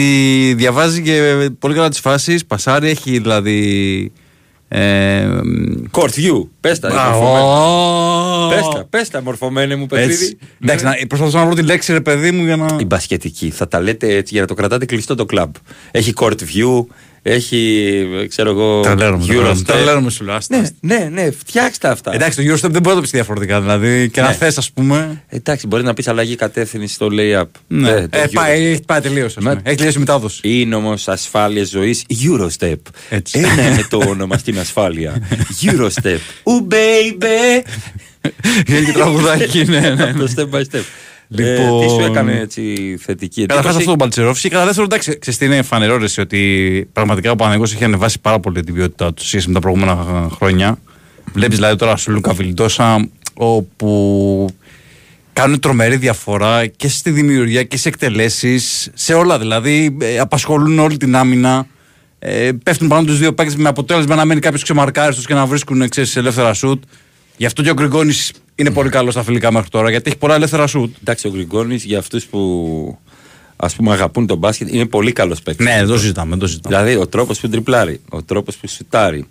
διαβάζει 0.57 1.01
και 1.01 1.49
πολύ 1.59 1.73
καλά 1.73 1.89
τις 1.89 1.99
φάσεις. 1.99 2.45
Πασάρι 2.45 2.89
έχει 2.89 3.11
δηλαδή. 3.11 4.11
Ε, 4.67 5.27
Court 5.91 6.09
view. 6.09 6.47
Πες 6.61 6.79
τα. 6.79 6.89
Μπράβο. 6.89 7.19
μορφωμένα. 7.19 8.55
Πες 8.55 8.67
τα, 8.73 8.85
πες 8.89 9.09
τα, 9.09 9.21
μορφωμένε 9.21 9.75
μου 9.75 9.85
Πετρίδη. 9.85 10.13
Έτσι. 10.13 10.37
Εντάξει, 10.63 10.85
να, 10.85 10.91
προσπαθώ 11.07 11.37
να 11.37 11.45
βρω 11.45 11.55
τη 11.55 11.61
λέξη 11.61 11.93
ρε 11.93 12.01
παιδί 12.01 12.31
μου 12.31 12.43
για 12.43 12.55
να. 12.55 12.77
Η 12.79 12.85
μπασκετική. 12.85 13.49
Θα 13.49 13.67
τα 13.67 13.79
λέτε 13.79 14.15
έτσι 14.15 14.33
για 14.33 14.41
να 14.41 14.47
το 14.47 14.53
κρατάτε 14.53 14.85
κλειστό 14.85 15.15
το 15.15 15.25
κλαμπ. 15.25 15.51
Έχει 15.91 16.13
court 16.15 16.37
view, 16.55 16.85
έχει, 17.21 18.05
ξέρω 18.29 18.49
εγώ, 18.49 18.79
Τρελαίνομαι, 18.81 19.25
τρελαίνομαι. 19.25 19.51
Eurostep. 19.59 19.63
Τρελαίνομαι 19.65 20.09
σου 20.09 20.23
λέω. 20.25 20.35
άστα, 20.35 20.55
Ναι, 20.55 20.61
άστα. 20.61 20.75
ναι, 20.81 21.09
ναι, 21.11 21.31
φτιάξτε 21.31 21.87
αυτά. 21.87 22.13
Εντάξει, 22.13 22.45
το 22.45 22.53
Eurostep 22.53 22.69
δεν 22.71 22.81
μπορεί 22.81 22.87
να 22.87 22.95
το 22.95 23.01
πει 23.01 23.07
διαφορετικά. 23.07 23.61
Δηλαδή 23.61 24.09
και 24.09 24.21
να 24.21 24.27
Ναι. 24.27 24.33
θες, 24.33 24.57
ας 24.57 24.71
πούμε. 24.71 25.23
Εντάξει, 25.29 25.67
μπορεί 25.67 25.83
να 25.83 25.93
πεις 25.93 26.07
αλλαγή 26.07 26.35
κατεύθυνση 26.35 26.93
στο 26.93 27.07
layup. 27.11 27.43
Ναι. 27.67 27.89
Ε, 27.89 28.07
το 28.07 28.17
Ε, 28.17 28.23
Euro- 28.23 28.29
πάει, 28.33 28.65
έχει 28.65 28.81
πάει 28.85 29.01
τελείως. 29.01 29.35
Έχει 29.63 29.75
τελειώσει 29.77 29.97
η 29.97 29.99
μετάδοση. 29.99 30.39
Είναι 30.43 30.75
όμω 30.75 30.93
ασφάλειας 31.05 31.69
ζωής 31.69 32.03
Eurostep. 32.23 32.75
Έτσι. 33.09 33.39
Ένα 33.39 33.67
είναι 33.71 33.85
το 33.89 34.01
όνομα 34.07 34.37
στην 34.37 34.59
ασφάλεια. 34.59 35.27
Eurostep. 35.63 36.17
Ου 36.43 36.67
baby. 36.71 37.63
Είναι 38.67 38.79
και 38.85 38.91
τραγουδάκι, 38.91 39.63
ναι, 39.65 39.79
ναι, 39.79 39.89
ναι. 39.89 40.13
Το 40.13 40.27
step 40.35 40.55
by 40.55 40.61
step. 40.61 40.81
Ε, 41.37 41.55
τι 41.55 41.89
σου 41.89 41.99
έκανε 42.09 42.39
έτσι 42.39 42.61
θετική 43.01 43.41
Καταρχάς 43.41 43.57
εντύπωση. 43.65 43.77
αυτό 43.77 43.89
το 43.89 43.95
Μπαλτσερόφσκι. 43.95 44.47
Και 44.47 44.53
κατά 44.53 44.65
δεύτερον, 44.65 44.89
εντάξει, 44.91 45.19
ξέρεις 45.19 45.39
τι 45.39 45.45
είναι 45.45 45.61
φανερόρεση 45.61 46.21
ότι 46.21 46.89
πραγματικά 46.93 47.31
ο 47.31 47.35
Παναγιώ 47.35 47.63
έχει 47.63 47.83
ανεβάσει 47.83 48.19
πάρα 48.19 48.39
πολύ 48.39 48.63
την 48.63 48.73
ποιότητά 48.73 49.13
του 49.13 49.21
σε 49.21 49.27
σχέση 49.27 49.47
με 49.47 49.53
τα 49.53 49.59
προηγούμενα 49.59 50.27
χρόνια. 50.31 50.77
Βλέπεις 51.33 51.55
δηλαδή 51.55 51.75
τώρα 51.75 51.95
σου 51.95 52.11
Λούκα 52.11 52.33
Βιλντόσα, 52.33 53.09
όπου 53.33 54.47
κάνουν 55.33 55.59
τρομερή 55.59 55.95
διαφορά 55.95 56.65
και 56.65 56.87
στη 56.87 57.11
δημιουργία 57.11 57.63
και 57.63 57.77
σε 57.77 57.87
εκτελέσεις, 57.89 58.89
σε 58.93 59.13
όλα 59.13 59.39
δηλαδή. 59.39 59.97
ε, 60.01 60.19
απασχολούν 60.19 60.79
όλη 60.79 60.97
την 60.97 61.15
άμυνα. 61.15 61.67
Ε, 62.19 62.51
πέφτουν 62.63 62.87
πάνω 62.87 63.05
τους 63.05 63.19
δύο 63.19 63.33
παίκτες 63.33 63.55
με 63.55 63.69
αποτέλεσμα 63.69 64.15
να 64.15 64.25
μένει 64.25 64.39
κάποιος 64.39 64.63
ξεμαρκάριστος 64.63 65.25
και 65.25 65.33
να 65.33 65.45
βρίσκουν 65.45 65.89
ξέρεις, 65.89 66.15
ελεύθερα 66.15 66.53
σουτ. 66.53 66.83
Γι' 67.37 67.45
αυτό 67.45 67.61
και 67.63 67.69
ο 67.69 67.73
Γκριγκόνης 67.73 68.31
είναι 68.59 68.71
πολύ 68.71 68.89
καλός 68.89 69.13
στα 69.13 69.23
φιλικά 69.23 69.51
μέχρι 69.51 69.69
τώρα, 69.69 69.89
γιατί 69.89 70.09
έχει 70.09 70.17
πολλά 70.17 70.35
ελεύθερα 70.35 70.67
σουτ. 70.67 70.95
Εντάξει, 71.01 71.27
ο 71.27 71.31
Γκριγκόνη 71.31 71.75
για 71.75 71.97
αυτούς 71.99 72.25
που 72.25 72.97
ας 73.55 73.75
πούμε 73.75 73.91
αγαπούν 73.91 74.27
τον 74.27 74.37
μπάσκετ 74.37 74.73
είναι 74.73 74.85
πολύ 74.85 75.11
καλός 75.11 75.41
παίκτης. 75.41 75.65
Ναι, 75.65 75.75
δεν 75.77 75.87
το 75.87 75.97
συζητάμε. 75.97 76.29
Δεν 76.29 76.39
το 76.39 76.47
συζητάμε. 76.47 76.75
Δηλαδή 76.77 76.95
ο 77.01 77.07
τρόπος 77.07 77.39
που 77.39 77.49
τριπλάρει, 77.49 78.01
ο 78.09 78.23
τρόπος 78.23 78.55
που 78.57 78.67
σουτάρει. 78.67 79.25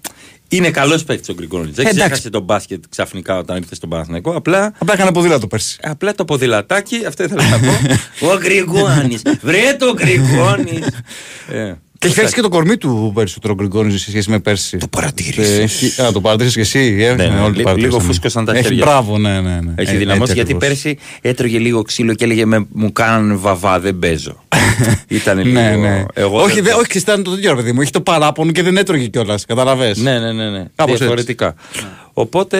Είναι 0.49 0.71
καλός 0.71 1.05
παίκτης 1.05 1.29
ο 1.29 1.33
Γκριγκόνη. 1.35 1.65
Δεν 1.71 1.87
Εντάξει. 1.87 1.99
ξέχασε 1.99 2.31
τον 2.31 2.43
μπάσκετ 2.43 2.85
ξαφνικά 2.89 3.39
όταν 3.39 3.57
ήρθε 3.57 3.75
στον 3.75 3.89
Παναθηναϊκό. 3.89 4.37
Απλά, 4.37 4.73
Απλά 4.79 4.95
έκανε 4.95 5.13
ποδήλατο 5.13 5.47
πέρσι. 5.47 5.79
απλά 5.83 6.15
το 6.15 6.25
ποδηλατάκι, 6.25 7.05
αυτό 7.07 7.25
ήθελα 7.25 7.49
να 7.49 7.59
πω. 7.59 7.73
ο 8.33 8.39
Γκριγκόνη. 8.39 9.19
Βρε 9.43 9.77
το 9.79 9.95
Γκριγκόνη. 9.95 10.79
ε, 12.01 12.01
Και 12.01 12.07
έχει 12.07 12.15
φτιάξει 12.15 12.35
και 12.35 12.41
το 12.41 12.49
κορμί 12.49 12.77
του 12.77 13.13
πέρσι 13.15 13.37
ο 13.51 13.55
Γκριγκόνης 13.55 14.03
σε 14.03 14.11
σχέση 14.11 14.31
με 14.31 14.39
πέρσι. 14.41 14.77
Το 14.77 14.87
παρατήρησες. 14.89 15.99
Α, 15.99 16.13
το 16.13 16.21
παρατήρησες 16.21 16.55
και 16.71 16.79
εσύ. 16.79 16.97
Ε, 17.01 17.15
Ναι, 17.15 17.27
ναι, 17.27 17.35
όλοι 17.35 17.41
το 17.41 17.49
λίγο- 17.49 17.63
παρατήρησαν. 17.63 17.75
λίγο 17.77 17.99
φούσκωσαν 18.01 18.45
τα 18.45 18.53
Έχει 18.53 18.63
χέρια. 18.63 18.85
μπράβο, 18.85 19.19
ναι, 19.19 19.41
ναι. 19.41 19.59
ναι. 19.61 19.73
Έχει 19.77 19.95
Ε, 19.95 19.99
δυναμώσει 19.99 20.23
έτσι 20.23 20.35
γιατί 20.35 20.53
ακριβώς. 20.53 20.69
πέρσι 20.83 20.99
έτρωγε 21.21 21.59
λίγο 21.59 21.83
ξύλο 21.83 22.15
και 22.15 22.25
έλεγε 22.25 22.45
με, 22.47 22.67
μου 22.73 22.93
κάνανε 22.93 23.35
βαβά, 23.35 23.81
δεν 23.81 23.99
παίζω. 23.99 24.43
Ήταν 25.09 25.39
λίγο. 25.39 25.61
Ναι, 25.61 25.77
ναι. 25.77 26.05
Εγώ 26.15 26.41
όχι, 26.43 26.55
δεν- 26.55 26.65
δε, 26.65 26.73
όχι, 26.73 26.87
ξέρεις, 26.87 27.03
ήταν 27.03 27.23
το 27.23 27.31
τέτοιο 27.35 27.51
ρε 27.51 27.57
παιδί 27.57 27.73
μου. 27.73 27.81
Έχει 27.81 27.91
το 27.91 28.01
παράπονο 28.01 28.53
και 28.53 28.63
δεν 28.63 28.77
έτρωγε 28.77 29.07
κιόλας. 29.07 29.45
Καταλαβέ. 29.47 29.95
Ναι, 29.97 30.19
ναι, 30.19 30.33
ναι. 30.33 30.51
ναι. 30.51 30.59
Κάπως 30.75 30.93
έτσι. 30.93 30.97
Διαφορετικά. 30.97 31.55
Οπότε 32.13 32.59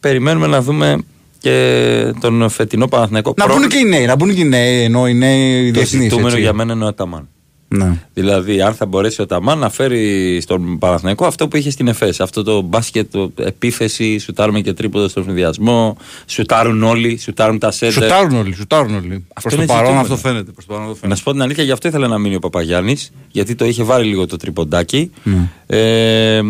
περιμένουμε 0.00 0.46
να 0.46 0.62
δούμε 0.62 0.96
και 1.40 2.12
τον 2.20 2.48
φετινό 2.50 2.86
Παναθηναϊκό. 2.88 3.34
Να 3.36 3.44
Προ- 3.44 3.56
μπουν 3.56 3.68
και 3.68 3.78
οι 3.78 3.84
νέοι, 3.84 4.06
να 4.06 4.16
μπουν 4.16 4.34
και 4.34 4.40
οι 4.40 4.44
νέοι, 4.44 4.82
ενώ 4.82 5.06
οι 5.08 5.14
νέοι 5.14 5.70
Το 5.72 5.78
διεθνείς, 5.78 6.02
ζητούμενο 6.02 6.28
έτσι. 6.28 6.40
για 6.40 6.52
μένα 6.52 6.72
είναι 6.72 6.84
ο 6.84 6.86
Αταμάν. 6.86 7.28
Ναι. 7.70 7.92
Δηλαδή, 8.14 8.60
αν 8.62 8.74
θα 8.74 8.86
μπορέσει 8.86 9.20
ο 9.20 9.24
Αταμάν 9.24 9.58
να 9.58 9.70
φέρει 9.70 10.38
στον 10.40 10.78
Παναθηναϊκό 10.78 11.26
αυτό 11.26 11.48
που 11.48 11.56
είχε 11.56 11.70
στην 11.70 11.88
ΕΦΕΣ. 11.88 12.20
Αυτό 12.20 12.42
το 12.42 12.60
μπάσκετ, 12.60 13.10
το 13.12 13.32
επίθεση, 13.36 14.18
σουτάρουμε 14.18 14.60
και 14.60 14.72
τρίποδο 14.72 15.08
στον 15.08 15.24
συνδυασμό. 15.24 15.96
Σουτάρουν 16.26 16.82
όλοι, 16.82 17.18
σουτάρουν 17.18 17.58
τα 17.58 17.70
σέντερ. 17.70 18.02
Σουτάρουν 18.02 18.36
όλοι, 18.36 18.54
σουτάρουν 18.54 18.94
όλοι. 18.94 19.26
Προς 19.42 19.54
το 19.54 19.56
είναι 19.62 19.66
παρόν 19.66 19.84
ζητούμενο. 19.84 20.00
αυτό 20.00 20.16
φαίνεται. 20.16 20.50
Προς 20.52 20.66
το 20.66 20.72
παρόν 20.72 20.90
αυτό 20.90 20.94
Να 20.94 21.00
φαίνεται. 21.00 21.18
σου 21.18 21.24
πω 21.24 21.32
την 21.32 21.42
αλήθεια, 21.42 21.64
γι' 21.64 21.70
αυτό 21.72 21.88
ήθελα 21.88 22.08
να 22.08 22.18
μείνει 22.18 22.34
ο 22.34 22.38
Παπαγιάννης, 22.38 23.12
γιατί 23.30 23.54
το 23.54 23.64
είχε 23.64 23.82
βάλει 23.82 24.08
λίγο 24.08 24.26
το 24.26 24.36
τριποντάκι. 24.36 25.10
Ναι. 25.22 25.48
Ε, 25.66 26.42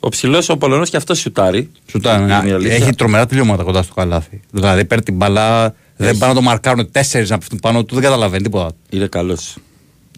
ο 0.00 0.08
ψηλός 0.08 0.48
ο 0.48 0.56
Πολωνός 0.56 0.90
και 0.90 0.96
αυτός 0.96 1.18
σουτάρει. 1.18 1.70
Σουτάρουν. 1.90 2.28
Είναι 2.28 2.48
η 2.48 2.52
αλήθεια. 2.52 2.74
Έχει 2.74 2.94
τρομερά 2.94 3.26
τελειώματα 3.26 3.62
κοντά 3.62 3.82
στο 3.82 3.94
καλάθι. 3.94 4.40
Δηλαδή 4.50 4.84
παίρνει 4.84 5.04
την 5.04 5.14
μπαλά, 5.14 5.74
δεν 5.96 6.18
πάνε 6.18 6.32
να 6.32 6.38
το 6.38 6.44
μαρκάρουν 6.44 6.90
τέσσερις 6.90 7.30
να 7.30 7.38
πέφτουν 7.38 7.58
πάνω 7.58 7.84
του, 7.84 7.94
δεν 7.94 8.04
καταλαβαίνει 8.04 8.42
τίποτα. 8.42 8.70
Είναι 8.90 9.06
καλός. 9.06 9.56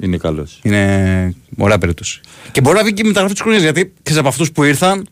Είναι 0.02 0.16
καλό. 0.16 0.46
Είναι 0.62 1.34
ωραία 1.56 1.78
περίπτωση. 1.78 2.20
Και 2.52 2.60
μπορεί 2.60 2.76
να 2.76 2.82
βγει 2.82 2.92
και 2.92 3.02
η 3.04 3.06
μεταγραφή 3.06 3.34
τη 3.34 3.42
χρονιά 3.42 3.58
γιατί 3.60 3.92
ξέρει 4.02 4.18
από 4.18 4.28
αυτού 4.28 4.52
που 4.52 4.62
ήρθαν 4.62 5.08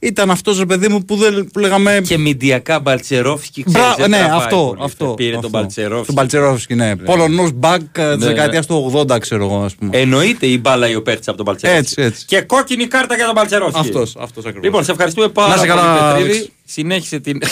ήταν 0.00 0.30
αυτό 0.30 0.52
ρε 0.58 0.66
παιδί 0.66 0.88
μου 0.88 1.04
που, 1.04 1.16
δεν, 1.16 1.48
που 1.52 1.58
λέγαμε. 1.58 2.00
Και 2.04 2.18
μηντιακά 2.18 2.80
Μπαλτσερόφσκι. 2.80 3.64
Μπράβο, 3.66 4.06
ναι, 4.06 4.28
αυτό. 4.32 4.76
αυτό 4.80 5.06
Πήρε 5.06 5.28
αυτό. 5.28 5.40
τον 5.40 5.50
Μπαλτσερόφσκι. 5.50 6.06
Τον 6.06 6.14
Μπαλτσερόφσκι, 6.14 6.74
ναι. 6.74 6.96
Πολωνό 6.96 7.50
μπακ 7.54 7.80
τη 7.80 8.00
Ναι, 8.00 8.16
δεκαετία 8.16 8.62
του 8.62 8.92
80, 8.94 9.20
ξέρω 9.20 9.44
εγώ, 9.44 9.62
α 9.62 9.68
πούμε. 9.78 9.98
Εννοείται 9.98 10.46
η 10.46 10.58
μπάλα 10.60 10.88
η 10.88 10.94
οπέρτης 10.94 11.28
από 11.28 11.36
τον 11.36 11.46
Μπαλτσερόφσκι. 11.46 12.00
Έτσι, 12.00 12.02
έτσι. 12.02 12.24
Και 12.26 12.40
κόκκινη 12.40 12.86
κάρτα 12.86 13.14
για 13.14 13.24
τον 13.24 13.34
Μπαλτσερόφσκι. 13.34 13.80
Αυτός, 13.80 14.16
αυτός 14.18 14.44
ακριβώς. 14.44 14.64
Λοιπόν, 14.64 14.84
σε 14.84 14.90
ευχαριστούμε 14.90 15.28
πάρα 15.28 15.48
Να 15.48 15.56
σε 15.56 15.66
πολύ, 15.66 15.78
καλά, 15.78 16.12
Πετρίδη. 16.12 16.30
Άλεξ. 16.30 16.50
Συνέχισε 16.64 17.20
την 17.20 17.42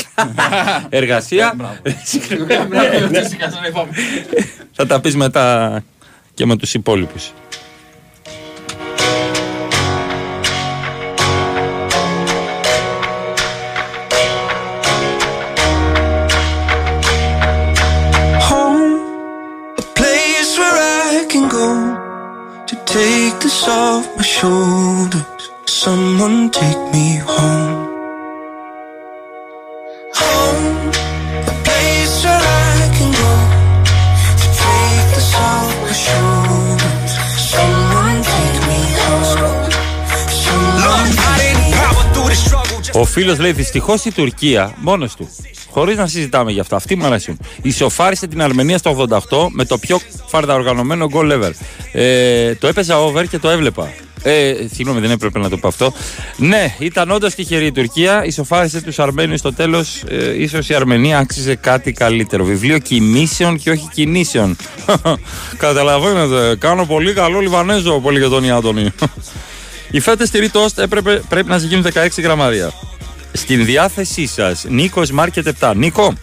εργασία. 0.88 1.56
Θα 4.72 4.86
τα 4.86 5.00
πεις 5.00 5.16
μετά 5.16 5.84
και 6.38 6.46
με 6.46 6.56
τους 6.56 6.74
υπόλοιπους. 6.74 7.32
home, 18.48 18.90
a 19.82 19.84
place 19.98 20.52
where 20.60 20.78
I 21.10 21.26
can 21.32 21.44
go 21.58 21.68
to 22.68 22.74
take 22.96 23.34
this 23.44 23.60
off 23.80 24.04
my 24.16 24.26
shoulders. 24.36 25.42
Someone 25.82 26.38
take 26.60 26.82
me 26.94 27.06
home. 27.30 27.36
Home, 27.36 27.67
Ο 42.92 43.04
φίλος 43.04 43.38
λέει: 43.38 43.52
Δυστυχώς 43.52 44.04
η 44.04 44.12
Τουρκία 44.12 44.74
μόνος 44.76 45.14
του. 45.14 45.28
Χωρίς 45.70 45.96
να 45.96 46.06
συζητάμε 46.06 46.52
γι' 46.52 46.60
αυτό. 46.60 46.76
Αυτοί 46.76 46.96
μου 46.96 47.06
αρέσουν. 47.06 47.38
Ισοφάρισε 47.62 48.26
την 48.26 48.42
Αρμενία 48.42 48.78
στο 48.78 49.06
88 49.28 49.48
με 49.50 49.64
το 49.64 49.78
πιο 49.78 49.98
φαρδαοργανωμένο 50.26 51.08
goal 51.12 51.32
ever. 51.32 51.50
Ε, 51.92 52.54
το 52.54 52.66
έπαιζα 52.66 53.00
over 53.00 53.24
και 53.28 53.38
το 53.38 53.48
έβλεπα. 53.48 53.88
Ε, 54.22 54.54
συγγνώμη, 54.72 55.00
δεν 55.00 55.10
έπρεπε 55.10 55.38
να 55.38 55.48
το 55.48 55.56
πω 55.56 55.68
αυτό. 55.68 55.92
Ναι, 56.36 56.74
ήταν 56.78 57.10
όντως 57.10 57.34
τυχερή 57.34 57.66
η 57.66 57.72
Τουρκία. 57.72 58.24
Ισοφάρισε 58.24 58.82
τους 58.82 58.98
Αρμένιου 58.98 59.38
στο 59.38 59.52
τέλος. 59.52 60.02
Ε, 60.08 60.42
ίσως 60.42 60.68
η 60.68 60.74
Αρμενία 60.74 61.18
άξιζε 61.18 61.54
κάτι 61.54 61.92
καλύτερο. 61.92 62.44
Βιβλίο 62.44 62.78
κινήσεων 62.78 63.58
και 63.58 63.70
όχι 63.70 63.88
κινήσεων. 63.94 64.56
Καταλαβαίνετε. 65.56 66.56
Κάνω 66.56 66.84
πολύ 66.86 67.12
καλό 67.12 67.40
Λιβανέζο, 67.40 68.00
πολύ 68.00 68.18
για 68.18 68.28
τον 68.28 68.44
Ιάτονη. 68.44 68.92
Οι 69.90 70.00
φέτε 70.00 70.26
στη 70.26 70.38
Ρίτοστ 70.38 70.78
έπρεπε, 70.78 71.22
πρέπει 71.28 71.48
να 71.48 71.56
γίνουν 71.56 71.86
16 71.94 72.22
γραμμάρια. 72.22 72.72
Στην 73.32 73.64
διάθεσή 73.64 74.26
σας, 74.26 74.64
Νίκος 74.68 75.10
Μάρκετ 75.10 75.48
7. 75.60 75.72
Νίκο, 75.76 76.14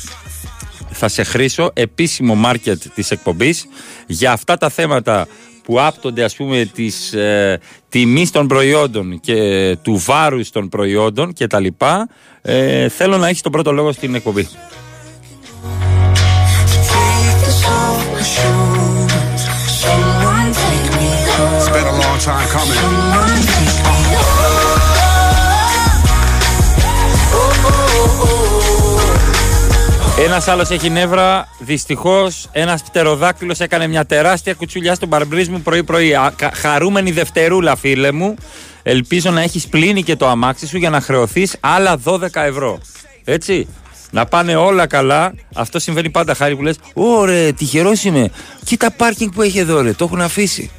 θα 0.92 1.08
σε 1.08 1.24
χρήσω 1.24 1.72
επίσημο 1.74 2.36
μάρκετ 2.36 2.84
της 2.94 3.12
εκπομπής 3.12 3.68
για 4.08 4.32
αυτά 4.32 4.58
τα 4.58 4.70
θέματα 4.70 5.28
που 5.64 5.82
άπτονται 5.82 6.24
ας 6.24 6.36
πούμε 6.36 6.70
της 6.74 7.14
ε, 7.14 7.60
τιμής 7.90 8.32
των 8.32 8.48
προϊόντων 8.48 9.20
και 9.20 9.78
του 9.82 10.02
βάρους 10.06 10.50
των 10.50 10.70
προϊόντων 10.70 11.34
και 11.34 11.48
τα 11.48 11.60
λοιπά 11.60 12.10
ε, 12.42 12.90
θέλω 12.90 13.18
να 13.18 13.28
έχεις 13.28 13.42
τον 13.42 13.52
πρώτο 13.52 13.72
λόγο 13.72 13.92
στην 13.92 14.16
εκπομπή 14.16 14.48
Take 16.96 17.38
this 17.44 17.62
off 17.66 18.02
my 18.14 18.24
shoulders. 18.36 19.42
Someone 19.82 20.52
take 20.64 20.88
me 20.98 21.10
home. 21.34 21.56
It's 21.58 21.70
been 21.76 21.88
a 21.94 21.98
long 22.04 22.18
time 22.20 22.48
coming. 22.56 23.55
Ένας 30.20 30.48
άλλος 30.48 30.70
έχει 30.70 30.90
νεύρα. 30.90 31.48
Δυστυχώς, 31.60 32.48
ένας 32.52 32.84
πτεροδάκτυλος 32.84 33.60
έκανε 33.60 33.88
μια 33.88 34.06
τεράστια 34.06 34.54
κουτσουλιά 34.54 34.96
στον 34.96 35.08
μπαρμπρίζ 35.08 35.48
μου 35.48 35.62
πρωί-πρωί. 35.62 36.14
Α, 36.14 36.34
κα- 36.36 36.52
Χαρούμενη 36.54 37.12
Δευτερούλα, 37.12 37.76
φίλε 37.76 38.12
μου. 38.12 38.36
Ελπίζω 38.84 39.32
να 39.32 39.42
έχεις 39.42 39.68
πλύνει 39.68 40.04
και 40.04 40.16
το 40.16 40.28
αμάξι 40.28 40.68
σου 40.68 40.78
για 40.78 40.90
να 40.90 41.02
χρεωθείς 41.02 41.56
άλλα 41.60 41.98
12 42.04 42.44
ευρώ. 42.46 42.80
Έτσι. 43.24 43.68
Να 44.12 44.26
πάνε 44.26 44.56
όλα 44.56 44.88
καλά. 44.88 45.34
Αυτό 45.56 45.80
συμβαίνει 45.80 46.10
πάντα 46.10 46.34
χάρη 46.36 46.56
που 46.56 46.62
λες: 46.64 46.76
Ωρε, 46.94 47.52
τυχερός 47.52 48.04
είμαι. 48.04 48.30
Κοίτα 48.64 48.92
πάρκινγκ 48.92 49.32
που 49.32 49.42
έχει 49.42 49.60
εδώ, 49.60 49.82
ρε. 49.82 49.94
Το 49.94 50.04
έχουν 50.06 50.22
αφήσει. 50.22 50.72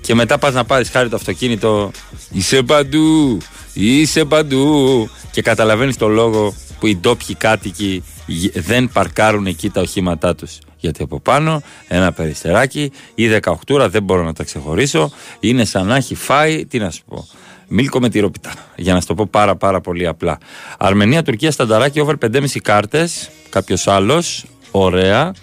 Και 0.00 0.14
μετά 0.14 0.38
πας 0.38 0.52
να 0.54 0.64
πάρεις 0.64 0.90
χάρη 0.90 1.08
το 1.08 1.16
αυτοκίνητο. 1.16 1.90
Είσαι 2.32 2.62
παντού. 2.62 3.38
Είσαι 3.72 4.24
παντού. 4.24 5.08
Και 5.30 5.42
καταλαβαίνεις 5.42 5.96
το 5.96 6.08
λόγο 6.08 6.54
που 6.80 6.86
οι 6.86 6.96
ντόπιοι 6.96 7.34
κάτοικοι 7.34 8.02
γ- 8.26 8.58
δεν 8.60 8.90
παρκάρουν 8.92 9.46
εκεί 9.46 9.70
τα 9.70 9.80
οχήματά 9.80 10.34
τους. 10.34 10.58
Γιατί 10.78 11.02
από 11.02 11.20
πάνω 11.20 11.62
ένα 11.88 12.12
περιστεράκι 12.12 12.92
ή 13.14 13.28
18 13.28 13.88
δεν 13.88 14.02
μπορώ 14.02 14.24
να 14.24 14.32
τα 14.32 14.44
ξεχωρίσω. 14.44 15.10
Είναι 15.40 15.64
σαν 15.64 15.86
να 15.86 15.96
έχει 15.96 16.14
φάει, 16.14 16.66
τι 16.66 16.78
να 16.78 16.90
σου 16.90 17.02
πω. 17.08 17.26
Μίλκο 17.68 18.00
με 18.00 18.08
τυρόπιτα. 18.08 18.52
Για 18.76 18.94
να 18.94 19.00
σου 19.00 19.06
το 19.06 19.14
πω 19.14 19.26
πάρα 19.30 19.56
πάρα 19.56 19.80
πολύ 19.80 20.06
απλά. 20.06 20.38
Αρμενία, 20.78 21.22
Τουρκία, 21.22 21.50
Στανταράκι, 21.50 22.00
over 22.00 22.14
5,5 22.18 22.58
κάρτες. 22.62 23.30
Κάποιος 23.48 23.86
άλλος. 23.86 24.44
Ωραία. 24.70 25.34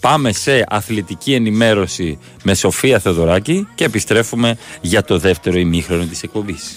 Πάμε 0.00 0.32
σε 0.32 0.64
αθλητική 0.68 1.34
ενημέρωση 1.34 2.18
με 2.42 2.54
Σοφία 2.54 2.98
Θεοδωράκη 2.98 3.66
και 3.74 3.84
επιστρέφουμε 3.84 4.56
για 4.80 5.02
το 5.04 5.18
δεύτερο 5.18 5.58
ημίχρονο 5.58 6.04
της 6.04 6.22
εκπομπής. 6.22 6.76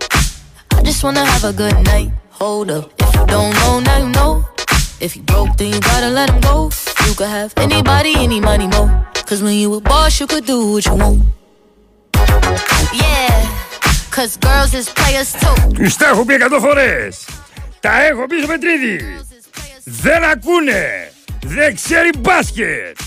I 0.81 0.83
just 0.83 1.03
wanna 1.03 1.23
have 1.23 1.43
a 1.43 1.53
good 1.53 1.77
night. 1.91 2.09
Hold 2.41 2.71
up, 2.71 2.85
if 3.03 3.13
you 3.13 3.23
don't 3.27 3.53
know, 3.59 3.79
now 3.87 3.97
you 4.03 4.09
know. 4.17 4.43
If 4.99 5.15
you 5.15 5.21
broke, 5.21 5.55
then 5.57 5.69
you 5.73 5.79
gotta 5.79 6.09
let 6.09 6.27
him 6.31 6.39
go. 6.41 6.71
You 7.05 7.13
could 7.13 7.29
have 7.39 7.53
anybody, 7.57 8.13
any 8.17 8.39
money, 8.49 8.65
mo. 8.65 8.83
Cause 9.27 9.43
when 9.43 9.53
you 9.61 9.75
a 9.75 9.79
boss, 9.79 10.19
you 10.19 10.25
could 10.25 10.45
do 10.47 10.57
what 10.71 10.83
you 10.87 10.95
want. 10.95 11.21
Yeah, 13.03 13.37
cause 14.09 14.37
girls 14.37 14.73
is 14.73 14.89
players 14.89 15.31
too. 15.41 15.73
Τους 15.73 15.95
τα 15.95 16.07
έχω 16.07 16.25
πει 16.25 16.33
εκατό 16.33 16.59
φορές. 16.59 17.25
Τα 17.79 18.03
έχω 18.03 18.25
πει 18.27 18.37
στο 18.37 18.47
Πετρίδη. 18.47 19.19
Δεν 19.83 20.23
ακούνε. 20.23 21.11
Δεν 21.41 21.75
ξέρει 21.75 22.09
μπάσκετ. 22.17 22.97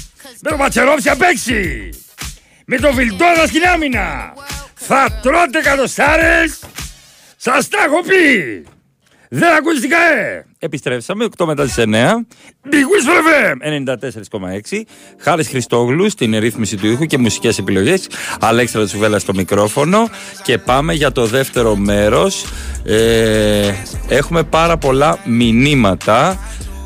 Με 0.41 0.51
το 0.51 0.57
Πατσερόφ 0.57 1.03
θα 1.03 1.17
παίξει. 1.17 1.89
Με 2.65 2.77
το 2.77 2.93
Βιλντόδα 2.93 3.47
στην 3.47 3.65
άμυνα. 3.65 4.33
Θα 4.75 5.19
τρώτε 5.23 5.61
κατοστάρες. 5.61 6.59
Σας 7.47 7.69
τα 7.69 7.79
έχω 7.87 8.01
πει. 8.03 8.65
Δεν 9.29 9.55
ακούτε 9.55 9.81
την 9.81 9.89
ΚαΕ. 9.89 10.45
Επιστρέψαμε 10.59 11.27
8 11.37 11.45
μετά 11.47 11.65
τις 11.65 11.79
9. 11.79 11.83
Big 11.83 12.85
Wings 12.91 13.07
for 13.09 13.19
FM. 13.25 13.57
94,6. 14.73 14.83
Χάρης 15.19 15.49
Χριστόγλου 15.49 16.11
στην 16.11 16.39
ρύθμιση 16.39 16.77
του 16.77 16.87
ήχου 16.87 17.05
και 17.05 17.19
μουσικές 17.19 17.59
επιλογές. 17.59 18.09
Αλέξανδρο 18.41 18.89
Τσουβέλα 18.89 19.19
στο 19.19 19.35
μικρόφωνο. 19.35 20.11
Και 20.43 20.59
πάμε 20.59 20.93
για 20.93 21.13
το 21.13 21.27
δεύτερο 21.27 21.77
μέρος. 21.77 22.45
Ε, 22.85 23.73
έχουμε 24.09 24.43
πάρα 24.43 24.77
πολλά 24.77 25.19
μηνύματα. 25.25 26.39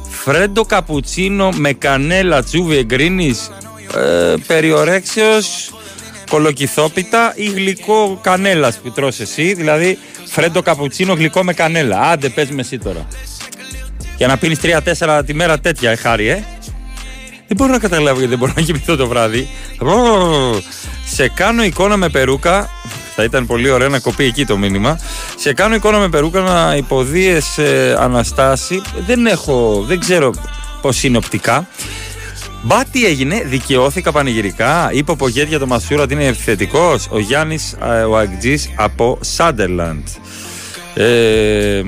Φρέντο 0.08 0.64
καπουτσίνο 0.64 1.48
με 1.50 1.72
κανέλα 1.72 2.42
τσούβι 2.42 2.76
εγκρίνη. 2.76 3.34
Ε, 3.96 4.34
περιορέξεως 4.46 5.72
κολοκυθόπιτα 6.30 7.32
ή 7.36 7.44
γλυκό 7.44 8.18
κανέλας 8.22 8.78
που 8.78 8.90
τρως 8.90 9.20
εσύ 9.20 9.54
δηλαδή 9.54 9.98
φρέντο 10.30 10.62
καπουτσίνο 10.62 11.14
γλυκό 11.14 11.44
με 11.44 11.52
κανέλα 11.52 12.00
άντε 12.00 12.28
πες 12.28 12.50
με 12.50 12.60
εσύ 12.60 12.78
τώρα 12.78 13.06
για 14.18 14.26
να 14.26 14.36
πίνεις 14.36 14.58
3-4 14.98 15.22
τη 15.26 15.34
μέρα 15.34 15.58
τέτοια, 15.58 15.90
ε, 15.90 15.96
χάρη, 15.96 16.28
ε. 16.28 16.44
Δεν 17.46 17.56
μπορώ 17.56 17.72
να 17.72 17.78
καταλάβω 17.78 18.18
γιατί 18.18 18.28
δεν 18.28 18.38
μπορώ 18.38 18.52
να 18.56 18.62
κοιμηθώ 18.62 18.96
το 18.96 19.06
βράδυ. 19.06 19.48
Ρο, 19.78 20.62
Σε 21.06 21.28
κάνω 21.28 21.64
εικόνα 21.64 21.96
με 21.96 22.08
περούκα. 22.08 22.70
Θα 23.14 23.24
ήταν 23.24 23.46
πολύ 23.46 23.70
ωραίο 23.70 23.88
να 23.88 23.98
κοπεί 23.98 24.24
εκεί 24.24 24.44
το 24.44 24.56
μήνυμα. 24.56 25.00
Σε 25.36 25.52
κάνω 25.52 25.74
εικόνα 25.74 25.98
με 25.98 26.08
περούκα 26.08 26.40
να 26.40 26.74
υποδίες 26.76 27.58
ε, 27.58 27.96
Αναστάση. 27.98 28.82
Δεν 29.06 29.26
έχω, 29.26 29.84
δεν 29.86 30.00
ξέρω 30.00 30.34
πώς 30.80 31.02
είναι 31.02 31.16
οπτικά. 31.16 31.68
Μπα 32.62 32.84
τι 32.84 33.06
έγινε, 33.06 33.42
δικαιώθηκα 33.46 34.12
πανηγυρικά. 34.12 34.90
Είπε 34.92 35.10
ο 35.10 35.16
Πογέτ 35.16 35.48
για 35.48 35.58
το 35.58 35.66
Μασούρα 35.66 36.02
ότι 36.02 36.14
είναι 36.14 36.26
επιθετικός. 36.26 37.08
Ο 37.10 37.18
Γιάννης 37.18 37.76
ο 38.08 38.16
Αγκτζή 38.16 38.74
από 38.76 39.18
Σάντερλαντ. 39.20 40.06
Ε, 40.94 41.82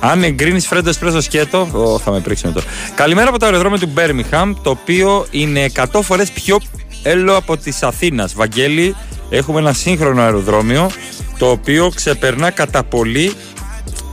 αν 0.00 0.22
εγκρίνεις 0.22 0.66
φρέντο 0.66 0.88
εσπρέσο 0.88 1.20
σκέτο. 1.20 1.68
Ω, 1.72 1.98
θα 1.98 2.10
με 2.10 2.20
πρίξουν 2.20 2.52
τώρα. 2.52 2.66
Καλημέρα 2.94 3.28
από 3.28 3.38
το 3.38 3.44
αεροδρόμιο 3.46 3.78
του 3.78 3.90
Μπέρμιχαμ, 3.92 4.54
το 4.62 4.70
οποίο 4.70 5.26
είναι 5.30 5.70
100 5.74 6.00
φορές 6.02 6.30
πιο 6.30 6.60
έλο 7.02 7.36
από 7.36 7.56
της 7.56 7.82
Αθήνας. 7.82 8.34
Βαγγέλη, 8.34 8.96
έχουμε 9.30 9.58
ένα 9.58 9.72
σύγχρονο 9.72 10.22
αεροδρόμιο, 10.22 10.90
το 11.38 11.50
οποίο 11.50 11.90
ξεπερνά 11.94 12.50
κατά 12.50 12.82
πολύ 12.82 13.32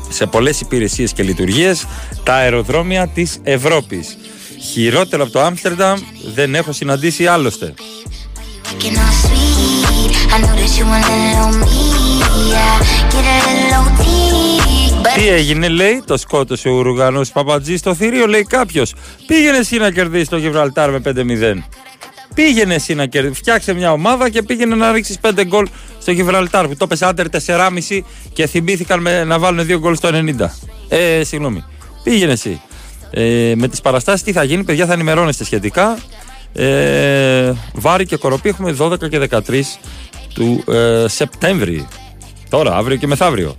σε 0.09 0.25
πολλές 0.25 0.61
υπηρεσίες 0.61 1.13
και 1.13 1.23
λειτουργίες 1.23 1.87
τα 2.23 2.33
αεροδρόμια 2.33 3.07
της 3.07 3.39
Ευρώπης. 3.43 4.17
Χειρότερο 4.71 5.23
από 5.23 5.31
το 5.31 5.41
Άμστερνταμ 5.41 5.99
δεν 6.33 6.55
έχω 6.55 6.71
συναντήσει 6.71 7.27
άλλωστε. 7.27 7.73
Making 8.65 8.97
all 8.97 9.13
sweet. 9.21 10.11
I 10.33 10.37
know 10.41 10.53
that 10.59 10.71
you 10.77 10.85
want 10.91 11.05
a 11.05 11.17
little 11.25 11.51
me. 11.61 11.75
Yeah, 12.51 12.77
get 13.11 13.25
a 13.27 13.41
little 13.47 13.85
OT. 13.85 14.03
But 15.03 15.13
Τι 15.15 15.27
έγινε, 15.27 15.67
λέει, 15.67 16.03
το 16.07 16.17
σκότωσε 16.17 16.69
ο 16.69 16.71
Ουρουγανό 16.71 17.21
Παπατζής 17.33 17.79
στο 17.79 17.95
θηρίο, 17.95 18.27
λέει 18.27 18.43
κάποιος. 18.43 18.93
Πήγαινε 19.27 19.57
εσύ 19.57 19.77
να 19.77 19.91
κερδίσεις 19.91 20.29
το 20.29 20.37
Γιβραλτάρ 20.37 20.91
με 20.91 21.01
5-0. 21.05 21.63
Πήγαινε 22.33 22.73
εσύ 22.73 22.93
να 22.93 23.05
κερδίσει. 23.05 23.33
Φτιάξε 23.35 23.73
μια 23.73 23.91
ομάδα 23.91 24.29
και 24.29 24.43
πήγαινε 24.43 24.75
να 24.75 24.91
ρίξεις 24.91 25.17
5 25.21 25.45
γκολ 25.47 25.67
στο 25.99 26.11
Γιβραλτάρ 26.11 26.67
που 26.67 26.75
το 26.75 26.87
πες 26.87 27.01
άντερ 27.01 27.25
4,5 27.45 28.01
και 28.33 28.47
θυμήθηκαν 28.47 29.01
με, 29.01 29.23
να 29.23 29.39
βάλουν 29.39 29.67
2 29.67 29.77
γκολ 29.79 29.95
στο 29.95 30.09
90. 30.09 30.45
Ε, 30.89 31.23
συγγνώμη. 31.23 31.63
Πήγαινε 32.03 32.31
εσύ. 32.31 32.61
Ε, 33.11 33.53
με 33.55 33.67
τις 33.67 33.81
παραστάσεις 33.81 34.23
τι 34.23 34.31
θα 34.31 34.43
γίνει, 34.43 34.63
παιδιά, 34.63 34.85
θα 34.85 34.93
ενημερώνεστε 34.93 35.43
σχετικά. 35.43 35.97
Ε, 36.53 37.53
βάρη 37.73 38.05
και 38.05 38.15
κοροπή 38.15 38.49
έχουμε 38.49 38.75
12 38.79 39.09
και 39.09 39.19
13 39.19 39.39
του 40.33 40.63
ε, 40.67 41.05
Σεπτέμβρη. 41.07 41.87
Τώρα, 42.49 42.75
αύριο 42.75 42.97
και 42.97 43.07
μεθαύριο. 43.07 43.55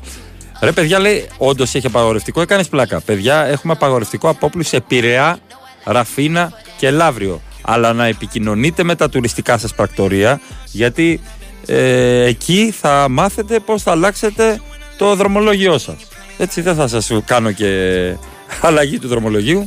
Ρε 0.61 0.73
παιδιά, 0.73 0.99
λέει, 0.99 1.29
όντως 1.39 1.75
έχει 1.75 1.87
απαγορευτικό, 1.87 2.41
έκανες 2.41 2.69
πλάκα. 2.69 3.01
Παιδιά, 3.01 3.45
έχουμε 3.45 3.73
απαγορευτικό 3.73 4.29
απόπλου 4.29 4.63
σε 4.63 4.81
Πειραιά, 4.81 5.39
Ραφίνα 5.85 6.53
και 6.77 6.91
Λαύριο. 6.91 7.41
Αλλά 7.63 7.93
να 7.93 8.07
επικοινωνείτε 8.07 8.83
με 8.83 8.95
τα 8.95 9.09
τουριστικά 9.09 9.59
σας 9.59 9.75
πρακτορία, 9.75 10.41
γιατί 10.73 11.21
ε, 11.67 12.25
εκεί 12.25 12.75
θα 12.81 13.07
μάθετε 13.11 13.61
πώς 13.61 13.83
θα 13.83 13.91
αλλάξετε 13.91 14.61
το 14.99 15.15
δρομολόγιό 15.15 15.79
σας. 15.79 15.97
Έτσι 16.39 16.61
δεν 16.61 16.75
θα 16.75 16.87
σας 16.87 17.11
κάνω 17.25 17.53
και 17.53 17.69
αλλαγή 18.61 18.99
του 18.99 19.09
δρομολογίου. 19.09 19.67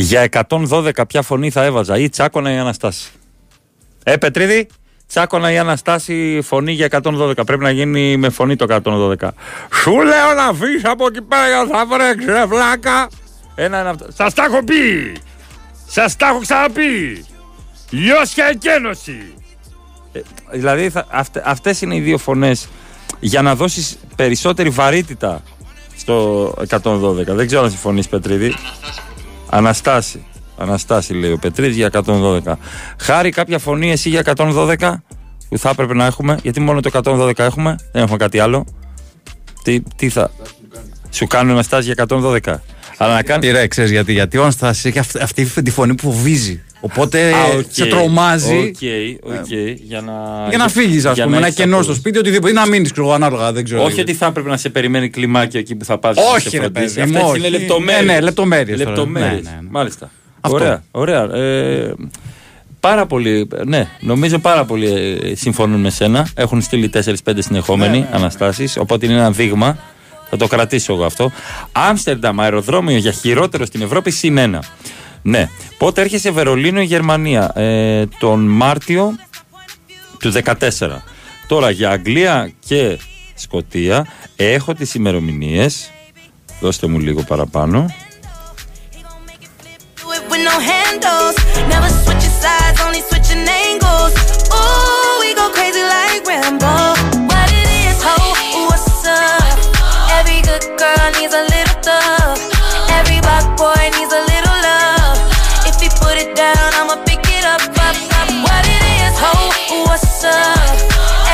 Για 0.00 0.28
112 0.48 0.90
ποια 1.08 1.22
φωνή 1.22 1.50
θα 1.50 1.64
έβαζα 1.64 1.98
ή 1.98 2.08
τσάκωνα 2.08 2.52
ή 2.52 2.56
Αναστάση. 2.56 3.10
Ε, 4.02 4.16
Πετρίδη, 4.16 4.68
Τσάκωνα 5.08 5.52
ή 5.52 5.58
Αναστάση 5.58 6.40
φωνή 6.42 6.72
για 6.72 6.88
112. 7.02 7.32
Πρέπει 7.46 7.62
να 7.62 7.70
γίνει 7.70 8.16
με 8.16 8.28
φωνή 8.28 8.56
το 8.56 8.80
112. 8.84 9.28
Σου 9.82 9.90
λέω 9.90 10.34
να 10.36 10.52
φύγεις 10.52 10.84
από 10.84 11.06
εκεί 11.06 11.22
πέρα 11.22 11.46
για 11.46 11.66
θα 11.70 11.86
βρέξει, 11.86 12.26
ρε 12.26 12.46
βλάκα. 12.46 13.08
Ένα 13.54 13.80
είναι 13.80 13.88
αυτό. 13.88 14.06
Σας 14.14 14.34
τα 14.34 14.44
έχω 14.44 14.64
πει. 14.64 15.12
Σας 15.86 16.16
τα 16.16 16.26
έχω 16.26 16.38
ξαναπεί. 16.38 17.24
Λιώσια 17.90 18.46
εκένωση. 18.46 19.34
Ε, 20.12 20.20
δηλαδή 20.52 20.90
θα, 20.90 21.06
αυτε, 21.10 21.42
αυτές 21.44 21.80
είναι 21.80 21.94
οι 21.96 22.00
δύο 22.00 22.18
φωνές 22.18 22.68
για 23.20 23.42
να 23.42 23.54
δώσεις 23.54 23.98
περισσότερη 24.16 24.70
βαρύτητα 24.70 25.42
στο 25.96 26.46
112. 26.68 27.24
Δεν 27.26 27.46
ξέρω 27.46 27.62
αν 27.62 27.70
συμφωνείς 27.70 28.08
Πετρίδη. 28.08 28.54
Αναστάση. 29.50 30.24
Αναστάση 30.58 31.14
λέει 31.14 31.32
ο 31.32 31.38
Πετρίδης 31.38 31.76
για 31.76 31.90
112. 32.06 32.40
Χάρη 32.98 33.30
κάποια 33.30 33.58
φωνή 33.58 33.90
εσύ 33.90 34.08
για 34.08 34.22
112 34.36 34.94
που 35.48 35.58
θα 35.58 35.68
έπρεπε 35.70 35.94
να 35.94 36.06
έχουμε. 36.06 36.38
Γιατί 36.42 36.60
μόνο 36.60 36.80
το 36.80 37.00
112 37.04 37.38
έχουμε. 37.38 37.76
Δεν 37.92 38.02
έχουμε 38.02 38.16
κάτι 38.16 38.38
άλλο. 38.38 38.66
Τι, 39.62 39.80
τι 39.96 40.08
θα... 40.08 40.30
Σου 41.10 41.26
κάνουν 41.26 41.52
Αναστάση 41.52 41.92
για 41.92 42.06
112. 42.08 42.38
Αλλά 42.96 43.14
να 43.14 43.22
κάνει. 43.22 43.40
Τι 43.40 43.50
ρε, 43.50 43.66
ξέρεις 43.66 43.90
γιατί, 43.90 44.12
γιατί 44.12 44.38
ο 44.38 44.42
Αναστάσης 44.42 44.84
έχει 44.84 44.98
αυτή, 44.98 45.20
αυτή 45.20 45.62
τη 45.62 45.70
φωνή 45.70 45.94
που 45.94 46.12
φοβίζει. 46.12 46.62
Οπότε 46.80 47.32
Α, 47.34 47.44
οκ. 47.58 47.64
σε 47.70 47.86
τρομάζει. 47.86 48.56
OK, 48.56 49.32
OK. 49.32 49.46
Για 49.82 50.00
να, 50.00 50.12
Για 50.48 50.58
να 50.58 50.68
φύγεις, 50.68 51.04
ας 51.04 51.14
για 51.14 51.24
πούμε, 51.24 51.34
να 51.34 51.36
ένα 51.36 51.46
έχεις 51.46 51.58
κενό 51.58 51.76
αυτό. 51.76 51.86
στο 51.86 51.94
σπίτι, 52.00 52.18
οτιδήποτε. 52.18 52.50
Ή 52.50 52.54
να 52.54 52.66
μείνεις, 52.66 52.92
ξέρω 52.92 53.06
εγώ, 53.06 53.14
ανάλογα. 53.14 53.52
Δεν 53.52 53.64
ξέρω. 53.64 53.82
Όχι 53.84 54.00
ότι 54.00 54.14
θα 54.14 54.26
έπρεπε 54.26 54.48
να 54.48 54.56
σε 54.56 54.68
περιμένει 54.68 55.08
κλιμάκιο 55.08 55.60
εκεί 55.60 55.74
που 55.74 55.84
θα 55.84 55.98
πας 55.98 56.16
Όχι, 56.16 56.32
να 56.44 56.50
σε 56.50 56.56
ρε 56.56 56.62
φροντίσει. 56.62 56.94
παιδί 56.94 57.10
μου, 57.10 57.16
Αυτές 57.18 57.30
όχι. 57.30 57.38
είναι 57.38 57.48
λεπτομέρειες. 57.58 58.04
Ναι, 58.06 58.12
ναι, 58.12 58.20
λεπτομέρειες 58.20 58.78
τώρα. 58.78 58.90
Λεπτομέρειες. 58.90 59.42
Ναι, 59.42 59.50
ναι, 59.50 59.56
ναι. 59.60 59.68
Μάλιστα. 59.70 60.10
Αυτό. 60.40 60.56
Ωραία, 60.56 60.82
ωραία. 60.90 61.22
Ε, 61.34 61.94
πάρα 62.80 63.06
πολύ, 63.06 63.48
ναι, 63.64 63.88
νομίζω 64.00 64.38
πάρα 64.38 64.64
πολύ 64.64 64.86
ε, 65.22 65.34
συμφωνούν 65.34 65.80
με 65.80 65.90
σένα. 65.90 66.28
Έχουν 66.34 66.60
στείλει 66.62 66.90
4-5 66.94 67.32
συνεχόμενοι 67.38 67.98
Ναι, 67.98 68.08
αναστάσεις, 68.12 68.76
οπότε 68.76 69.06
είναι 69.06 69.14
ένα 69.14 69.30
δείγμα. 69.30 69.78
Θα 70.30 70.36
το 70.36 70.46
κρατήσω 70.46 70.92
εγώ 70.92 71.04
αυτό. 71.04 71.32
Άμστερνταμ, 71.72 72.40
αεροδρόμιο 72.40 72.96
για 72.96 73.12
χειρότερο 73.12 73.64
στην 73.66 73.82
Ευρώπη, 73.82 74.10
συν 74.10 74.38
ένα. 74.38 74.62
Ναι. 75.22 75.48
Πότε 75.78 76.00
έρχεσαι 76.00 76.30
Βερολίνο 76.30 76.80
ή 76.80 76.84
Γερμανία; 76.84 77.52
ε, 77.54 78.06
Τον 78.18 78.40
Μάρτιο 78.40 79.14
του 80.18 80.32
14. 80.32 80.54
Τώρα 81.46 81.70
για 81.70 81.90
Αγγλία 81.90 82.52
και 82.66 82.98
Σκοτία 83.34 84.06
έχω 84.36 84.74
τις 84.74 84.94
ημερομηνίες. 84.94 85.90
Δώστε 86.60 86.86
μου 86.86 86.98
λίγο 86.98 87.22
παραπάνω. 87.22 87.86
What's 110.00 110.24
up? 110.24 110.76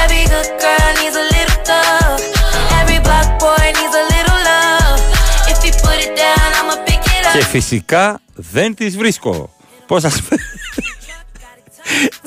Every 0.03 0.25
good 0.35 0.51
girl 0.65 0.89
needs 1.01 1.17
a 1.25 1.27
little 1.35 1.59
thug. 1.69 2.19
Every 2.81 3.01
black 3.09 3.29
boy 3.45 3.65
needs 3.79 3.95
a 4.03 4.05
little 4.15 4.41
love. 4.51 4.99
If 5.53 5.59
he 5.65 5.71
put 5.85 5.99
it 6.07 6.13
down, 6.25 6.49
I'ma 6.61 6.77
pick 6.89 7.03
it 7.17 7.27
up. 7.27 7.33
Και 7.39 7.45
φυσικά 7.45 8.21
δεν 8.35 8.75
τις 8.75 8.97
βρίσκω. 8.97 9.51
Πώς 9.87 10.03
σας, 10.03 10.21
φαι- 10.21 10.41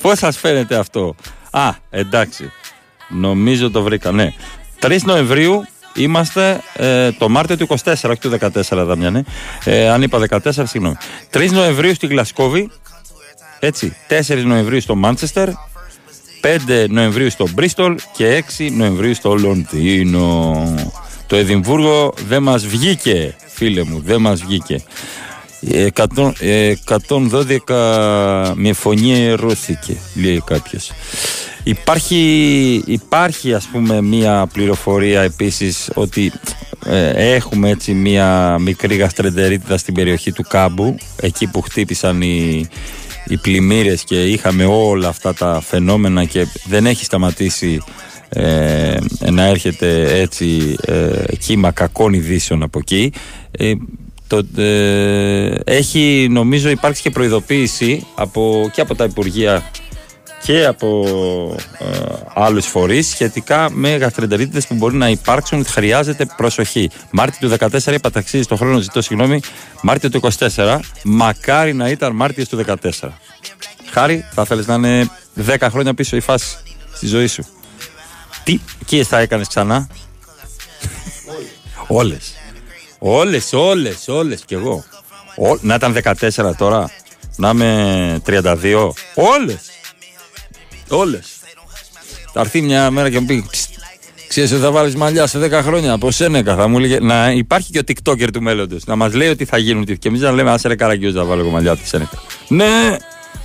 Πώς 0.01 0.17
σας 0.17 0.37
φαίνεται 0.37 0.75
αυτό; 0.75 1.15
Α, 1.51 1.69
εντάξει. 1.89 2.51
Νομίζω 3.09 3.71
το 3.71 3.81
βρήκα, 3.81 4.11
ναι. 4.11 4.33
3 4.81 4.97
Νοεμβρίου 5.03 5.65
είμαστε 5.95 6.61
ε, 6.73 7.11
το 7.11 7.29
Μάρτιο 7.29 7.57
του 7.57 7.67
24, 7.83 7.93
όχι 7.93 8.19
του 8.19 8.37
14, 8.39 8.61
Δαμιανέ. 8.85 9.23
Ε, 9.63 9.89
αν 9.89 10.01
είπα 10.01 10.19
14, 10.29 10.39
συγγνώμη. 10.63 10.95
3 11.33 11.49
Νοεμβρίου 11.51 11.93
στη 11.93 12.07
Γλασκόβη. 12.07 12.71
Έτσι. 13.59 13.95
4 14.27 14.41
Νοεμβρίου 14.45 14.81
στο 14.81 14.95
Μάντσεστερ. 14.95 15.49
5 16.41 16.85
Νοεμβρίου 16.89 17.29
στο 17.29 17.47
Μπρίστολ 17.53 17.95
και 18.13 18.43
6 18.57 18.69
Νοεμβρίου 18.71 19.13
στο 19.13 19.35
Λονδίνο. 19.35 20.63
Το 21.27 21.35
Εδιμβούργο 21.35 22.13
δεν 22.27 22.43
μας 22.43 22.65
βγήκε, 22.65 23.35
φίλε 23.47 23.83
μου, 23.83 24.01
δεν 24.05 24.21
μας 24.21 24.41
βγήκε. 24.41 24.81
Ε, 25.71 25.87
100, 26.15 26.31
ε, 26.39 26.73
112 27.67 28.53
με 28.55 28.73
φωνή 28.73 29.25
ερώθηκε, 29.25 29.97
λέει 30.15 30.41
κάποιος. 30.45 30.91
Υπάρχει, 31.63 32.83
υπάρχει 32.85 33.53
ας 33.53 33.67
πούμε 33.71 34.01
μία 34.01 34.47
πληροφορία 34.53 35.21
επίσης 35.21 35.89
ότι 35.93 36.31
ε, 36.85 37.33
έχουμε 37.35 37.69
έτσι 37.69 37.93
μία 37.93 38.57
μικρή 38.59 38.95
γαστρεντερίτιδα 38.95 39.77
στην 39.77 39.93
περιοχή 39.93 40.31
του 40.31 40.43
Κάμπου 40.49 40.97
εκεί 41.21 41.47
που 41.47 41.61
χτύπησαν 41.61 42.21
οι, 42.21 42.67
οι 43.29 43.37
πλημμύρες 43.37 44.03
και 44.03 44.23
είχαμε 44.23 44.65
όλα 44.65 45.07
αυτά 45.07 45.33
τα 45.33 45.61
φαινόμενα 45.61 46.25
και 46.25 46.47
δεν 46.65 46.85
έχει 46.85 47.03
σταματήσει 47.03 47.81
ε, 48.29 48.97
να 49.31 49.45
έρχεται 49.45 50.19
έτσι 50.19 50.75
ε, 50.85 51.35
κύμα 51.39 51.71
κακών 51.71 52.13
ειδήσεων 52.13 52.63
από 52.63 52.79
εκεί. 52.79 53.13
Ε, 53.51 53.73
το, 54.27 54.61
ε, 54.61 55.55
έχει 55.63 56.27
νομίζω 56.31 56.69
υπάρξει 56.69 57.01
και 57.01 57.09
προειδοποίηση 57.09 58.05
από, 58.15 58.69
και 58.73 58.81
από 58.81 58.95
τα 58.95 59.03
Υπουργεία 59.03 59.71
και 60.43 60.65
από 60.65 61.05
ε, 61.77 61.85
άλλους 62.33 62.65
φορείς 62.65 63.07
σχετικά 63.07 63.69
με 63.71 63.95
γαστρεντερίτιδες 63.95 64.67
που 64.67 64.75
μπορεί 64.75 64.95
να 64.95 65.09
υπάρξουν 65.09 65.59
ότι 65.59 65.69
χρειάζεται 65.69 66.25
προσοχή. 66.35 66.89
Μάρτιο 67.11 67.49
του 67.49 67.55
14 67.71 67.93
είπα 67.93 68.11
ταξίδι 68.11 68.43
στον 68.43 68.57
χρόνο, 68.57 68.79
ζητώ 68.79 69.01
συγγνώμη. 69.01 69.39
Μάρτιο 69.81 70.09
του 70.09 70.21
24, 70.55 70.79
μακάρι 71.03 71.73
να 71.73 71.89
ήταν 71.89 72.15
Μάρτιος 72.15 72.47
του 72.47 72.63
14. 73.01 73.09
Χάρη, 73.91 74.25
θα 74.31 74.45
θέλεις 74.45 74.67
να 74.67 74.73
είναι 74.73 75.09
10 75.47 75.67
χρόνια 75.69 75.93
πίσω 75.93 76.15
η 76.15 76.19
φάση 76.19 76.57
στη 76.93 77.07
ζωή 77.07 77.27
σου. 77.27 77.45
Τι 78.43 78.59
εκεί 78.81 79.03
θα 79.03 79.19
έκανες 79.19 79.47
ξανά; 79.47 79.87
όλες. 81.87 82.33
Όλες, 82.99 83.53
όλες, 83.53 84.07
όλες 84.07 84.41
κι 84.45 84.53
εγώ. 84.53 84.83
Ό, 85.35 85.57
να 85.61 85.75
ήταν 85.75 85.97
14 86.03 86.55
τώρα. 86.57 86.91
Να 87.35 87.49
είμαι 87.49 88.21
32. 88.25 88.89
Όλες. 89.15 89.78
Όλες. 90.89 91.27
Θα 92.33 92.39
έρθει 92.39 92.61
μια 92.61 92.91
μέρα 92.91 93.09
και 93.09 93.19
μου 93.19 93.25
πει 93.25 93.45
«Ψ, 93.51 93.67
Ξέρεις 94.27 94.51
ότι 94.51 94.61
θα 94.61 94.71
βάλεις 94.71 94.95
μαλλιά 94.95 95.27
σε 95.27 95.39
10 95.39 95.51
χρόνια 95.51 95.93
από 95.93 96.11
Σένεκα 96.11 96.55
θα 96.55 96.67
μου 96.67 96.77
έλεγε 96.77 96.99
να 96.99 97.31
υπάρχει 97.31 97.71
και 97.71 97.79
ο 97.79 97.81
TikToker 97.87 98.27
του 98.33 98.41
μέλλοντος 98.41 98.85
να 98.85 98.95
μας 98.95 99.13
λέει 99.13 99.27
ότι 99.27 99.45
θα 99.45 99.57
γίνουν 99.57 99.85
και 99.85 100.07
εμείς 100.07 100.21
να 100.21 100.31
λέμε 100.31 100.51
άσε 100.51 100.67
ρε 100.67 100.75
καραγκιούς 100.75 101.13
να 101.13 101.23
βάλω 101.23 101.41
εγώ 101.41 101.49
μαλλιά 101.49 101.71
από 101.71 101.81
τη 101.81 101.87
Σένεκα 101.87 102.21
ναι 102.47 102.97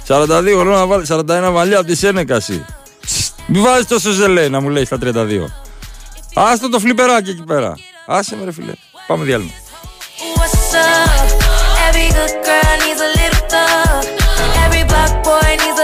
42 0.09 0.27
χρόνια 0.29 0.79
να 0.79 0.87
βάλεις 0.87 1.09
41 1.13 1.51
μαλλιά 1.53 1.79
από 1.79 1.87
τη 1.87 1.97
Σένεκα 1.97 2.35
εσύ 2.35 2.65
Ψ, 3.01 3.33
Μη 3.47 3.59
βάζεις 3.59 3.87
τόσο 3.87 4.11
ζελέ 4.11 4.49
να 4.49 4.61
μου 4.61 4.69
λέει 4.69 4.85
στα 4.85 4.99
32 5.03 5.13
Άστο 6.35 6.69
το 6.69 6.79
φλιπεράκι 6.79 7.31
εκεί 7.31 7.43
πέρα 7.43 7.75
Άσε 8.07 8.37
με 8.37 8.45
ρε 8.45 8.53
φίλε 8.53 8.73
Πάμε 9.07 9.25
διάλειμμα 9.25 9.53
What's 10.37 10.75
up? 10.75 11.45
Every 11.87 12.09
good 12.19 12.35
girl 12.49 12.75
needs 12.85 13.03
a 13.09 13.11
little 13.21 13.45
thug. 13.53 14.05
Every 14.65 14.85
black 14.93 15.13
boy 15.27 15.49
needs 15.63 15.81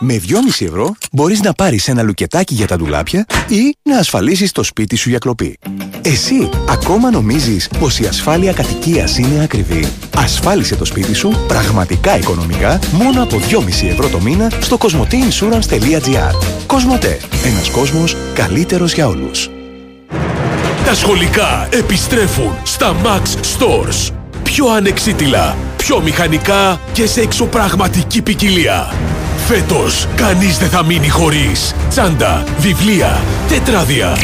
Με 0.00 0.20
2,5 0.28 0.66
ευρώ 0.66 0.94
μπορείς 1.12 1.40
να 1.40 1.52
πάρεις 1.52 1.88
ένα 1.88 2.02
λουκετάκι 2.02 2.54
για 2.54 2.66
τα 2.66 2.76
ντουλάπια 2.76 3.24
ή 3.48 3.76
να 3.82 3.98
ασφαλίσεις 3.98 4.52
το 4.52 4.62
σπίτι 4.62 4.96
σου 4.96 5.08
για 5.08 5.18
κλοπή. 5.18 5.58
Εσύ 6.02 6.48
ακόμα 6.68 7.10
νομίζεις 7.10 7.68
πως 7.78 7.98
η 7.98 8.06
ασφάλεια 8.06 8.52
κατοικίας 8.52 9.18
είναι 9.18 9.42
ακριβή. 9.42 9.88
Ασφάλισε 10.16 10.76
το 10.76 10.84
σπίτι 10.84 11.14
σου 11.14 11.44
πραγματικά 11.48 12.18
οικονομικά 12.18 12.78
μόνο 12.92 13.22
από 13.22 13.38
2,5 13.50 13.88
ευρώ 13.88 14.08
το 14.08 14.20
μήνα 14.20 14.50
στο 14.60 14.78
cosmoteinsurance.gr 14.80 16.34
Κοσμοτέ. 16.66 17.18
Ένας 17.44 17.70
κόσμος 17.70 18.16
καλύτερος 18.34 18.92
για 18.92 19.08
όλους. 19.08 19.50
Τα 20.84 20.94
σχολικά 20.94 21.68
επιστρέφουν 21.70 22.56
στα 22.62 22.96
Max 23.04 23.22
Stores. 23.22 24.12
Πιο 24.42 24.66
ανεξίτηλα, 24.66 25.56
πιο 25.76 26.00
μηχανικά 26.00 26.80
και 26.92 27.06
σε 27.06 27.20
εξωπραγματική 27.20 28.22
ποικιλία. 28.22 28.92
Φέτος, 29.48 30.08
κανείς 30.16 30.58
δεν 30.58 30.68
θα 30.68 30.84
μείνει 30.84 31.08
χωρίς 31.08 31.74
τσάντα, 31.88 32.44
βιβλία, 32.58 33.20
τετράδια. 33.48 34.16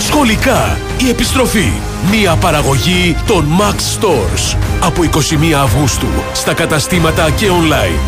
Σχολικά, 0.00 0.78
η 0.98 1.08
επιστροφή. 1.08 1.72
Μία 2.10 2.36
παραγωγή 2.36 3.16
των 3.26 3.46
Max 3.60 3.74
Stores. 3.74 4.56
Από 4.80 5.02
21 5.02 5.52
Αυγούστου, 5.62 6.06
στα 6.32 6.54
καταστήματα 6.54 7.30
και 7.30 7.46
online. 7.48 8.00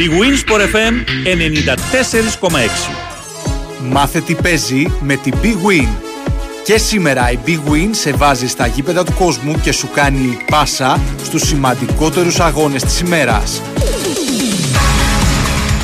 Η 0.00 0.10
Winsport 0.18 0.60
FM 0.60 0.94
94,6. 2.40 2.90
Μάθε 3.90 4.20
τι 4.20 4.34
παίζει 4.34 4.92
με 5.00 5.16
την 5.16 5.34
Big 5.42 5.46
Win. 5.46 6.11
Και 6.64 6.78
σήμερα 6.78 7.30
η 7.30 7.38
Big 7.46 7.70
Win 7.70 7.88
σε 7.90 8.12
βάζει 8.12 8.46
στα 8.46 8.66
γήπεδα 8.66 9.04
του 9.04 9.14
κόσμου 9.18 9.60
και 9.60 9.72
σου 9.72 9.88
κάνει 9.94 10.38
πάσα 10.50 11.00
στους 11.24 11.42
σημαντικότερους 11.42 12.40
αγώνες 12.40 12.82
της 12.82 13.00
ημέρας. 13.00 13.62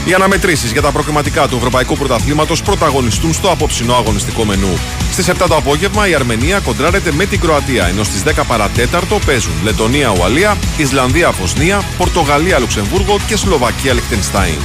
Οι 0.05 0.15
αναμετρήσεις 0.15 0.73
για 0.73 0.83
τα 0.83 0.91
προκριματικά 0.91 1.49
του 1.49 1.57
Ευρωπαϊκού 1.57 1.97
Πρωταθλήματος 1.97 2.63
πρωταγωνιστούν 2.63 3.33
στο 3.33 3.51
απόψινό 3.51 3.95
αγωνιστικό 3.95 4.45
μενού. 4.45 4.79
Στις 5.13 5.29
7 5.29 5.47
το 5.49 5.57
απόγευμα 5.57 6.09
η 6.09 6.15
Αρμενία 6.15 6.59
κοντράρεται 6.59 7.13
με 7.13 7.25
την 7.25 7.41
Κροατία, 7.41 7.87
ενώ 7.87 8.05
στις 8.05 8.23
10 8.23 8.45
παρατέταρτο 8.47 9.19
παίζουν 9.27 9.53
Λετωνία 9.63 10.13
Ουαλία, 10.19 10.57
Ισλανδία 10.77 11.31
Βοσνία, 11.31 11.83
Πορτογαλία 11.99 12.59
Λουξεμβούργο 12.59 13.17
και 13.27 13.37
Σλοβακία 13.37 13.93
Λιχτενστάιν. 13.93 14.59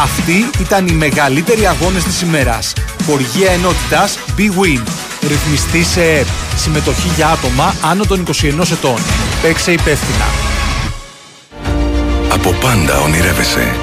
Αυτοί 0.00 0.50
ήταν 0.60 0.86
οι 0.86 0.92
μεγαλύτεροι 0.92 1.66
αγώνες 1.66 2.04
της 2.04 2.20
ημέρας. 2.20 2.72
Χοργία 3.06 3.50
ενότητας 3.50 4.18
Big 4.38 4.60
Win. 4.60 4.82
Ρυθμιστή 5.28 5.84
σε 5.84 6.02
ΕΠ. 6.02 6.26
Συμμετοχή 6.56 7.08
για 7.16 7.28
άτομα 7.28 7.74
άνω 7.82 8.04
των 8.04 8.20
21 8.20 8.70
ετών. 8.72 8.98
Παίξε 9.42 9.72
υπεύθυνα. 9.72 10.24
Από 12.32 12.50
πάντα 12.50 13.00
ονειρεύεσαι. 13.00 13.74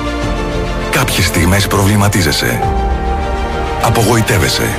Κάποιες 0.91 1.25
στιγμές 1.25 1.67
προβληματίζεσαι. 1.67 2.63
Απογοητεύεσαι. 3.81 4.69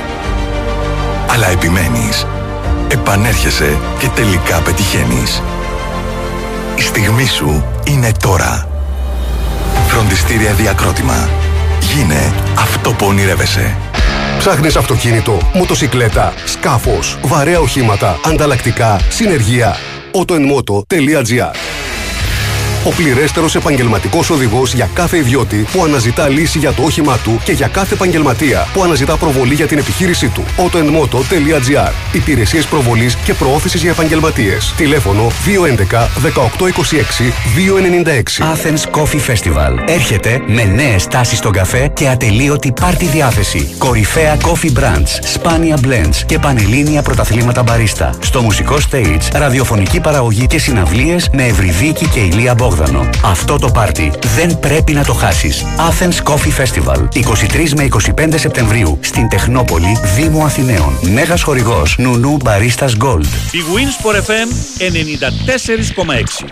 Αλλά 1.27 1.47
επιμένεις. 1.47 2.25
Επανέρχεσαι 2.87 3.77
και 3.99 4.07
τελικά 4.07 4.59
πετυχαίνεις. 4.59 5.41
Η 6.75 6.81
στιγμή 6.81 7.25
σου 7.25 7.65
είναι 7.83 8.11
τώρα. 8.19 8.74
Φροντιστήρια 9.87 10.53
Διακρότημα. 10.53 11.29
Γίνε 11.81 12.33
αυτό 12.57 12.91
που 12.93 13.05
ονειρεύεσαι. 13.05 13.77
Ψάχνεις 14.37 14.75
αυτοκίνητο, 14.75 15.37
μοτοσικλέτα, 15.53 16.33
σκάφος, 16.45 17.17
βαρέα 17.21 17.59
οχήματα, 17.59 18.19
ανταλλακτικά, 18.25 18.99
συνεργεία. 19.09 19.77
autoenmoto.gr 20.11 21.64
ο 22.85 22.89
πληρέστερος 22.89 23.55
επαγγελματικός 23.55 24.29
οδηγός 24.29 24.73
για 24.73 24.89
κάθε 24.93 25.17
ιδιώτη 25.17 25.65
που 25.71 25.83
αναζητά 25.83 26.29
λύση 26.29 26.57
για 26.57 26.71
το 26.71 26.81
όχημά 26.83 27.17
του 27.17 27.39
και 27.43 27.51
για 27.51 27.67
κάθε 27.67 27.93
επαγγελματία 27.93 28.67
που 28.73 28.83
αναζητά 28.83 29.17
προβολή 29.17 29.53
για 29.53 29.67
την 29.67 29.77
επιχείρησή 29.77 30.27
του. 30.27 30.43
autoenmoto.gr 30.57 31.91
Υπηρεσίες 32.11 32.65
προβολής 32.65 33.15
και 33.15 33.33
προώθησης 33.33 33.81
για 33.81 33.91
επαγγελματίες. 33.91 34.73
Τηλέφωνο 34.77 35.27
211 35.27 36.07
1826 36.23 37.33
296. 37.55 38.43
Athens 38.53 38.99
Coffee 38.99 39.31
Festival. 39.31 39.77
Έρχεται 39.85 40.41
με 40.47 40.63
νέες 40.63 41.07
τάσεις 41.07 41.37
στον 41.37 41.51
καφέ 41.51 41.91
και 41.93 42.07
ατελείωτη 42.07 42.71
πάρτι 42.71 43.05
διάθεση. 43.05 43.75
Κορυφαία 43.77 44.37
coffee 44.41 44.79
brands, 44.79 45.19
σπάνια 45.23 45.77
blends 45.83 46.15
και 46.25 46.39
πανελλήνια 46.39 47.01
πρωταθλήματα 47.01 47.63
μπαρίστα. 47.63 48.13
Στο 48.19 48.41
μουσικό 48.41 48.77
stage, 48.91 49.21
ραδιοφωνική 49.33 49.99
παραγωγή 49.99 50.47
και 50.47 50.59
συναυλίες 50.59 51.29
με 51.33 51.45
Ευρυδίκη 51.45 52.07
και 52.07 52.19
Ηλία 52.19 52.55
Μπόγδανο. 52.75 53.09
Αυτό 53.23 53.57
το 53.57 53.71
πάρτι 53.71 54.11
δεν 54.35 54.59
πρέπει 54.59 54.93
να 54.93 55.03
το 55.03 55.13
χάσεις. 55.13 55.63
Athens 55.77 56.31
Coffee 56.31 56.61
Festival. 56.61 57.07
23 57.13 57.69
με 57.75 57.87
25 58.15 58.33
Σεπτεμβρίου 58.35 58.99
στην 59.01 59.29
Τεχνόπολη, 59.29 59.99
Δήμο 60.15 60.43
Αθηναίων. 60.45 60.97
Μέγας 61.13 61.41
χορηγός 61.41 61.95
Νουνού 61.97 62.37
Baristas 62.43 63.03
Gold. 63.03 63.25
Η 63.51 63.61
Winsport 63.75 64.15
FM 64.15 64.49
94,6. 64.79 66.45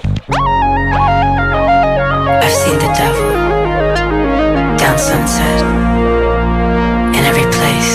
I've 2.43 2.55
seen 2.61 2.78
the 2.84 2.91
devil 3.01 3.32
down 4.82 4.97
sunset 5.09 5.59
in 7.17 7.24
every 7.32 7.47
place, 7.57 7.93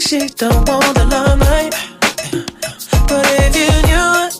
like 0.00 0.08
she 0.08 0.34
don't 0.36 0.68
want 0.68 0.94
the 0.94 1.04
limelight. 1.04 1.74
But 3.08 3.26
if 3.44 3.56
you 3.56 3.70
knew 3.88 4.30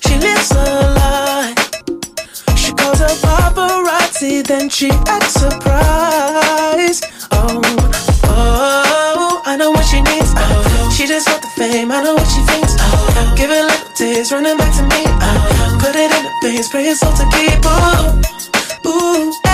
she 0.00 0.14
lives 0.18 0.50
a 0.52 0.64
lie. 0.96 1.54
She 2.56 2.72
calls 2.72 2.98
her 2.98 3.14
paparazzi, 3.22 4.46
then 4.46 4.68
she 4.68 4.90
acts 5.08 5.34
surprised. 5.34 7.04
Oh, 7.32 7.60
oh, 8.24 9.42
I 9.44 9.56
know 9.56 9.70
what 9.70 9.84
she 9.86 10.00
needs. 10.02 10.32
Oh, 10.36 10.94
she 10.96 11.06
just 11.06 11.28
want 11.28 11.42
the 11.42 11.48
fame. 11.56 11.90
I 11.90 12.02
know 12.02 12.14
what 12.14 12.26
she 12.26 12.40
thinks. 12.42 12.76
Oh, 12.78 13.34
give 13.36 13.50
it 13.50 13.64
little 13.64 13.94
taste, 13.94 14.32
running 14.32 14.56
back 14.56 14.74
to 14.76 14.82
me. 14.82 15.04
Oh, 15.06 15.78
put 15.80 15.96
it 15.96 16.10
in 16.10 16.22
the 16.24 16.30
veins, 16.42 16.68
pray 16.68 16.84
it's 16.84 17.02
all 17.02 17.16
to 17.16 17.24
keep. 17.32 17.60
Oh, 17.64 18.22
ooh, 18.86 18.90
ooh, 18.90 19.49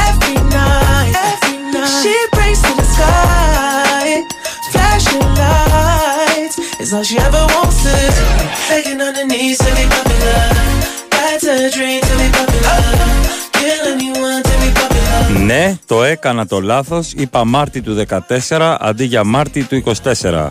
all 6.97 7.05
she 7.11 7.19
ever 7.29 7.45
wants 7.55 7.79
to 7.85 7.95
do. 8.17 8.25
Begging 8.69 9.01
on 9.07 9.13
her 9.19 9.27
knees 9.31 9.59
to 9.65 9.71
be 9.79 9.85
popular. 9.97 10.43
That's 11.15 11.47
a 11.55 11.59
dream 11.77 12.01
to 12.09 12.15
be 12.21 12.29
popular. 12.39 12.79
Kill 13.59 13.83
anyone 13.95 14.43
to 14.49 14.55
be 14.63 14.71
popular. 14.81 15.45
Ναι, 15.45 15.77
το 15.87 16.05
έκανα 16.05 16.47
το 16.47 16.61
λάθος. 16.61 17.13
Είπα 17.13 17.45
Μάρτι 17.45 17.83
του 17.83 18.05
14 18.49 18.77
αντί 18.81 19.05
για 19.05 19.25
Μάρτι 19.25 19.65
του 19.65 19.83
24. 20.13 20.49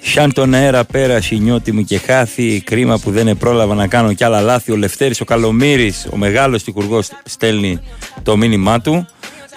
Σαν 0.00 0.32
τον 0.32 0.54
αέρα 0.54 0.84
πέρασε 0.84 1.34
η 1.34 1.38
νιώτη 1.38 1.72
μου 1.72 1.82
και 1.82 1.98
χάθη 1.98 2.60
Κρίμα 2.60 2.98
που 2.98 3.10
δεν 3.10 3.36
πρόλαβα 3.36 3.74
να 3.74 3.86
κάνω 3.86 4.12
κι 4.12 4.24
άλλα 4.24 4.40
λάθη 4.40 4.72
Ο 4.72 4.76
Λευτέρης 4.76 5.20
ο 5.20 5.24
Καλομύρης 5.24 6.08
Ο 6.12 6.16
μεγάλος 6.16 6.64
τυχουργός 6.64 7.08
στέλνει 7.24 7.80
το 8.22 8.36
μήνυμά 8.36 8.80
του 8.80 9.06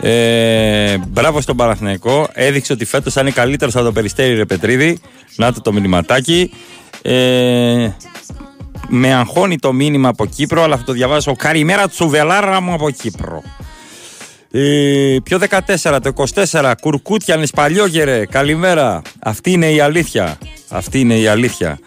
ε, 0.01 0.97
Μπράβο 1.07 1.41
στον 1.41 1.55
Παναθηναϊκό. 1.55 2.29
Έδειξε 2.33 2.73
ότι 2.73 2.85
φέτος 2.85 3.13
θα 3.13 3.21
είναι 3.21 3.31
καλύτερος 3.31 3.75
από 3.75 3.85
το 3.85 3.91
Περιστέρι 3.91 4.35
ρε 4.35 4.45
Πετρίδη. 4.45 4.99
Να 5.35 5.53
το 5.53 5.61
το 5.61 5.73
μηνυματάκι. 5.73 6.51
Ε, 7.01 7.89
Με 8.87 9.13
αγχώνει 9.13 9.59
το 9.59 9.73
μήνυμα 9.73 10.09
από 10.09 10.25
Κύπρο 10.25 10.63
Αλλά 10.63 10.77
θα 10.77 10.83
το 10.83 10.91
διαβάσω. 10.91 11.35
Καλημέρα 11.35 11.87
τσουβελάρα 11.87 12.61
μου 12.61 12.73
από 12.73 12.89
Κύπρο 12.89 13.43
ε, 14.51 15.17
πιο 15.23 15.39
14, 15.81 15.99
το 16.01 16.25
24, 16.51 16.73
κουρκούτιανε 16.81 17.47
παλιόγερε, 17.55 18.25
καλημέρα. 18.25 19.01
Αυτή 19.19 19.51
είναι 19.51 19.71
η 19.71 19.79
αλήθεια. 19.79 20.37
Αυτή 20.69 20.99
είναι 20.99 21.15
η 21.15 21.27
αλήθεια. 21.27 21.79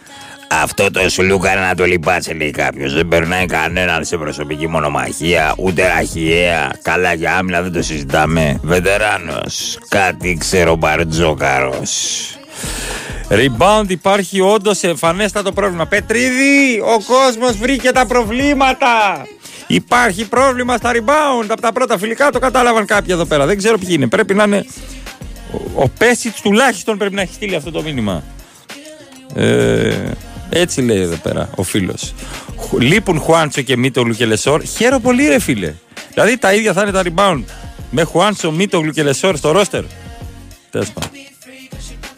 Αυτό 0.62 0.90
το 0.90 1.08
σουλούκα 1.08 1.54
να 1.54 1.74
το 1.74 1.84
λυπάσαι, 1.84 2.34
λέει 2.34 2.50
κάποιος. 2.50 2.94
Δεν 2.94 3.08
περνάει 3.08 3.46
κανέναν 3.46 4.04
σε 4.04 4.16
προσωπική 4.16 4.68
μονομαχία, 4.68 5.54
ούτε 5.58 5.86
ραχιαία. 5.86 6.72
Καλά 6.82 7.12
για 7.12 7.36
άμυνα 7.36 7.62
δεν 7.62 7.72
το 7.72 7.82
συζητάμε. 7.82 8.60
Βετεράνος. 8.62 9.78
Κάτι 9.88 10.36
ξέρω 10.40 10.76
μπαρτζόκαρος. 10.76 11.90
Rebound 13.28 13.84
υπάρχει 13.88 14.40
όντως 14.40 14.82
εμφανέστατο 14.82 15.52
πρόβλημα. 15.52 15.86
Πετρίδη, 15.86 16.80
ο 16.80 17.02
κόσμος 17.06 17.56
βρήκε 17.56 17.90
τα 17.90 18.06
προβλήματα. 18.06 19.26
Υπάρχει 19.66 20.28
πρόβλημα 20.28 20.76
στα 20.76 20.90
rebound. 20.92 21.46
Από 21.48 21.60
τα 21.60 21.72
πρώτα 21.72 21.98
φιλικά 21.98 22.30
το 22.30 22.38
κατάλαβαν 22.38 22.86
κάποιοι 22.86 23.08
εδώ 23.12 23.24
πέρα. 23.24 23.46
Δεν 23.46 23.58
ξέρω 23.58 23.78
ποιοι 23.78 23.88
είναι. 23.90 24.06
Πρέπει 24.06 24.34
να 24.34 24.44
είναι. 24.44 24.66
Ο, 25.52 25.82
ο 25.82 25.88
Πέσιτς 25.98 26.40
τουλάχιστον 26.40 26.98
πρέπει 26.98 27.14
να 27.14 27.20
έχει 27.20 27.34
στείλει 27.34 27.54
αυτό 27.54 27.70
το 27.70 27.82
μήνυμα. 27.82 28.22
Ε, 29.34 30.10
έτσι 30.48 30.82
λέει 30.82 31.00
εδώ 31.00 31.16
πέρα 31.16 31.48
ο 31.54 31.62
φίλος. 31.62 32.14
Λείπουν 32.78 33.20
Χουάντσο 33.20 33.62
και 33.62 33.76
Μίτογλου 33.76 34.14
και 34.14 34.26
Λεσόρ. 34.26 34.62
Χαίρω 34.62 34.98
πολύ, 35.00 35.28
ρε 35.28 35.38
φίλε. 35.38 35.74
Δηλαδή 36.12 36.38
τα 36.38 36.54
ίδια 36.54 36.72
θα 36.72 36.82
είναι 36.82 36.90
τα 36.90 37.02
rebound. 37.04 37.42
Με 37.90 38.02
Χουάντσο, 38.02 38.50
Μίτογλου 38.52 38.90
και 38.92 39.02
Λεσόρ 39.02 39.36
στο 39.36 39.50
ρόστερ. 39.50 39.84
Τέλος 40.70 40.90
πάντων. 40.90 41.10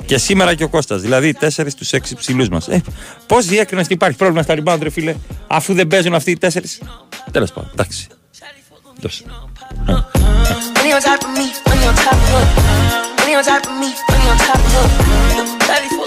Και 0.07 0.19
σήμερα 0.19 0.55
και 0.55 0.65
ο 0.65 0.69
Κώστας, 0.69 1.01
δηλαδή 1.01 1.35
4 1.41 1.49
στους 1.49 1.93
6 1.93 2.17
ψηλούς 2.17 2.49
μας. 2.49 2.69
Ε, 2.69 2.83
Πώς 3.27 3.47
διέκρινες 3.47 3.85
ότι 3.85 3.95
υπάρχει 3.95 4.17
πρόβλημα 4.17 4.43
στα 4.43 4.55
rebound, 4.59 4.79
ρε 4.83 4.91
φίλε, 4.91 5.15
αφού 5.47 5.75
δεν 5.75 5.87
παίζουν 5.87 6.15
αυτοί 6.15 6.31
οι 6.31 6.39
4. 6.41 6.81
Τέλος 7.31 7.53
πάντων, 7.53 7.71
εντάξει. 7.73 8.07
Δώσε. 9.01 9.25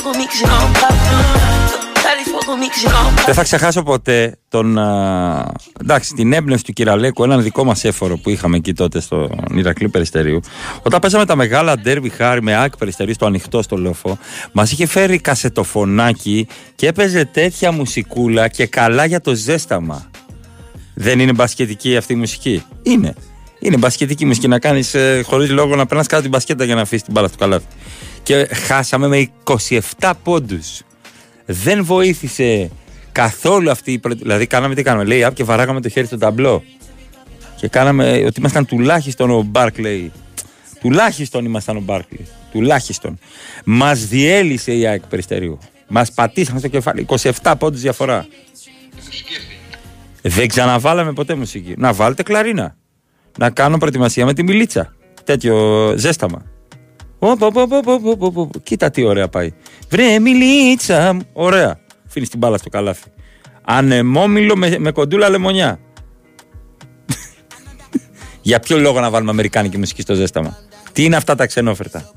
Money 0.09 1.58
Δεν 3.25 3.33
θα 3.33 3.43
ξεχάσω 3.43 3.83
ποτέ 3.83 4.37
τον. 4.49 4.77
α, 4.77 5.51
εντάξει, 5.81 6.13
την 6.13 6.33
έμπνευση 6.33 6.63
του 6.63 6.73
Κυραλέκου, 6.73 7.23
έναν 7.23 7.43
δικό 7.43 7.63
μας 7.63 7.83
έφορο 7.83 8.17
που 8.17 8.29
είχαμε 8.29 8.57
εκεί 8.57 8.73
τότε 8.73 8.99
στο 8.99 9.29
Ηρακλή 9.53 9.89
Περιστερίου. 9.89 10.39
Όταν 10.81 10.99
παίζαμε 10.99 11.25
τα 11.25 11.35
μεγάλα 11.35 11.75
ντέρβι 11.75 12.09
χάρη 12.09 12.41
με 12.41 12.63
άκ 12.63 12.77
Περιστερίου 12.77 13.13
στο 13.13 13.25
ανοιχτό 13.25 13.61
στο 13.61 13.77
λόφο, 13.77 14.17
μας 14.51 14.71
είχε 14.71 14.85
φέρει 14.85 15.19
κασετοφωνάκι 15.19 16.47
και 16.75 16.87
έπαιζε 16.87 17.25
τέτοια 17.25 17.71
μουσικούλα 17.71 18.47
και 18.47 18.65
καλά 18.65 19.05
για 19.05 19.21
το 19.21 19.33
ζέσταμα. 19.33 20.09
Δεν 20.93 21.19
είναι 21.19 21.33
μπασκετική 21.33 21.97
αυτή 21.97 22.13
η 22.13 22.15
μουσική; 22.15 22.63
Είναι. 22.83 23.13
Είναι 23.59 23.77
μπασκετική 23.77 24.25
μουσική 24.25 24.47
να 24.47 24.59
κάνεις 24.59 24.93
ε, 24.93 25.21
χωρίς 25.25 25.49
λόγο 25.49 25.75
να 25.75 25.85
περνάς 25.85 26.07
κάτω 26.07 26.21
την 26.21 26.31
μπασκέτα 26.31 26.63
για 26.63 26.75
να 26.75 26.81
αφήσεις 26.81 27.03
την 27.03 27.13
μπάλα 27.13 27.27
στο 27.27 27.37
καλάθι. 27.37 27.65
Και 28.23 28.47
χάσαμε 28.67 29.07
με 29.07 29.29
27 29.99 30.11
πόντους. 30.23 30.81
Δεν 31.51 31.83
βοήθησε 31.83 32.69
καθόλου 33.11 33.69
αυτή 33.71 33.91
η. 33.91 33.99
πρω- 33.99 34.15
Δηλαδή, 34.15 34.47
κάναμε 34.47 34.75
τι 34.75 34.83
κάναμε. 34.83 35.03
Λέει, 35.03 35.27
και 35.33 35.43
βαράγαμε 35.43 35.81
το 35.81 35.89
χέρι 35.89 36.05
στο 36.05 36.17
ταμπλό. 36.17 36.63
Και 37.55 37.67
κάναμε 37.67 38.23
ότι 38.25 38.39
ήμασταν 38.39 38.65
τουλάχιστον 38.65 39.29
ο 39.31 39.41
Μπάρκλεϊ. 39.41 40.11
Τουλάχιστον 40.79 41.45
ήμασταν 41.45 41.77
ο 41.77 41.79
Μπάρκλεϊ. 41.79 42.27
Τουλάχιστον. 42.51 43.17
Μας 43.65 44.05
διέλυσε 44.07 44.73
η 44.73 44.85
ΑΕΚ 44.87 45.01
Περιστερίου. 45.07 45.57
Μας 45.87 46.11
πατήσαμε 46.11 46.59
στο 46.59 46.67
κεφάλι. 46.67 47.05
27 47.41 47.53
πόντους 47.59 47.81
διαφορά. 47.81 48.27
Δεν 50.21 50.47
ξαναβάλαμε 50.47 51.13
ποτέ 51.13 51.35
μουσική. 51.35 51.73
Να 51.77 51.93
βάλετε 51.93 52.23
κλαρίνα. 52.23 52.75
Να 53.37 53.49
κάνω 53.49 53.77
προετοιμασία 53.77 54.25
με 54.25 54.33
τη 54.33 54.43
μιλίτσα. 54.43 54.93
Τέτοιο 55.23 55.93
ζέσταμα. 55.97 56.45
Κοίτα 58.63 58.89
τι 58.89 59.03
ωραία 59.03 59.27
πάει. 59.27 59.53
Βρε 59.89 60.19
μιλίτσα. 60.19 61.13
μου. 61.13 61.21
Ωραία. 61.33 61.79
Αφήνεις 62.07 62.29
την 62.29 62.39
μπάλα 62.39 62.57
στο 62.57 62.69
καλάθι. 62.69 63.09
Ανεμόμυλο 63.61 64.57
με, 64.57 64.75
με 64.79 64.91
κοντούλα 64.91 65.29
λεμονιά. 65.29 65.79
Για 68.41 68.59
ποιο 68.59 68.77
λόγο 68.77 68.99
να 68.99 69.09
βάλουμε 69.09 69.31
αμερικάνικη 69.31 69.77
μουσική 69.77 70.01
στο 70.01 70.13
ζέσταμα; 70.13 70.57
Τι 70.91 71.03
είναι 71.03 71.15
αυτά 71.15 71.35
τα 71.35 71.45
ξενόφερτα; 71.45 72.11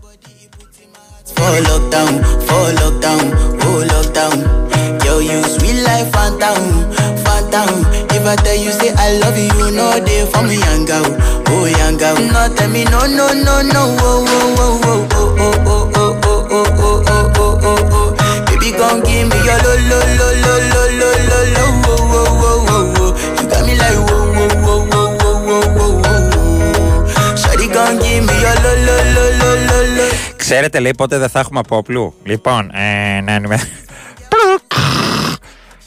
For 8.23 8.31
lockdown, 8.31 8.31
for 8.31 8.31
lockdown, 8.31 8.31
oh 8.31 8.31
lockdown. 8.31 8.31
Yo, 8.31 8.31
you 8.31 8.31
sweet 8.31 8.31
life, 8.31 8.31
phantom, 8.31 8.31
phantom. 8.31 8.31
If 8.31 8.31
I 8.31 8.37
tell 8.37 8.57
you 8.57 8.73
say 8.73 8.93
I 8.97 9.19
love 9.19 9.37
you, 9.37 9.51
you 9.59 9.71
know 9.77 9.99
they 10.01 10.25
for 10.27 10.43
me, 10.43 10.57
young 10.59 10.85
girl, 10.85 11.07
oh 11.49 11.67
young 11.67 11.97
girl. 11.99 12.17
No, 12.17 12.55
tell 12.55 12.71
me 12.71 12.85
no, 12.85 13.01
no, 13.07 13.27
no, 13.33 13.63
no, 13.63 13.83
oh, 13.99 14.27
oh, 14.29 14.57
oh, 14.59 14.81
oh, 14.85 15.03
oh, 15.03 15.55
oh, 15.55 15.91
oh, 15.95 15.95
oh, 15.95 16.19
oh, 16.23 16.53
oh, 16.53 16.79
oh, 16.79 17.03
oh, 17.09 17.35
oh, 17.37 17.61
oh, 17.63 17.91
oh. 17.93 18.45
Baby, 18.47 18.71
gon' 18.79 19.01
give 19.03 19.27
me 19.29 19.39
your 19.47 19.59
lo, 19.65 19.73
lo, 19.91 19.99
lo, 20.19 20.29
lo, 20.43 20.55
lo, 20.71 20.83
lo, 21.01 21.11
lo, 21.29 21.39
lo, 21.55 21.65
oh, 21.85 21.99
oh, 22.13 22.31
oh, 22.43 22.67
oh, 22.69 23.01
oh. 23.01 23.11
You 23.37 23.45
got 23.51 23.63
me 23.67 23.75
like 23.75 23.99
whoa, 24.07 24.23
whoa, 24.33 24.55
whoa, 24.65 24.79
whoa, 24.91 25.09
whoa, 25.19 25.39
whoa, 25.47 25.67
whoa, 25.77 26.03
whoa. 26.03 27.37
Shawty 27.41 27.67
gon' 27.73 27.97
give 28.03 28.23
me 28.27 28.35
your 28.45 28.57
lo, 28.65 28.73
lo, 28.87 28.97
lo, 29.15 29.25
lo, 29.41 29.51
lo, 29.67 29.79
lo. 29.97 30.07
Ξέρετε, 30.37 30.79
λέει, 30.81 30.95
πότε 30.95 31.19
δεν 31.19 31.29
θα 31.29 31.39
έχουμε 31.41 31.59
απόπλου. 31.59 32.15
Λοιπόν, 32.25 32.71
ε, 32.75 33.21
να 33.21 33.33
ενημερώσω. 33.33 33.67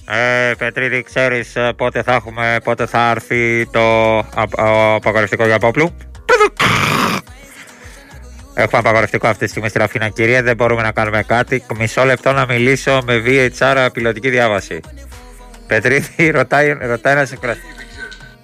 Ε, 0.08 0.54
Πετρίδη, 0.58 1.04
ξέρεις 1.04 1.56
ε, 1.56 1.72
πότε 1.76 2.02
θα 2.04 2.14
έχουμε, 2.14 2.58
πότε 2.64 2.86
θα 2.86 3.10
έρθει 3.10 3.68
το 3.72 4.18
απ- 4.18 4.60
ο 4.60 4.94
απαγορευτικό 4.94 5.46
για 5.46 5.56
απόπλου. 5.56 5.96
Έχουμε 8.54 8.80
απαγορευτικό 8.80 9.28
αυτή 9.28 9.44
τη 9.46 9.50
στιγμή 9.50 9.70
στην 9.70 9.82
Αθήνα, 9.82 10.10
κύριε. 10.10 10.42
Δεν 10.42 10.56
μπορούμε 10.56 10.82
να 10.82 10.92
κάνουμε 10.92 11.24
κάτι. 11.24 11.64
Μισό 11.78 12.04
λεπτό 12.04 12.32
να 12.32 12.46
μιλήσω 12.46 13.02
με 13.06 13.24
VHR 13.26 13.88
πιλωτική 13.94 14.30
διάβαση. 14.30 14.80
Πετρίδη, 15.68 16.30
ρωτάει, 16.30 16.78
ρωτάει 16.82 17.14
ένας 17.14 17.32
εκφραστή. 17.32 17.62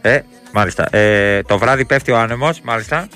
Ε, 0.01 0.19
μάλιστα. 0.51 0.95
Ε, 0.95 1.41
το 1.41 1.57
βράδυ 1.57 1.85
πέφτει 1.85 2.11
ο 2.11 2.17
άνεμος, 2.17 2.61
μάλιστα. 2.61 3.07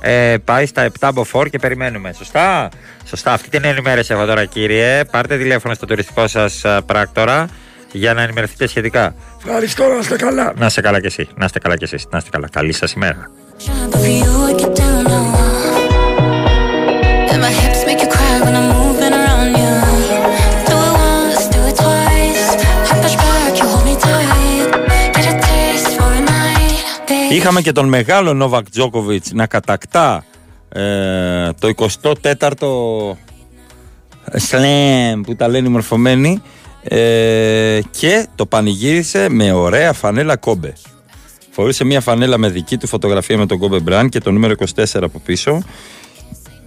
Ε, 0.00 0.36
πάει 0.44 0.66
στα 0.66 0.90
7 1.00 1.10
μποφόρ 1.14 1.48
και 1.48 1.58
περιμένουμε. 1.58 2.12
Σωστά; 2.12 2.68
Σωστά. 3.04 3.32
Αυτή 3.32 3.48
την 3.48 3.64
ενημέρωση 3.64 4.12
έχω 4.12 4.24
τώρα, 4.24 4.44
κύριε. 4.44 5.04
Πάρτε 5.04 5.36
τηλέφωνο 5.36 5.74
στο 5.74 5.86
τουριστικό 5.86 6.26
σας 6.26 6.62
πράκτορα 6.86 7.48
για 7.94 8.14
να 8.14 8.22
ενημερωθείτε 8.22 8.66
σχετικά. 8.66 9.14
Ευχαριστώ, 9.44 9.88
να 9.88 9.98
είστε 9.98 10.16
καλά. 10.16 10.52
Να 10.56 10.66
είστε 10.66 10.80
καλά 10.80 11.00
κι 11.00 11.06
εσύ. 11.06 11.28
Να 11.36 11.44
είστε 11.44 11.58
καλά 11.58 11.76
κι 11.76 11.84
εσείς. 11.84 12.06
Να 12.10 12.18
είστε 12.18 12.30
καλά. 12.30 12.48
Καλή 12.52 12.72
σας 12.72 12.92
ημέρα. 12.92 13.30
Είχαμε 27.30 27.60
και 27.60 27.72
τον 27.72 27.88
μεγάλο 27.88 28.34
Νόβακ 28.34 28.70
Τζόκοβιτς 28.70 29.32
να 29.32 29.46
κατακτά 29.46 30.24
ε, 30.68 31.50
το 31.58 31.70
24ο 32.02 33.16
σλέμ 34.34 35.20
που 35.20 35.36
τα 35.36 35.48
λένε 35.48 35.68
οι 35.68 35.70
μορφωμένοι 35.70 36.42
ε, 36.84 37.80
και 37.90 38.26
το 38.34 38.46
πανηγύρισε 38.46 39.28
με 39.28 39.52
ωραία 39.52 39.92
φανέλα 39.92 40.36
κόμπε. 40.36 40.72
Φορούσε 41.50 41.84
μια 41.84 42.00
φανέλα 42.00 42.38
με 42.38 42.48
δική 42.48 42.76
του 42.76 42.86
φωτογραφία 42.86 43.38
με 43.38 43.46
τον 43.46 43.58
Κόμπε 43.58 43.80
Μπραν 43.80 44.08
και 44.08 44.20
το 44.20 44.30
νούμερο 44.30 44.54
24 44.74 44.84
από 44.92 45.18
πίσω 45.18 45.62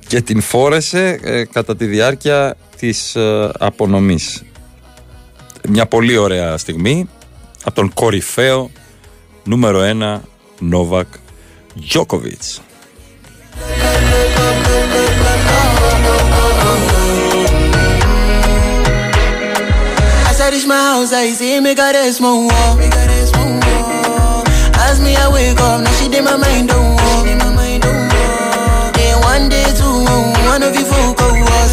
και 0.08 0.22
την 0.22 0.42
φόρεσε 0.42 1.20
ε, 1.24 1.44
κατά 1.46 1.76
τη 1.76 1.86
διάρκεια 1.86 2.56
της 2.78 3.16
ε, 3.16 3.52
απονομής. 3.60 4.44
Μια 5.70 5.86
πολύ 5.86 6.18
ωραία 6.18 6.58
στιγμή 6.58 7.10
από 7.64 7.76
τον 7.76 7.94
κορυφαίο 7.94 8.72
νούμερο 9.44 9.80
1 10.18 10.20
Νόβακ 10.60 11.08
Τζόκοβιτς. 11.88 12.62
As 20.48 20.54
I 20.54 20.56
reach 20.56 20.68
my 20.68 20.82
house, 20.90 21.12
I 21.12 21.34
see 21.34 21.60
me 21.60 21.76
got 21.76 21.94
a 21.94 22.14
small 22.14 22.48
wall. 22.48 22.78
Me 22.78 22.88
got 22.88 23.10
a 23.10 23.28
small 23.32 23.52
wall. 23.60 24.44
As 24.88 24.98
me, 25.04 25.12
I 25.24 25.28
wake 25.36 25.60
up, 25.60 25.82
now 25.84 25.92
she 25.98 26.08
did 26.08 26.24
my 26.24 26.38
mind 26.44 26.70
don't 26.70 26.96
walk. 26.96 27.26
Then 28.98 29.16
one 29.32 29.50
day, 29.54 29.68
two, 29.80 29.98
one 30.52 30.64
of 30.68 30.74
you 30.78 30.86
folk 30.92 31.18
go 31.18 31.28
was. 31.50 31.72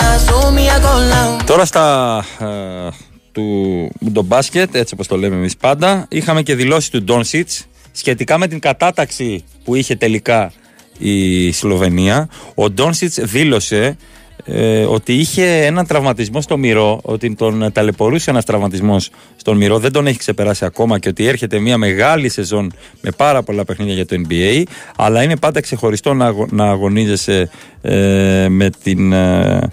Now 0.00 0.16
so 0.26 0.50
me, 0.50 0.64
I 0.70 0.80
go 0.80 0.92
loud. 1.12 1.44
Τώρα 1.46 1.64
στα 1.64 2.24
ε, 2.38 2.88
του 3.32 3.90
το 4.12 4.22
μπάσκετ, 4.22 4.74
έτσι 4.74 4.94
όπως 4.94 5.06
το 5.06 5.16
λέμε 5.16 5.36
εμείς 5.36 5.56
πάντα, 5.56 6.06
είχαμε 6.08 6.42
και 6.42 6.54
δηλώσει 6.54 6.90
του 6.90 7.02
Ντόνσιτς 7.02 7.64
σχετικά 7.92 8.38
με 8.38 8.46
την 8.46 8.58
κατάταξη 8.58 9.44
που 9.64 9.74
είχε 9.74 9.96
τελικά 9.96 10.52
η 10.98 11.52
Σλοβενία. 11.52 12.28
Ο 12.54 12.70
Ντόνσιτς 12.70 13.18
δήλωσε 13.20 13.96
ε, 14.44 14.84
ότι 14.84 15.12
είχε 15.14 15.64
έναν 15.64 15.86
τραυματισμό 15.86 16.40
στο 16.40 16.56
μυρό, 16.56 17.00
ότι 17.02 17.34
τον 17.34 17.72
ταλαιπωρούσε 17.72 18.30
ένας 18.30 18.44
τραυματισμός 18.44 19.10
στον 19.36 19.56
μυρό, 19.56 19.78
δεν 19.78 19.92
τον 19.92 20.06
έχει 20.06 20.18
ξεπεράσει 20.18 20.64
ακόμα 20.64 20.98
και 20.98 21.08
ότι 21.08 21.26
έρχεται 21.26 21.58
μια 21.58 21.78
μεγάλη 21.78 22.28
σεζόν 22.28 22.72
με 23.00 23.10
πάρα 23.10 23.42
πολλά 23.42 23.64
παιχνίδια 23.64 23.94
για 23.94 24.06
το 24.06 24.16
NBA, 24.28 24.62
αλλά 24.96 25.22
είναι 25.22 25.36
πάντα 25.36 25.60
ξεχωριστό 25.60 26.14
να, 26.14 26.26
αγω- 26.26 26.48
να 26.50 26.64
αγωνίζεσαι 26.70 27.50
ε, 27.82 28.46
με 28.48 28.70
την... 28.82 29.12
ε, 29.12 29.68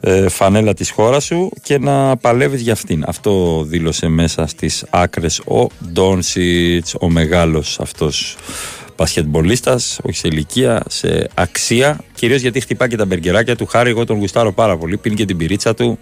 ε, 0.00 0.28
φανέλα 0.28 0.74
της 0.74 0.90
χώρας 0.90 1.24
σου 1.24 1.50
και 1.62 1.78
να 1.78 2.16
παλεύεις 2.16 2.60
για 2.60 2.72
αυτήν. 2.72 3.04
Αυτό 3.06 3.64
δήλωσε 3.68 4.08
μέσα 4.08 4.46
στις 4.46 4.84
άκρες 4.90 5.38
ο 5.38 5.66
Ντόνσιτς, 5.92 6.94
ο 7.00 7.10
μεγάλος 7.10 7.80
αυτός 7.80 8.36
μπασκετμπολίστας, 8.98 10.00
όχι 10.02 10.16
σε 10.16 10.28
ηλικία, 10.28 10.82
σε 10.88 11.28
αξία, 11.34 11.98
κυρίως 12.14 12.40
γιατί 12.40 12.60
χτυπά 12.60 12.88
και 12.88 12.96
τα 12.96 13.04
μπεργκεράκια 13.04 13.56
του. 13.56 13.66
Χάρη, 13.66 13.90
εγώ 13.90 14.04
τον 14.04 14.18
γουστάρω 14.18 14.52
πάρα 14.52 14.76
πολύ, 14.76 14.96
πίνει 14.96 15.14
και 15.14 15.24
την 15.24 15.36
πυρίτσα 15.36 15.74
του 15.74 15.98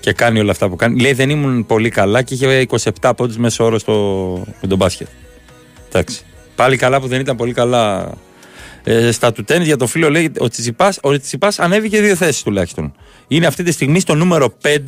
και 0.00 0.12
κάνει 0.12 0.40
όλα 0.40 0.50
αυτά 0.50 0.68
που 0.68 0.76
κάνει. 0.76 1.00
Λέει 1.00 1.12
δεν 1.12 1.30
ήμουν 1.30 1.66
πολύ 1.66 1.88
καλά 1.88 2.22
και 2.22 2.34
είχε 2.34 2.66
27 3.00 3.12
πόντους 3.16 3.36
μέσω 3.36 3.64
όρο 3.64 3.78
στο, 3.78 3.92
με 4.60 4.68
τον 4.68 4.78
μπάσκετ. 4.78 5.06
Εντάξει. 5.88 6.20
Πάλι 6.54 6.76
καλά 6.76 7.00
που 7.00 7.06
δεν 7.06 7.20
ήταν 7.20 7.36
πολύ 7.36 7.52
καλά 7.52 8.12
ε, 8.84 9.10
στα 9.10 9.32
του 9.32 9.44
τέννις 9.44 9.66
για 9.66 9.76
το 9.76 9.86
φίλο 9.86 10.10
λέει 10.10 10.32
ο 10.38 10.48
Τσιτσιπάς, 10.48 10.98
ο 11.02 11.10
Τσιτσιπάς 11.10 11.58
ανέβηκε 11.58 12.00
δύο 12.00 12.16
θέσεις 12.16 12.42
τουλάχιστον. 12.42 12.94
Είναι 13.28 13.46
αυτή 13.46 13.62
τη 13.62 13.72
στιγμή 13.72 14.00
στο 14.00 14.14
νούμερο 14.14 14.54
5 14.62 14.78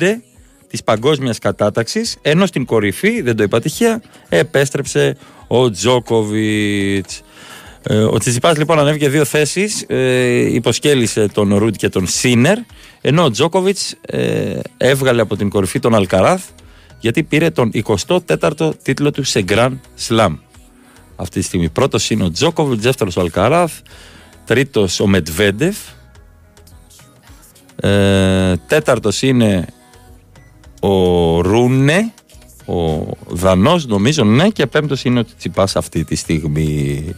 της 0.69 0.83
παγκόσμιας 0.83 1.39
κατάταξης, 1.39 2.17
ενώ 2.21 2.45
στην 2.45 2.65
κορυφή, 2.65 3.21
δεν 3.21 3.35
το 3.35 3.43
είπα 3.43 3.59
τυχαία, 3.59 4.01
επέστρεψε 4.29 5.17
ο 5.47 5.69
Τζόκοβιτς. 5.69 7.21
Ε, 7.83 7.97
ο 7.97 8.17
Τσιτσιπάς 8.17 8.57
λοιπόν 8.57 8.79
ανέβηκε 8.79 9.09
δύο 9.09 9.25
θέσεις, 9.25 9.85
ε, 9.87 10.53
υποσκέλισε 10.53 11.27
τον 11.27 11.55
Ρούντ 11.55 11.75
και 11.75 11.89
τον 11.89 12.07
Σίνερ, 12.07 12.57
ενώ 13.01 13.23
ο 13.23 13.31
Τζόκοβιτς 13.31 13.95
ε, 14.01 14.59
έβγαλε 14.77 15.21
από 15.21 15.35
την 15.35 15.49
κορυφή 15.49 15.79
τον 15.79 15.95
Αλκαράθ, 15.95 16.43
γιατί 16.99 17.23
πήρε 17.23 17.49
τον 17.49 17.71
24ο 17.85 18.71
τίτλο 18.83 19.11
του 19.11 19.23
σε 19.23 19.45
Grand 19.47 19.77
Slam 20.07 20.37
αυτή 21.15 21.39
τη 21.39 21.45
στιγμή. 21.45 21.69
Πρώτος 21.69 22.09
είναι 22.09 22.23
ο 22.23 22.31
Τζόκοβιτς, 22.31 22.83
δεύτερος 22.83 23.17
ο 23.17 23.21
Αλκαράθ, 23.21 23.73
τρίτος 24.45 24.99
ο 24.99 25.07
Μετβέντεφ, 25.07 25.77
ε, 27.75 28.53
τέταρτος 28.67 29.21
είναι 29.21 29.67
ο 30.79 31.41
Ρούνε, 31.41 32.13
ο 32.65 33.05
Δανός 33.27 33.85
νομίζω 33.85 34.23
ναι 34.23 34.49
και 34.49 34.65
πέμπτος 34.65 35.03
είναι 35.03 35.19
ότι 35.19 35.33
Τσιπάς 35.37 35.75
αυτή 35.75 36.03
τη 36.03 36.15
στιγμή. 36.15 37.15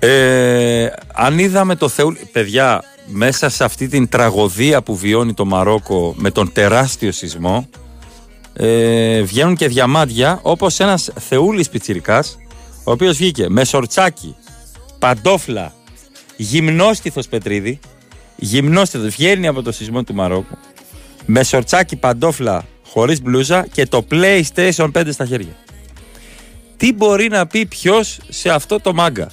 Ε, 0.00 0.90
αν 1.14 1.38
είδαμε 1.38 1.74
το 1.74 1.88
Θεού, 1.88 2.16
παιδιά, 2.32 2.82
μέσα 3.06 3.48
σε 3.48 3.64
αυτή 3.64 3.88
την 3.88 4.08
τραγωδία 4.08 4.82
που 4.82 4.96
βιώνει 4.96 5.34
το 5.34 5.44
Μαρόκο 5.44 6.14
με 6.16 6.30
τον 6.30 6.52
τεράστιο 6.52 7.12
σεισμό, 7.12 7.68
ε, 8.60 9.22
βγαίνουν 9.22 9.56
και 9.56 9.68
διαμάντια 9.68 10.38
όπως 10.42 10.80
ένας 10.80 11.10
Θεούλης 11.18 11.68
Πιτσιρικάς, 11.68 12.38
ο 12.84 12.90
οποίος 12.90 13.16
βγήκε 13.16 13.48
με 13.48 13.64
σορτσάκι, 13.64 14.36
παντόφλα, 14.98 15.72
γυμνόστιθος 16.36 17.28
Πετρίδη, 17.28 17.78
γυμνόστιθος, 18.36 19.14
βγαίνει 19.14 19.46
από 19.46 19.62
το 19.62 19.72
σεισμό 19.72 20.02
του 20.02 20.14
Μαρόκου, 20.14 20.58
με 21.26 21.42
σορτσάκι, 21.42 21.96
παντόφλα, 21.96 22.64
χωρίς 22.88 23.22
μπλούζα 23.22 23.66
και 23.72 23.86
το 23.86 24.04
PlayStation 24.10 24.90
5 24.92 25.08
στα 25.10 25.26
χέρια. 25.26 25.56
Τι 26.76 26.92
μπορεί 26.92 27.28
να 27.28 27.46
πει 27.46 27.66
ποιος 27.66 28.18
σε 28.28 28.50
αυτό 28.50 28.80
το 28.80 28.94
μάγκα, 28.94 29.30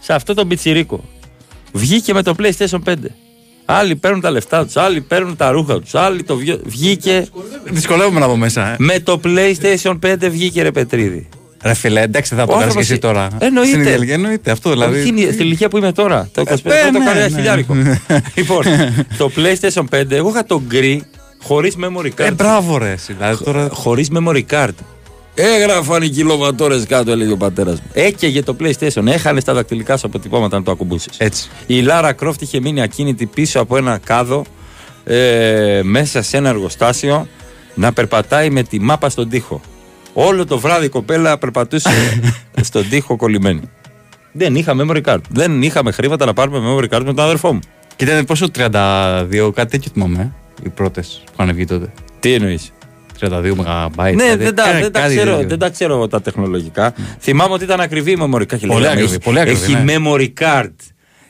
σε 0.00 0.12
αυτό 0.12 0.34
το 0.34 0.46
πιτσιρίκο; 0.46 1.04
Βγήκε 1.72 2.12
με 2.12 2.22
το 2.22 2.34
PlayStation 2.38 2.82
5. 2.84 2.94
Άλλοι 3.64 3.96
παίρνουν 3.96 4.20
τα 4.20 4.30
λεφτά 4.30 4.64
τους, 4.64 4.76
άλλοι 4.76 5.00
παίρνουν 5.00 5.36
τα 5.36 5.50
ρούχα 5.50 5.80
τους, 5.80 5.94
άλλοι 5.94 6.22
το 6.22 6.36
βγει- 6.36 6.60
βγήκε. 6.64 7.26
Δυσκολεύομαι 7.64 8.20
να 8.20 8.26
πω 8.26 8.36
μέσα. 8.36 8.66
Ε. 8.68 8.76
Με 8.78 8.98
το 9.00 9.20
PlayStation 9.24 9.98
5 10.06 10.14
βγήκε 10.30 10.62
ρε 10.62 10.70
Πετρίδη. 10.70 11.28
Ρε 11.62 11.74
φίλε, 11.74 12.00
εντάξει, 12.00 12.34
θα 12.34 12.46
το 12.46 12.52
Ο 12.52 12.58
κάνεις 12.58 12.74
και 12.74 12.78
άνθρωπος- 12.78 12.90
εσύ 12.90 12.98
τώρα. 13.00 13.28
Εννοείται. 13.46 13.68
Στην 13.82 13.94
ηλικία, 13.94 14.14
Εννοείται 14.14 14.50
αυτό 14.50 14.70
δηλαδή. 14.70 14.98
Όχι 15.00 15.08
είναι 15.08 15.20
στην 15.32 15.40
ηλικία 15.46 15.68
που 15.68 15.76
είμαι 15.76 15.92
τώρα. 15.92 16.28
Το 16.32 16.40
25 16.40 16.52
Ε, 16.52 16.56
το 16.92 16.98
ναι, 16.98 17.04
κάνω 17.04 17.10
ένα 17.18 17.28
ναι. 17.28 17.36
χιλιάρικο. 17.36 17.74
λοιπόν, 18.36 18.64
το 19.18 19.30
PlayStation 19.36 19.84
5, 20.00 20.10
εγώ 20.10 20.28
είχα 20.28 20.44
το 20.44 20.62
γκρι 20.66 21.02
χωρίς 21.42 21.76
memory 21.84 22.06
card. 22.06 22.24
Ε, 22.26 22.30
μπράβο 22.30 22.78
ρε. 22.78 22.90
εσύ, 22.90 23.12
Δηλαδή, 23.12 23.44
τώρα... 23.44 23.68
Χωρίς 23.72 24.08
memory 24.14 24.42
card. 24.50 24.68
Έγραφαν 25.34 26.02
οι 26.02 26.08
κιλοβατόρες 26.08 26.86
κάτω, 26.86 27.10
έλεγε 27.10 27.32
ο 27.32 27.36
πατέρας 27.36 27.80
μου. 27.80 27.86
Έκαιγε 27.92 28.42
το 28.42 28.56
PlayStation, 28.60 29.06
έχανε 29.06 29.42
τα 29.42 29.54
δακτυλικά 29.54 29.96
σου 29.96 30.06
αποτυπώματα 30.06 30.56
να 30.58 30.62
το 30.64 30.70
ακουμπούσε. 30.70 31.10
Έτσι. 31.18 31.48
Η 31.66 31.80
Λάρα 31.80 32.12
Κρόφτ 32.12 32.42
είχε 32.42 32.60
μείνει 32.60 32.82
ακίνητη 32.82 33.26
πίσω 33.26 33.60
από 33.60 33.76
ένα 33.76 33.98
κάδο 34.04 34.44
ε, 35.04 35.80
μέσα 35.82 36.22
σε 36.22 36.36
ένα 36.36 36.48
εργοστάσιο 36.48 37.26
να 37.74 37.92
περπατάει 37.92 38.50
με 38.50 38.62
τη 38.62 38.80
μάπα 38.80 39.08
στον 39.08 39.28
τοίχο. 39.28 39.60
Όλο 40.12 40.46
το 40.46 40.58
βράδυ 40.58 40.86
η 40.86 40.88
κοπέλα 40.88 41.38
περπατούσε 41.38 41.90
στον 42.60 42.88
τοίχο 42.88 43.16
κολλημένη. 43.16 43.60
Δεν 44.32 44.54
είχα 44.54 44.74
memory 44.78 45.00
card. 45.04 45.18
Δεν 45.30 45.62
είχαμε 45.62 45.90
χρήματα 45.92 46.24
να 46.26 46.32
πάρουμε 46.32 46.58
memory 46.58 46.94
card 46.96 47.02
με 47.04 47.14
τον 47.14 47.20
αδερφό 47.24 47.52
μου. 47.52 47.60
Και 47.96 48.04
ήταν 48.04 48.24
πόσο 48.24 48.46
32, 48.56 49.50
κάτι 49.54 49.70
τέτοιο 49.70 49.90
θυμάμαι. 49.92 50.20
ε, 50.20 50.66
Οι 50.66 50.68
πρώτες 50.68 51.22
που 51.26 51.32
είχαν 51.42 51.54
βγει 51.54 51.64
τότε. 51.64 51.92
Τι 52.20 52.32
εννοείς; 52.34 52.72
32 53.22 53.52
MB. 53.96 54.14
Ναι, 54.14 54.36
δεν 54.36 54.54
τα, 54.54 54.64
δεν, 54.80 54.92
τα 54.92 55.06
ξέρω, 55.06 55.42
δεν 55.46 55.58
τα 55.58 55.70
ξέρω 55.70 55.94
εγώ 55.94 56.08
τα 56.08 56.20
τεχνολογικά. 56.20 56.94
Θυμάμαι 57.20 57.52
ότι 57.54 57.64
ήταν 57.64 57.80
ακριβή 57.80 58.10
η 58.10 58.16
memory 58.20 58.40
card. 58.40 58.46
Και 58.46 58.66
Πολύ 58.66 58.68
λέγαμε, 58.80 58.86
ακριβή, 58.86 59.10
έχει- 59.10 59.18
πολύ 59.18 59.40
ακριβή, 59.40 59.64
Έχει 59.64 59.82
ναι. 59.84 59.94
memory 59.98 60.28
card. 60.40 60.70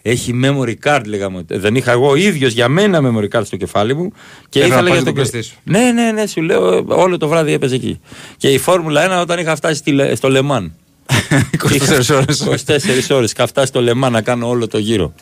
Έχει 0.02 0.40
memory 0.44 0.74
card, 0.84 1.00
λέγαμε. 1.06 1.44
Δεν 1.48 1.74
είχα 1.74 1.92
εγώ 1.92 2.14
ίδιος 2.16 2.52
για 2.52 2.68
μένα 2.68 3.00
memory 3.02 3.36
card 3.38 3.42
στο 3.44 3.56
κεφάλι 3.56 3.94
μου. 3.96 4.12
Και 4.48 4.58
Έπρεπε 4.58 4.74
ήθελα 4.74 4.88
να 4.88 4.94
για 5.02 5.12
πάρεις 5.12 5.30
το 5.30 5.38
το 5.38 5.38
PlayStation. 5.38 5.58
Ναι, 5.64 5.90
ναι, 5.92 6.10
ναι, 6.12 6.26
σου 6.26 6.42
λέω 6.42 6.84
όλο 6.88 7.16
το 7.16 7.28
βράδυ 7.28 7.52
έπαιζε 7.52 7.74
εκεί. 7.74 8.00
Και 8.36 8.48
η 8.48 8.58
Φόρμουλα 8.58 9.18
1 9.18 9.22
όταν 9.22 9.38
είχα 9.38 9.56
φτάσει 9.56 9.74
στη 9.74 9.90
Λε- 9.92 10.16
στο 10.16 10.28
Λεμάν. 10.30 10.72
24 11.52 12.10
ώρες. 12.10 12.46
24 12.48 13.14
ώρες. 13.16 13.32
Είχα 13.32 13.46
φτάσει 13.46 13.66
στο 13.66 13.80
Λεμάν 13.80 14.12
να 14.12 14.20
κάνω 14.22 14.48
όλο 14.48 14.66
το 14.68 14.78
γύρο. 14.78 15.12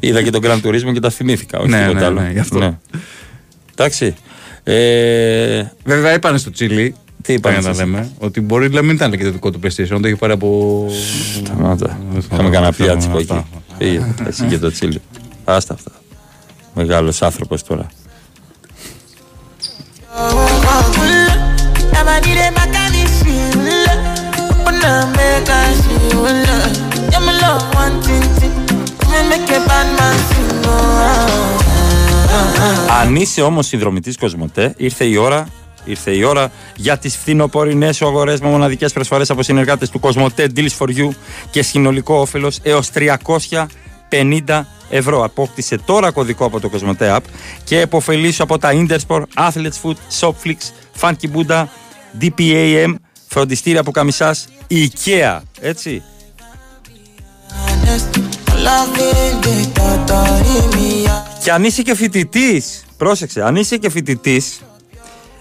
Είδα 0.00 0.22
και 0.22 0.30
τον 0.30 0.40
Grand 0.44 0.60
Turismo 0.62 0.92
και 0.92 1.00
τα 1.00 1.10
θυμήθηκα. 1.10 1.58
Όχι 1.58 1.68
Ναι, 1.68 1.80
τίποτα 1.80 1.98
ναι, 2.00 2.04
άλλο. 2.06 2.20
ναι, 2.20 2.30
γι' 2.32 2.38
αυτό. 2.38 2.58
Ναι. 2.58 2.78
Εντάξει. 3.72 4.14
Ε, 4.64 5.64
Βέβαια 5.84 6.14
είπανε 6.14 6.38
στο 6.38 6.50
Τσίλι. 6.50 6.94
Τι 7.22 7.32
είπανε 7.32 7.58
για 7.58 7.68
να 7.68 7.74
στο 7.74 7.82
Τσίλι; 7.82 7.96
λέμε. 7.96 8.10
Ότι 8.18 8.40
μπορεί 8.40 8.70
να 8.70 8.82
μην 8.82 8.94
ήταν 8.94 9.10
και 9.10 9.24
το 9.24 9.30
δικό 9.30 9.50
του 9.50 9.60
PlayStation. 9.62 9.98
Το 10.00 10.06
έχει 10.06 10.16
πάρει 10.16 10.32
από. 10.32 10.86
Σταμάτα. 11.36 11.98
Είχαμε 12.32 12.50
κανένα 12.50 12.72
πιάτσικο 12.72 13.18
εκεί. 13.18 13.44
Φύγε, 13.78 14.14
Εσύ 14.26 14.44
και 14.44 14.58
το 14.58 14.70
τσίλι. 14.70 15.00
Άστα 15.44 15.74
αυτά. 15.74 15.90
Μεγάλος 16.74 17.22
άνθρωπος 17.22 17.62
τώρα. 17.62 17.86
Αν 33.14 33.20
είσαι 33.20 33.42
όμω 33.42 33.62
συνδρομητή 33.62 34.12
Κοσμοτέ, 34.12 34.74
ήρθε 34.76 35.04
η 35.04 35.16
ώρα. 35.16 35.48
Ήρθε 35.84 36.10
η 36.10 36.22
ώρα 36.22 36.50
για 36.76 36.98
τις 36.98 37.16
φθινοπορεινές 37.16 37.96
σου 37.96 38.06
αγορές 38.06 38.40
με 38.40 38.48
μοναδικές 38.48 38.92
προσφορές 38.92 39.30
από 39.30 39.42
συνεργάτες 39.42 39.90
του 39.90 40.00
Κοσμοτέ 40.00 40.52
Deals 40.56 40.76
for 40.78 40.88
You 40.88 41.08
και 41.50 41.62
συνολικό 41.62 42.14
όφελος 42.14 42.58
έως 42.62 42.90
350 42.94 44.64
ευρώ. 44.88 45.24
Απόκτησε 45.24 45.78
τώρα 45.78 46.10
κωδικό 46.10 46.44
από 46.44 46.60
το 46.60 46.68
Κοσμοτέ 46.68 47.16
App 47.16 47.24
και 47.64 47.80
επωφελήσου 47.80 48.42
από 48.42 48.58
τα 48.58 48.70
Intersport, 48.72 49.22
Athletes 49.34 49.80
Food, 49.82 49.96
Shopflix, 50.20 50.56
Funky 51.00 51.26
Buddha, 51.34 51.64
DPAM, 52.20 52.94
φροντιστήρια 53.28 53.80
από 53.80 53.90
καμισάς, 53.90 54.48
IKEA. 54.70 55.40
Έτσι. 55.60 56.02
Και 61.42 61.52
αν 61.52 61.64
είσαι 61.64 61.82
και 61.82 61.94
φοιτητής, 61.94 62.83
πρόσεξε, 62.96 63.42
αν 63.42 63.56
είσαι 63.56 63.76
και 63.76 63.90
φοιτητής, 63.90 64.60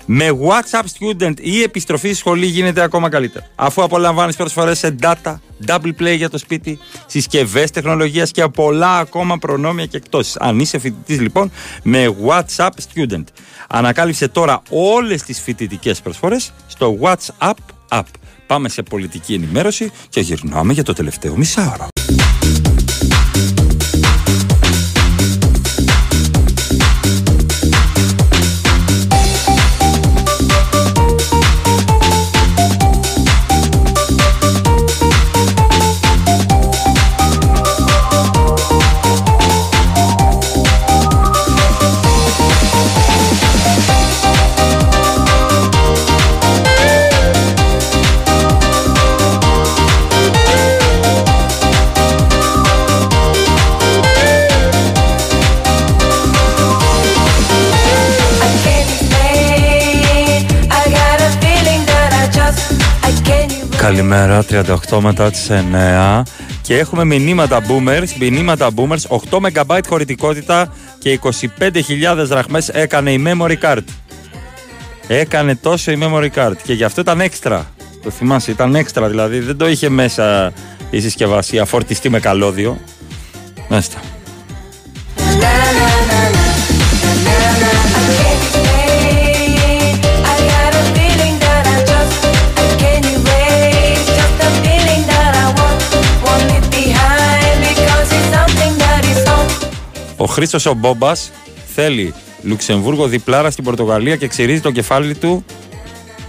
με 0.06 0.30
WhatsApp 0.30 0.84
Student 0.99 1.34
ή 1.39 1.62
επιστροφή 1.62 2.08
στη 2.08 2.18
σχολή 2.18 2.45
γίνεται 2.45 2.82
ακόμα 2.82 3.10
καλύτερα. 3.10 3.45
Αφού 3.56 3.84
απολαμβάνεις 3.84 4.36
προσφορέ 4.36 4.76
σε 4.76 4.95
data, 5.01 5.36
double 5.68 5.91
play 5.99 6.16
για 6.18 6.30
το 6.30 6.38
σπίτι, 6.38 6.80
συσκευές 7.06 7.72
τεχνολογίας 7.72 8.32
και 8.32 8.47
πολλά 8.47 8.97
ακόμα 8.97 9.38
προνόμια 9.38 9.86
και 9.86 9.97
εκτόσεις. 9.97 10.38
Αν 10.38 10.60
είσαι 10.60 10.80
φοιτητής, 10.80 11.20
λοιπόν, 11.20 11.51
με 11.84 12.16
WhatsApp 12.28 12.70
Student. 12.93 13.24
Ανακάλυψε 13.69 14.27
τώρα 14.27 14.61
όλες 14.69 15.23
τις 15.23 15.41
φοιτητικές 15.41 16.02
προσφορές 16.02 16.53
στο 16.68 16.98
WhatsApp 17.02 17.53
App. 17.90 18.03
Πάμε 18.48 18.69
σε 18.69 18.82
πολιτική 18.82 19.34
ενημέρωση 19.34 19.91
και 20.10 20.19
γυρνάμε 20.19 20.73
για 20.73 20.84
το 20.84 20.94
τελευταίο 20.94 21.36
μισάωρο. 21.36 21.88
Καλημέρα, 63.84 64.45
38 64.89 64.99
μετά 64.99 65.31
τις 65.31 65.49
9 65.49 66.23
και 66.61 66.77
έχουμε 66.77 67.03
μηνύματα 67.05 67.61
boomers, 67.68 68.10
μηνύματα 68.19 68.69
boomers, 68.76 69.19
8 69.30 69.39
MB 69.41 69.80
χωρητικότητα 69.88 70.73
και 70.99 71.19
25.000 71.60 72.26
δραχμές 72.26 72.69
έκανε 72.69 73.11
η 73.11 73.23
memory 73.27 73.55
card. 73.61 73.84
Έκανε 75.07 75.55
τόσο 75.55 75.91
η 75.91 75.97
memory 76.01 76.30
card 76.35 76.53
και 76.64 76.73
γι' 76.73 76.84
αυτό 76.84 77.01
ήταν 77.01 77.22
έξτρα. 77.22 77.72
Το 78.03 78.10
θυμάσαι, 78.10 78.51
ήταν 78.51 78.76
έξτρα 78.76 79.07
δηλαδή, 79.07 79.39
δεν 79.39 79.57
το 79.57 79.68
είχε 79.68 79.89
μέσα 79.89 80.53
η 80.89 80.99
συσκευασία, 80.99 81.65
φορτιστή 81.65 82.10
με 82.10 82.19
καλώδιο. 82.19 82.80
Μέστα. 83.68 83.99
Ο 100.24 100.26
Χρήστος 100.26 100.66
ο 100.66 100.74
Μπόμπας 100.74 101.32
θέλει 101.76 102.14
Λουξεμβούργο 102.41 103.08
διπλάρα 103.08 103.52
στην 103.52 103.64
Πορτογαλία 103.64 104.16
και 104.16 104.28
ξυρίζει 104.28 104.62
το 104.62 104.72
κεφάλι 104.72 105.16
του 105.16 105.45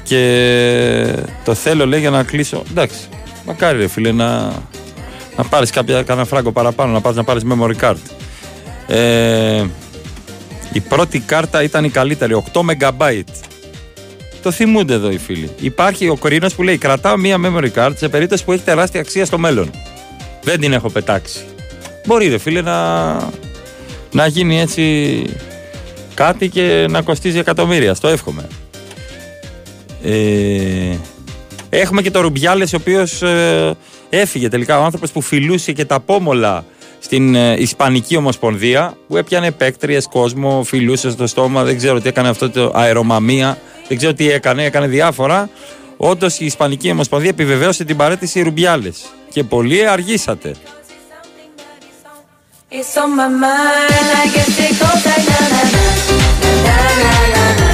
και 0.02 1.16
το 1.44 1.54
θέλω 1.54 1.86
λέει 1.86 2.00
για 2.00 2.10
να 2.10 2.22
κλείσω. 2.22 2.62
Εντάξει, 2.70 2.98
μακάρι 3.46 3.78
ρε 3.78 3.88
φίλε 3.88 4.12
να, 4.12 4.52
να 5.36 5.44
πάρεις 5.50 5.70
κάποια, 5.70 6.02
κανένα 6.02 6.26
φράγκο 6.26 6.52
παραπάνω, 6.52 6.92
να 6.92 7.00
πας 7.00 7.14
να 7.14 7.24
πάρεις 7.24 7.42
memory 7.50 7.74
card. 7.80 7.96
Ε, 8.86 9.64
η 10.72 10.80
πρώτη 10.80 11.18
κάρτα 11.18 11.62
ήταν 11.62 11.84
η 11.84 11.90
καλύτερη, 11.90 12.42
8 12.52 12.60
MB. 12.60 13.22
Το 14.42 14.50
θυμούνται 14.50 14.94
εδώ 14.94 15.10
οι 15.10 15.18
φίλοι. 15.18 15.50
Υπάρχει 15.60 16.08
ο 16.08 16.16
κορίνο 16.16 16.48
που 16.56 16.62
λέει: 16.62 16.78
Κρατάω 16.78 17.16
μία 17.16 17.36
memory 17.44 17.70
card 17.74 17.92
σε 17.96 18.08
περίπτωση 18.08 18.44
που 18.44 18.52
έχει 18.52 18.62
τεράστια 18.62 19.00
αξία 19.00 19.24
στο 19.24 19.38
μέλλον. 19.38 19.70
Δεν 20.42 20.60
την 20.60 20.72
έχω 20.72 20.90
πετάξει. 20.90 21.44
Μπορεί 22.06 22.28
ρε 22.28 22.38
φίλε 22.38 22.60
να, 22.60 23.16
να 24.14 24.26
γίνει 24.26 24.60
έτσι 24.60 25.24
κάτι 26.14 26.48
και 26.48 26.86
να 26.90 27.02
κοστίζει 27.02 27.38
εκατομμύρια. 27.38 27.94
Στο 27.94 28.08
εύχομαι. 28.08 28.48
Ε, 30.02 30.96
έχουμε 31.68 32.02
και 32.02 32.10
το 32.10 32.20
Ρουμπιάλες 32.20 32.72
ο 32.72 32.76
οποίος 32.80 33.22
ε, 33.22 33.74
έφυγε 34.10 34.48
τελικά. 34.48 34.80
Ο 34.80 34.84
άνθρωπος 34.84 35.10
που 35.10 35.20
φιλούσε 35.20 35.72
και 35.72 35.84
τα 35.84 36.00
πόμολα 36.00 36.64
στην 36.98 37.34
ε, 37.34 37.56
Ισπανική 37.58 38.16
Ομοσπονδία 38.16 38.96
που 39.08 39.16
έπιανε 39.16 39.50
παίκτριες, 39.50 40.08
κόσμο, 40.08 40.62
φιλούσε 40.64 41.10
στο 41.10 41.26
στόμα. 41.26 41.64
Δεν 41.64 41.76
ξέρω 41.76 42.00
τι 42.00 42.08
έκανε 42.08 42.28
αυτό 42.28 42.50
το 42.50 42.72
αερομαμία. 42.74 43.58
Δεν 43.88 43.96
ξέρω 43.96 44.12
τι 44.14 44.30
έκανε, 44.30 44.64
έκανε 44.64 44.86
διάφορα. 44.86 45.48
Όντως 45.96 46.38
η 46.40 46.44
Ισπανική 46.44 46.90
Ομοσπονδία 46.90 47.30
επιβεβαίωσε 47.30 47.84
την 47.84 47.96
παρέτηση 47.96 48.42
Ρουμπιάλες. 48.42 49.04
Και 49.30 49.44
πολλοί 49.44 49.86
αργήσατε. 49.88 50.54
It's 52.76 52.96
on 52.98 53.14
my 53.14 53.28
mind, 53.28 53.44
I 53.44 54.28
guess 54.34 54.58
it 54.58 54.74
goes 54.80 55.06
like 55.06 55.24
na 55.30 55.40
na 55.54 55.62
na, 55.74 55.82
na 56.66 56.76
na 56.98 57.12
na 57.34 57.68
na. 57.68 57.73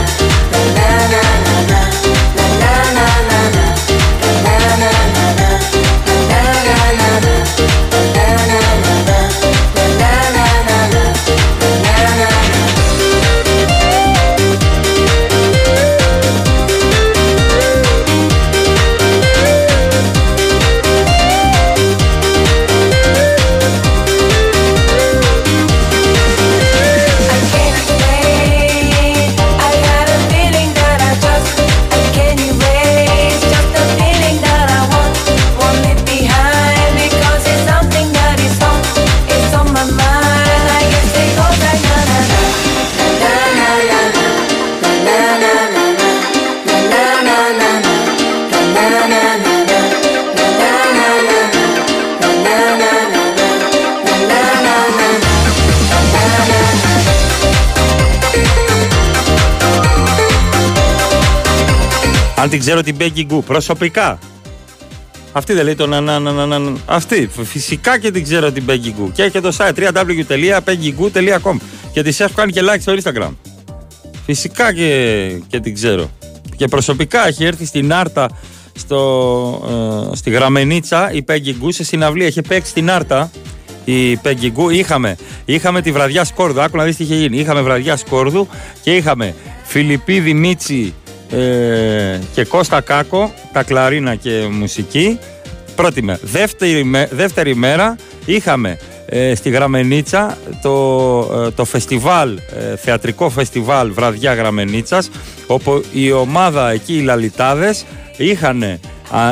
Αν 62.41 62.49
την 62.49 62.59
ξέρω 62.59 62.83
την 62.83 62.97
Becky 62.99 63.25
Γκου 63.25 63.43
προσωπικά. 63.45 64.19
Αυτή 65.33 65.53
δεν 65.53 65.65
λέει 65.65 65.75
το 65.75 65.87
να, 65.87 66.01
να, 66.01 66.19
να, 66.19 66.33
να, 66.33 66.47
να, 66.47 66.59
να. 66.59 66.73
Αυτή. 66.87 67.31
Φυσικά 67.43 67.99
και 67.99 68.11
την 68.11 68.23
ξέρω 68.23 68.53
την 68.53 68.65
Becky 68.69 68.93
Γκου. 68.97 69.12
Και 69.12 69.23
έχει 69.23 69.31
και 69.31 69.41
το 69.41 69.57
site 69.59 69.73
www.peggygu.com 69.93 71.57
και 71.93 72.03
τη 72.03 72.17
έχω 72.19 72.33
κάνει 72.35 72.53
και 72.53 72.61
like 72.62 72.81
στο 72.81 72.95
Instagram. 73.03 73.31
Φυσικά 74.27 74.75
και, 74.75 75.43
και 75.49 75.61
την 75.61 75.75
ξέρω. 75.75 76.11
Και 76.57 76.67
προσωπικά 76.67 77.27
έχει 77.27 77.45
έρθει 77.45 77.65
στην 77.65 77.93
Άρτα 77.93 78.31
στο, 78.75 80.11
ε, 80.12 80.17
στη 80.17 80.31
Γραμμενίτσα 80.31 81.12
η 81.12 81.25
Peggy 81.29 81.55
Γκου 81.59 81.73
σε 81.73 81.85
συναυλία. 81.85 82.27
Είχε 82.27 82.43
παίξει 82.43 82.71
στην 82.71 82.91
Άρτα 82.91 83.31
η 83.85 84.19
Peggy 84.23 84.51
Γκου. 84.51 84.71
Είχαμε, 84.71 85.17
είχαμε 85.45 85.81
τη 85.81 85.93
βραδιά 85.93 86.25
Σκόρδου. 86.25 86.61
Άκου 86.61 86.77
να 86.77 86.85
δεις 86.85 86.97
τι 86.97 87.03
είχε 87.03 87.15
γίνει. 87.15 87.39
Είχαμε 87.39 87.61
βραδιά 87.61 87.97
Σκόρδου 87.97 88.49
και 88.83 88.97
είχαμε 88.97 89.35
Φιλιππίδη 89.65 90.35
Μίτσι 90.35 90.95
ε, 91.31 92.19
και 92.35 92.44
Κώστα 92.44 92.81
Κάκο, 92.81 93.35
τα 93.52 93.62
κλαρίνα 93.62 94.15
και 94.15 94.47
μουσική. 94.51 95.19
Πρώτη 95.74 96.02
μέρα. 96.02 96.19
Δεύτερη, 96.23 96.85
με- 96.85 97.09
δεύτερη 97.11 97.55
μέρα 97.57 97.97
είχαμε 98.24 98.78
ε, 99.07 99.35
στη 99.35 99.51
Γραμμενίτσα 99.51 100.39
το, 100.62 100.73
ε, 101.47 101.51
το 101.51 101.65
φεστιβάλ, 101.65 102.39
ε, 102.73 102.77
θεατρικό 102.77 103.28
φεστιβάλ 103.31 103.93
Βραδιά 103.93 104.35
Γραμμενίτσας 104.35 105.11
όπου 105.47 105.85
η 105.93 106.12
ομάδα 106.12 106.70
εκεί 106.70 106.94
οι 106.97 107.01
Λαλιτάδες 107.02 107.85
είχαν 108.16 108.62
α- 108.62 108.78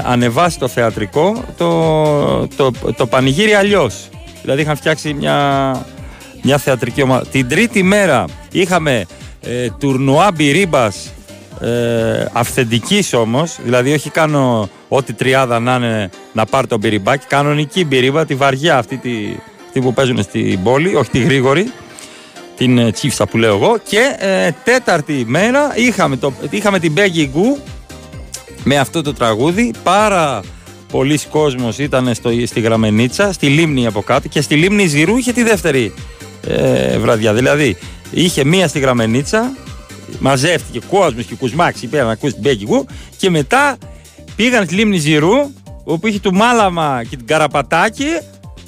ανεβάσει 0.04 0.58
το 0.58 0.68
θεατρικό 0.68 1.44
το, 1.56 2.46
το, 2.56 2.70
το 2.96 3.06
πανηγύρι 3.06 3.54
αλλιώς. 3.54 4.08
Δηλαδή 4.42 4.60
είχαν 4.60 4.76
φτιάξει 4.76 5.12
μια, 5.14 5.70
μια 6.42 6.58
θεατρική 6.58 7.02
ομάδα. 7.02 7.26
Την 7.26 7.48
τρίτη 7.48 7.82
μέρα 7.82 8.24
είχαμε 8.52 9.06
ε, 9.42 9.66
τουρνουά 9.78 10.32
μπυρίμπας 10.34 11.12
ε, 11.60 12.26
αυθεντικής 12.32 13.12
όμως, 13.12 13.58
δηλαδή 13.64 13.92
όχι 13.92 14.10
κάνω 14.10 14.68
ό,τι 14.88 15.12
τριάδα 15.12 15.58
να 15.58 15.74
είναι 15.74 16.10
να 16.32 16.44
πάρει 16.44 16.66
τον 16.66 16.78
μπυριμπάκι, 16.78 17.26
κανονική 17.26 17.84
μπυρίμπα, 17.84 18.24
τη 18.24 18.34
βαριά 18.34 18.78
αυτή, 18.78 18.96
τη, 18.96 19.10
αυτή 19.66 19.80
που 19.80 19.94
παίζουν 19.94 20.22
στην 20.22 20.62
πόλη, 20.62 20.94
όχι 20.94 21.10
τη 21.10 21.18
γρήγορη, 21.18 21.72
την 22.56 22.78
ε, 22.78 22.92
τσίφσα 22.92 23.26
που 23.26 23.36
λέω 23.36 23.54
εγώ. 23.54 23.78
Και 23.88 24.16
ε, 24.18 24.50
τέταρτη 24.64 25.24
μέρα 25.26 25.72
είχαμε, 25.76 26.16
το, 26.16 26.32
είχαμε 26.50 26.78
την 26.78 26.92
Peggy 26.96 27.24
Goo 27.24 27.60
με 28.64 28.78
αυτό 28.78 29.02
το 29.02 29.12
τραγούδι, 29.12 29.72
πάρα 29.82 30.42
πολλοί 30.90 31.18
κόσμος 31.30 31.78
ήταν 31.78 32.14
στο, 32.14 32.30
στη 32.46 32.60
Γραμμενίτσα, 32.60 33.32
στη 33.32 33.46
Λίμνη 33.46 33.86
από 33.86 34.02
κάτω 34.02 34.28
και 34.28 34.40
στη 34.40 34.54
Λίμνη 34.54 34.86
Ζηρού 34.86 35.16
είχε 35.16 35.32
τη 35.32 35.42
δεύτερη 35.42 35.94
ε, 36.46 36.98
βραδιά, 36.98 37.34
δηλαδή 37.34 37.76
είχε 38.10 38.44
μία 38.44 38.68
στη 38.68 38.78
Γραμμενίτσα, 38.78 39.52
μαζεύτηκε 40.18 40.80
κόσμος 40.90 41.24
και 41.24 41.34
κουσμάξι 41.34 41.86
πέρα 41.86 42.04
να 42.04 42.12
ακούσει 42.12 42.34
την 42.34 42.42
Peggy 42.44 42.72
Goo 42.72 42.84
και 43.16 43.30
μετά 43.30 43.76
πήγαν 44.36 44.64
στη 44.64 44.74
Λίμνη 44.74 44.98
Ζηρού 44.98 45.50
όπου 45.84 46.06
είχε 46.06 46.20
του 46.20 46.34
Μάλαμα 46.34 47.02
και 47.08 47.16
την 47.16 47.26
Καραπατάκη 47.26 48.08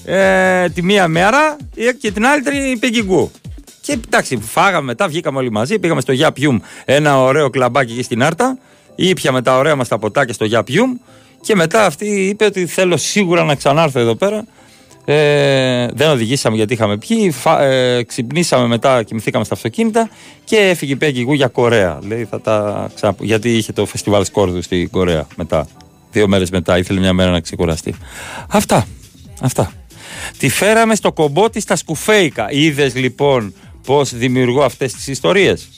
ε, 0.05 0.69
τη 0.69 0.83
μία 0.83 1.09
μέρα 1.09 1.57
ε, 1.77 1.93
και 1.93 2.11
την 2.11 2.27
άλλη 2.27 2.41
ήταν 2.41 2.55
η 2.55 2.79
Peggy 2.83 3.11
Goo. 3.11 3.29
Και 3.81 3.99
εντάξει, 4.07 4.37
φάγαμε 4.37 4.87
μετά, 4.87 5.09
βγήκαμε 5.09 5.39
όλοι 5.39 5.51
μαζί, 5.51 5.79
πήγαμε 5.79 6.01
στο 6.01 6.15
Yap 6.17 6.43
Yum, 6.43 6.57
ένα 6.85 7.21
ωραίο 7.21 7.51
κλαμπάκι 7.51 7.93
εκεί 7.93 8.03
στην 8.03 8.23
Άρτα, 8.23 8.59
ήπιαμε 8.95 9.43
τα 9.43 9.57
ωραία 9.59 9.77
μας 9.77 9.89
τα 9.89 9.99
ποτάκια 9.99 10.35
στο 10.35 10.47
Yap 10.51 10.59
Yum 10.59 11.01
και 11.41 11.55
μετά 11.55 11.85
αυτή 11.85 12.07
είπε 12.07 12.45
ότι 12.45 12.67
θέλω 12.67 12.97
σίγουρα 12.97 13.45
να 13.45 13.55
ξανάρθω 13.55 14.01
εδώ 14.01 14.15
πέρα. 14.15 14.45
Ε, 15.13 15.89
δεν 15.95 16.11
οδηγήσαμε 16.11 16.57
γιατί 16.57 16.73
είχαμε 16.73 16.97
πιει, 16.97 17.31
φα, 17.31 17.63
ε, 17.63 18.03
ξυπνήσαμε 18.03 18.67
μετά, 18.67 19.03
κοιμηθήκαμε 19.03 19.45
στα 19.45 19.55
αυτοκίνητα 19.55 20.11
και 20.45 20.57
έφυγε 20.57 20.93
η 20.93 20.99
Peggy 21.01 21.31
Goo 21.31 21.35
για 21.35 21.47
Κορέα. 21.49 21.99
Λέει, 22.07 22.25
θα 22.25 22.41
τα 22.41 22.91
ξαναπώ, 22.95 23.25
γιατί 23.25 23.57
είχε 23.57 23.73
το 23.73 23.87
φεστιβάλ 23.87 24.25
Σκόρδου 24.25 24.63
στην 24.63 24.91
Κορέα 24.91 25.27
μετά. 25.37 25.69
Δύο 26.13 26.29
μέρες 26.29 26.51
μετά, 26.51 26.79
ήθελε 26.79 27.01
μια 27.01 27.13
μέρα 27.13 27.31
να 27.31 27.41
ξεκουραστεί. 27.41 27.95
Αυτά, 28.49 28.87
αυτά. 29.41 29.73
Τη 30.39 30.49
φέραμε 30.49 30.95
στο 30.95 31.13
κομπότι 31.13 31.61
στα 31.61 31.77
σκουφέικα. 31.77 32.51
Είδες 32.51 32.95
λοιπόν 32.95 33.55
πώς 33.87 34.15
δημιουργώ 34.15 34.63
αυτές 34.63 34.93
τις 34.93 35.07
ιστορίες; 35.07 35.69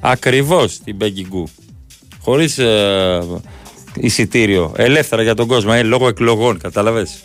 Ακριβώς 0.00 0.78
την 0.78 0.96
Peggy 1.00 1.34
Goo. 1.34 1.44
Χωρίς 2.20 2.58
ε, 2.58 3.20
εισιτήριο. 3.94 4.72
Ελεύθερα 4.76 5.22
για 5.22 5.34
τον 5.34 5.46
κόσμο. 5.46 5.70
Ε, 5.74 5.82
λόγω 5.82 6.08
εκλογών, 6.08 6.58
κατάλαβες; 6.58 7.24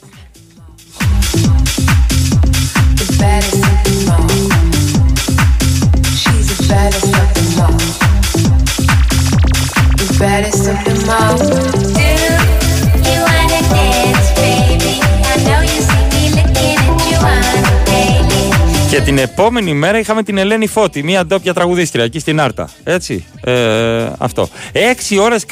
Και 18.89 19.01
την 19.01 19.17
επόμενη 19.17 19.73
μέρα 19.73 19.99
είχαμε 19.99 20.23
την 20.23 20.37
Ελένη 20.37 20.67
Φώτη, 20.67 21.03
μια 21.03 21.25
ντόπια 21.25 21.53
τραγουδίστρια 21.53 22.03
εκεί 22.03 22.19
στην 22.19 22.39
Άρτα. 22.39 22.69
Έτσι. 22.83 23.25
Ε, 23.43 24.05
αυτό. 24.17 24.49
Έξι 24.71 25.17
ώρες 25.17 25.45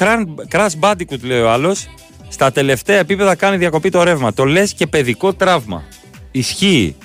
crash 0.49 0.69
bandicoot, 0.79 1.21
λέει 1.21 1.41
ο 1.41 1.51
άλλος. 1.51 1.87
Στα 2.29 2.51
τελευταία 2.51 2.99
επίπεδα 2.99 3.35
κάνει 3.35 3.57
διακοπή 3.57 3.89
το 3.89 4.03
ρεύμα. 4.03 4.33
Το 4.33 4.45
λες 4.45 4.73
και 4.73 4.87
παιδικό 4.87 5.33
τραύμα. 5.33 5.83
Ισχύει. 6.31 6.95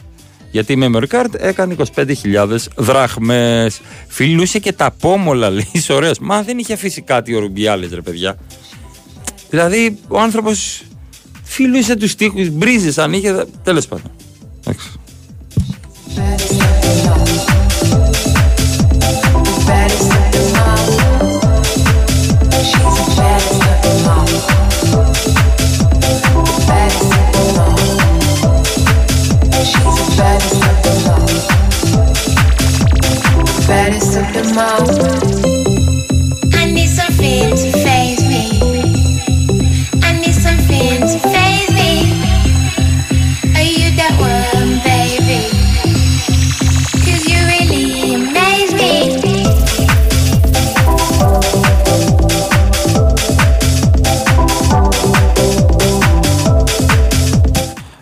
Γιατί 0.57 0.73
η 0.73 0.79
memory 0.83 1.07
card 1.11 1.35
έκανε 1.39 1.77
25.000 1.95 2.57
δράχμες. 2.77 3.81
Φιλούσε 4.09 4.59
και 4.59 4.73
τα 4.73 4.91
πόμολα, 4.91 5.51
λέει, 5.51 5.67
ωραίες. 5.91 6.19
Μα 6.19 6.43
δεν 6.43 6.59
είχε 6.59 6.73
αφήσει 6.73 7.03
κάτι 7.03 7.35
ο 7.35 7.39
Ρουμπιάλες, 7.39 7.91
ρε 7.93 8.01
παιδιά. 8.01 8.37
Δηλαδή, 9.51 9.99
ο 10.09 10.21
άνθρωπος 10.21 10.83
φιλούσε 11.43 11.97
τους 11.97 12.15
τοίχους, 12.15 12.49
μπρίζες 12.49 12.99
αν 12.99 13.13
είχε, 13.13 13.47
τέλος 13.63 13.87
πάντων. 13.87 14.11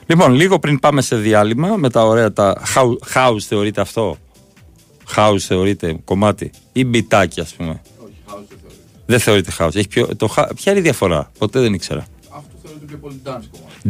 Λοιπόν, 0.06 0.32
λίγο 0.32 0.58
πριν 0.58 0.78
πάμε 0.78 1.02
σε 1.02 1.16
διάλειμμα 1.16 1.76
με 1.76 1.90
τα 1.90 2.06
ωραία 2.06 2.32
τα 2.32 2.62
house 3.14 3.40
θεωρείται 3.48 3.80
αυτό. 3.80 4.16
House 5.16 5.38
θεωρείται 5.38 5.96
κομμάτι 6.04 6.50
ή 6.72 6.84
μπιτάκι 6.84 7.40
ας 7.40 7.54
πούμε. 7.54 7.80
Δεν 9.06 9.18
θεωρείται 9.20 9.52
house. 9.58 9.74
Έχει 9.76 9.88
πιο, 9.88 10.16
το, 10.16 10.26
χα- 10.26 10.54
ποια 10.54 10.72
είναι 10.72 10.80
η 10.80 10.82
διαφορά; 10.84 11.30
Ποτέ 11.38 11.60
δεν 11.60 11.72
ήξερα. 11.74 12.06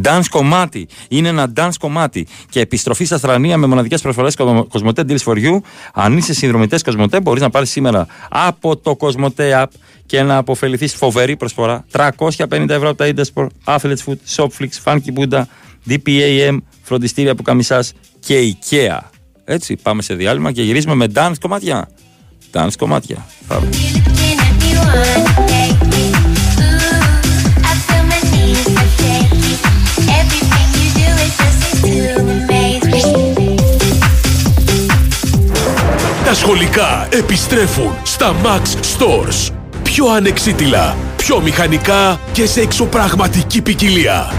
Dance 0.03 0.25
κομμάτι. 0.31 0.87
Είναι 1.09 1.29
ένα 1.29 1.53
dance 1.57 1.73
κομμάτι. 1.81 2.27
Και 2.51 2.61
επιστροφή 2.61 3.05
στα 3.05 3.19
στρανία 3.19 3.57
με 3.57 3.67
μοναδικές 3.67 4.01
προσφορές 4.03 4.35
Κοσμοτέ 4.69 5.05
Deals 5.09 5.19
for 5.25 5.37
You. 5.37 5.57
Αν 5.93 6.17
είσαι 6.17 6.35
συνδρομητές 6.35 6.83
Κοσμοτέ, 6.83 7.21
μπορείς 7.21 7.43
να 7.43 7.51
πάρεις 7.51 7.71
σήμερα 7.71 8.07
από 8.31 8.77
το 8.77 8.97
Κοσμοτέ 8.97 9.63
App 9.63 9.75
και 10.07 10.23
να 10.23 10.37
αποφεληθείς 10.37 10.95
φοβερή 10.95 11.37
προσφορά. 11.37 11.85
350 11.93 12.69
ευρώ 12.69 12.89
από 12.89 12.95
τα 12.95 13.13
Intersport, 13.15 13.47
Athletes 13.65 13.97
Food, 14.07 14.17
Shopflix, 14.37 14.69
Funky 14.85 15.13
Buddha, 15.19 15.43
DPAM, 15.89 16.57
φροντιστήρια 16.83 17.35
που 17.35 17.43
καμισά 17.43 17.85
και 18.21 18.57
IKEA. 18.61 18.99
Έτσι, 19.45 19.77
πάμε 19.77 20.03
σε 20.03 20.15
διάλειμμα 20.15 20.53
και 20.53 20.63
γυρίζουμε 20.63 20.95
με 20.95 21.07
dance 21.15 21.35
κομμάτια. 21.41 21.89
Dance 22.53 22.73
κομμάτια. 22.79 23.27
Πάμε. 23.47 23.69
I 27.71 27.75
feel 27.87 28.05
my 28.13 28.21
knees 28.31 28.67
are 28.81 28.91
shaky. 28.99 29.53
Everything 30.21 30.69
you 30.81 30.89
do 31.01 31.09
is 31.27 31.33
just 31.41 31.59
seems 31.83 32.09
to 32.15 32.23
amaze 32.35 32.87
me. 32.93 33.05
Τα 36.25 36.35
σχολικά 36.35 37.09
επιστρέφουν 37.13 37.91
στα 38.03 38.35
Max 38.45 38.63
Stores. 38.99 39.53
Πιο 39.83 40.07
ανεξίτηλα, 40.07 40.97
πιο 41.17 41.41
μηχανικά 41.41 42.21
και 42.33 42.47
σε 42.47 42.61
εξωπραγματική 42.61 43.63
ποικιλία. 43.63 44.33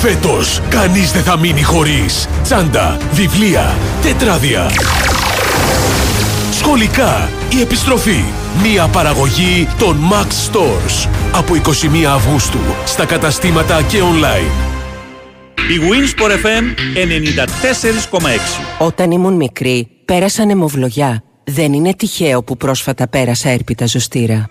Φέτος, 0.00 0.60
κανείς 0.68 1.12
δεν 1.12 1.22
θα 1.22 1.38
μείνει 1.38 1.62
χωρίς 1.62 2.28
τσάντα, 2.42 2.96
βιβλία, 3.12 3.76
τετράδια. 4.02 4.70
Σχολικά, 6.52 7.28
η 7.58 7.60
επιστροφή. 7.60 8.24
Μία 8.62 8.86
παραγωγή 8.86 9.68
των 9.78 9.96
Max 10.12 10.26
Stores. 10.26 11.08
Από 11.32 11.54
21 11.54 12.04
Αυγούστου, 12.14 12.58
στα 12.84 13.04
καταστήματα 13.06 13.82
και 13.82 13.98
online. 13.98 14.52
Η 15.56 15.80
Winsport 15.88 16.30
FM 16.30 16.64
94,6. 16.94 18.86
Όταν 18.86 19.10
ήμουν 19.10 19.34
μικρή, 19.34 19.88
πέρασα 20.04 20.44
νεμοβλογιά. 20.44 21.22
Δεν 21.44 21.72
είναι 21.72 21.94
τυχαίο 21.94 22.42
που 22.42 22.56
πρόσφατα 22.56 23.08
πέρασα 23.08 23.48
έρπιτα 23.48 23.86
ζωστήρα. 23.86 24.50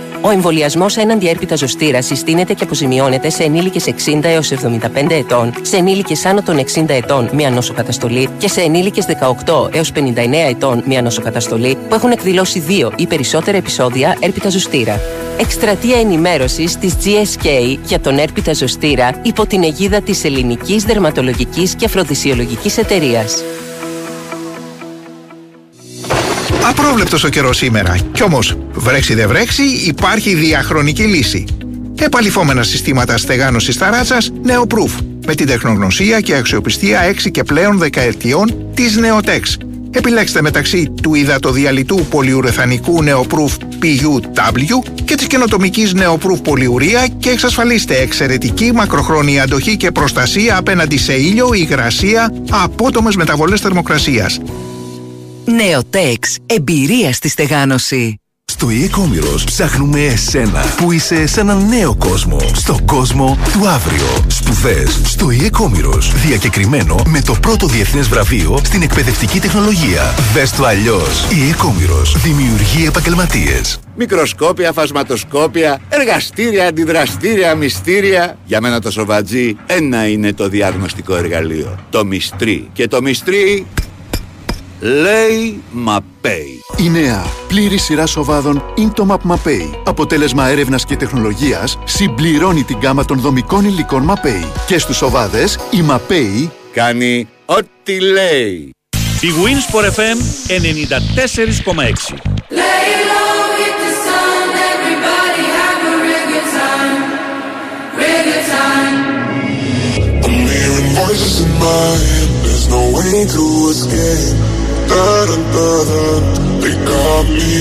Ο 0.23 0.29
εμβολιασμός 0.29 0.97
έναντι 0.97 1.27
έρπιτα 1.29 1.55
ζωστήρας 1.55 2.05
συστήνεται 2.05 2.53
και 2.53 2.63
αποζημιώνεται 2.63 3.29
σε 3.29 3.43
ενήλικες 3.43 3.85
60 3.85 4.23
έως 4.23 4.51
75 4.51 5.11
ετών, 5.11 5.53
σε 5.61 5.77
ενήλικες 5.77 6.25
άνω 6.25 6.41
των 6.41 6.57
60 6.57 6.89
ετών 6.89 7.29
μία 7.33 7.49
νοσοκαταστολή 7.49 8.29
και 8.37 8.47
σε 8.47 8.61
ενήλικες 8.61 9.05
18 9.45 9.69
έως 9.75 9.91
59 9.91 9.99
ετών 10.49 10.83
μία 10.85 11.01
νοσοκαταστολή 11.01 11.77
που 11.89 11.95
έχουν 11.95 12.11
εκδηλώσει 12.11 12.59
δύο 12.59 12.91
ή 12.95 13.07
περισσότερα 13.07 13.57
επεισόδια 13.57 14.17
έρπιτα 14.19 14.49
ζωστήρα. 14.49 14.99
Εκστρατεία 15.39 15.99
ενημέρωσης 15.99 16.77
της 16.77 16.95
GSK 17.03 17.77
για 17.85 17.99
τον 17.99 18.17
έρπιτα 18.17 18.53
ζωστήρα 18.53 19.19
υπό 19.21 19.45
την 19.45 19.63
αιγίδα 19.63 20.01
της 20.01 20.23
Ελληνικής 20.23 20.83
Δερματολογικής 20.83 21.75
και 21.75 21.85
Αφροδισιολογικής 21.85 22.77
Εταιρείας. 22.77 23.43
Απρόβλεπτος 26.71 27.23
ο 27.23 27.29
καιρός 27.29 27.57
σήμερα. 27.57 27.97
Κι 28.11 28.23
όμως, 28.23 28.57
βρέξει 28.73 29.13
δεν 29.13 29.27
βρέξει, 29.27 29.63
υπάρχει 29.63 30.35
διαχρονική 30.35 31.03
λύση. 31.03 31.45
Επαλυφόμενα 31.99 32.63
συστήματα 32.63 33.17
στεγάνωσης 33.17 33.77
ταράτσας 33.77 34.31
Neoproof. 34.45 34.91
Με 35.25 35.35
την 35.35 35.47
τεχνογνωσία 35.47 36.19
και 36.19 36.35
αξιοπιστία 36.35 37.01
6 37.01 37.29
και 37.31 37.43
πλέον 37.43 37.77
δεκαετιών 37.77 38.71
της 38.73 38.99
Neotex. 38.99 39.65
Επιλέξτε 39.91 40.41
μεταξύ 40.41 40.93
του 41.01 41.13
υδατοδιαλυτού 41.15 42.05
πολυουρεθανικού 42.09 43.03
Neoproof 43.03 43.57
PUW 43.81 44.91
και 45.05 45.15
της 45.15 45.27
καινοτομικής 45.27 45.93
Neoproof 45.95 46.43
πολυουρία 46.43 47.07
και 47.07 47.29
εξασφαλίστε 47.29 47.97
εξαιρετική 47.97 48.71
μακροχρόνια 48.73 49.43
αντοχή 49.43 49.77
και 49.77 49.91
προστασία 49.91 50.57
απέναντι 50.57 50.97
σε 50.97 51.13
ήλιο, 51.13 51.53
υγρασία, 51.53 52.33
απότομες 52.51 53.15
μεταβολές 53.15 53.61
θερμοκρασίας. 53.61 54.39
Νεοτέξ. 55.51 56.37
Εμπειρία 56.45 57.13
στη 57.13 57.29
στεγάνωση. 57.29 58.15
Στο 58.45 58.67
e-commerce 58.67 59.43
ψάχνουμε 59.45 59.99
εσένα 59.99 60.63
που 60.77 60.91
είσαι 60.91 61.25
σε 61.27 61.39
έναν 61.39 61.67
νέο 61.67 61.95
κόσμο. 61.95 62.37
Στο 62.53 62.77
κόσμο 62.85 63.37
του 63.53 63.67
αύριο. 63.67 64.25
Σπουδές 64.27 65.01
στο 65.03 65.27
e-commerce. 65.27 66.13
Διακεκριμένο 66.25 66.95
με 67.07 67.21
το 67.21 67.35
πρώτο 67.41 67.67
διεθνές 67.67 68.07
βραβείο 68.07 68.59
στην 68.63 68.81
εκπαιδευτική 68.81 69.39
τεχνολογία. 69.39 70.13
Δες 70.33 70.51
το 70.51 70.65
αλλιώς. 70.65 71.27
e-commerce 71.29 72.19
δημιουργεί 72.23 72.85
επαγγελματίες. 72.87 73.79
Μικροσκόπια, 73.95 74.71
φασματοσκόπια, 74.71 75.81
εργαστήρια, 75.89 76.67
αντιδραστήρια, 76.67 77.55
μυστήρια. 77.55 78.37
Για 78.45 78.61
μένα 78.61 78.79
το 78.79 78.91
σοβατζί 78.91 79.55
ένα 79.65 80.07
είναι 80.07 80.33
το 80.33 80.49
διαγνωστικό 80.49 81.15
εργαλείο. 81.15 81.79
Το 81.89 82.05
μυστρί. 82.05 82.69
Και 82.73 82.87
το 82.87 83.01
μυστρί 83.01 83.65
λέει 84.81 85.63
Μαπέι. 85.71 86.59
Η 86.77 86.89
νέα 86.89 87.25
πλήρη 87.47 87.77
σειρά 87.77 88.05
σοβάδων 88.05 88.63
Intomap 88.77 89.31
Mapei, 89.31 89.81
αποτέλεσμα 89.85 90.47
έρευνας 90.47 90.85
και 90.85 90.95
τεχνολογίας, 90.95 91.77
συμπληρώνει 91.83 92.63
την 92.63 92.77
γάμα 92.81 93.05
των 93.05 93.19
δομικών 93.19 93.65
υλικών 93.65 94.11
Mapei. 94.11 94.45
Και 94.67 94.79
στους 94.79 94.95
σοβάδες, 94.97 95.57
η 95.69 95.83
Mapei 95.89 96.49
κάνει 96.73 97.27
ό,τι 97.45 97.99
λέει. 97.99 98.73
Η 99.21 99.27
Winsport 99.43 99.85
FM 99.85 100.17
94,6. 100.47 102.15
I'm 110.23 110.47
hearing 110.53 110.89
voices 111.01 111.35
in 111.45 111.51
my 111.65 111.85
head, 112.07 112.29
there's 112.43 112.67
no 112.75 112.81
way 112.95 113.13
to 113.35 113.43
escape. 113.73 114.60
They 116.61 116.75
got 116.85 117.25
me. 117.29 117.55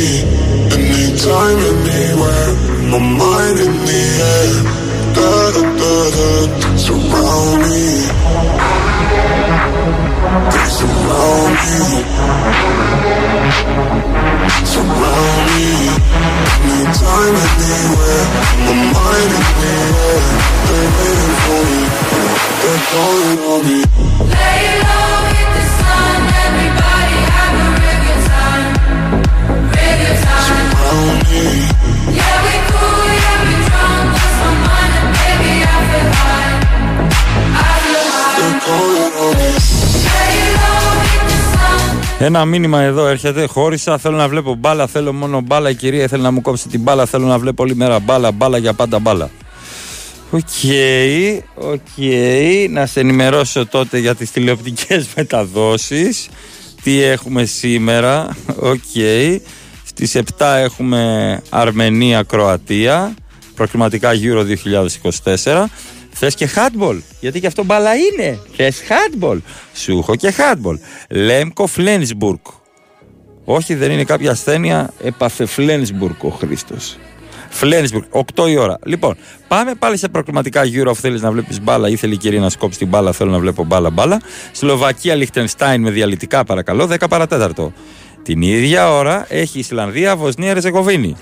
Anytime, 0.74 1.60
anywhere, 1.70 2.50
my 2.90 2.98
mind 2.98 3.58
in 3.60 3.74
the 3.86 4.00
air. 4.34 4.70
Surround 6.76 7.60
me. 7.70 7.86
They 10.50 10.66
surround 10.78 11.54
me. 11.60 11.76
Surround 14.72 15.40
me. 15.46 15.70
Anytime, 16.66 17.36
anywhere, 17.46 18.24
my 18.66 18.74
mind 18.94 19.32
in 19.38 19.44
the 19.60 19.72
air. 20.00 20.20
They're 20.66 20.90
waiting 20.96 21.36
for 21.44 21.62
me. 21.70 21.80
They're 22.62 22.82
calling 22.90 23.40
on 23.50 23.60
me. 23.68 23.78
Lay 24.34 24.64
low, 24.82 25.19
Ένα 42.22 42.44
μήνυμα 42.44 42.82
εδώ 42.82 43.06
έρχεται. 43.06 43.46
Χώρισα. 43.46 43.98
Θέλω 43.98 44.16
να 44.16 44.28
βλέπω 44.28 44.54
μπάλα. 44.54 44.86
Θέλω 44.86 45.12
μόνο 45.12 45.40
μπάλα. 45.40 45.70
Η 45.70 45.74
κυρία 45.74 46.08
θέλει 46.08 46.22
να 46.22 46.30
μου 46.30 46.40
κόψει 46.40 46.68
την 46.68 46.80
μπάλα. 46.80 47.06
Θέλω 47.06 47.26
να 47.26 47.38
βλέπω 47.38 47.62
όλη 47.62 47.74
μέρα 47.74 47.98
μπάλα. 47.98 48.32
Μπάλα 48.32 48.58
για 48.58 48.72
πάντα 48.72 48.98
μπάλα. 48.98 49.30
OK, 50.30 50.42
OK. 51.54 52.04
Να 52.70 52.86
σε 52.86 53.00
ενημερώσω 53.00 53.66
τότε 53.66 53.98
για 53.98 54.14
τις 54.14 54.30
τηλεοπτικές 54.30 55.08
μεταδόσεις. 55.16 56.28
Τι 56.82 57.02
έχουμε 57.02 57.44
σήμερα. 57.44 58.36
Οκ. 58.56 58.96
Στις 60.02 60.22
7 60.38 60.44
έχουμε 60.56 61.42
Αρμενία-Κροατία. 61.50 63.14
Προκριματικά 63.54 64.10
Euro 64.22 64.44
2024. 65.42 65.64
Θες 66.10 66.34
και 66.34 66.48
handball, 66.54 67.00
γιατί 67.20 67.40
και 67.40 67.46
αυτό 67.46 67.64
μπάλα 67.64 67.90
είναι. 67.94 68.38
Θες 68.56 68.82
handball. 68.88 69.38
Σου 69.74 69.98
έχω 69.98 70.16
και 70.16 70.34
handball. 70.36 70.78
Λέμκο 71.10 71.66
Φλένσμπουργκ. 71.66 72.38
Όχι, 73.44 73.74
δεν 73.74 73.90
είναι 73.90 74.04
κάποια 74.04 74.30
ασθένεια. 74.30 74.90
Έπαθε 75.04 75.46
Φλένσμπουργκ 75.46 76.24
ο 76.24 76.28
Χρήστος. 76.28 76.96
Φλένσμπουργκ, 77.48 78.04
8 78.10 78.48
η 78.48 78.56
ώρα. 78.56 78.78
Λοιπόν, 78.84 79.16
πάμε 79.48 79.74
πάλι 79.74 79.96
σε 79.96 80.08
προκριματικά 80.08 80.62
Euro. 80.62 80.88
Αφού 80.88 81.00
θέλεις 81.00 81.22
να 81.22 81.30
βλέπεις 81.30 81.60
μπάλα 81.62 81.88
ή 81.88 81.96
θέλει 81.96 82.14
η 82.14 82.16
κυρία 82.16 82.40
να 82.40 82.48
σκόψει 82.50 82.78
την 82.78 82.88
μπάλα, 82.88 83.12
θέλω 83.12 83.30
να 83.30 83.38
βλέπω 83.38 83.64
μπάλα 83.64 83.90
μπάλα. 83.90 84.20
Σλοβακία 84.52 85.14
Λιχτενστάιν 85.14 85.82
με 85.82 85.90
διαλυτικά 85.90 86.44
παρακαλώ, 86.44 86.86
10 86.86 87.08
παρατέταρτο. 87.08 87.72
Την 88.22 88.42
ίδια 88.42 88.92
ώρα 88.92 89.26
έχει 89.28 89.58
Ισλανδία, 89.58 90.16
Βοσνία, 90.16 90.54
Ρεζεγοβίνη. 90.54 91.16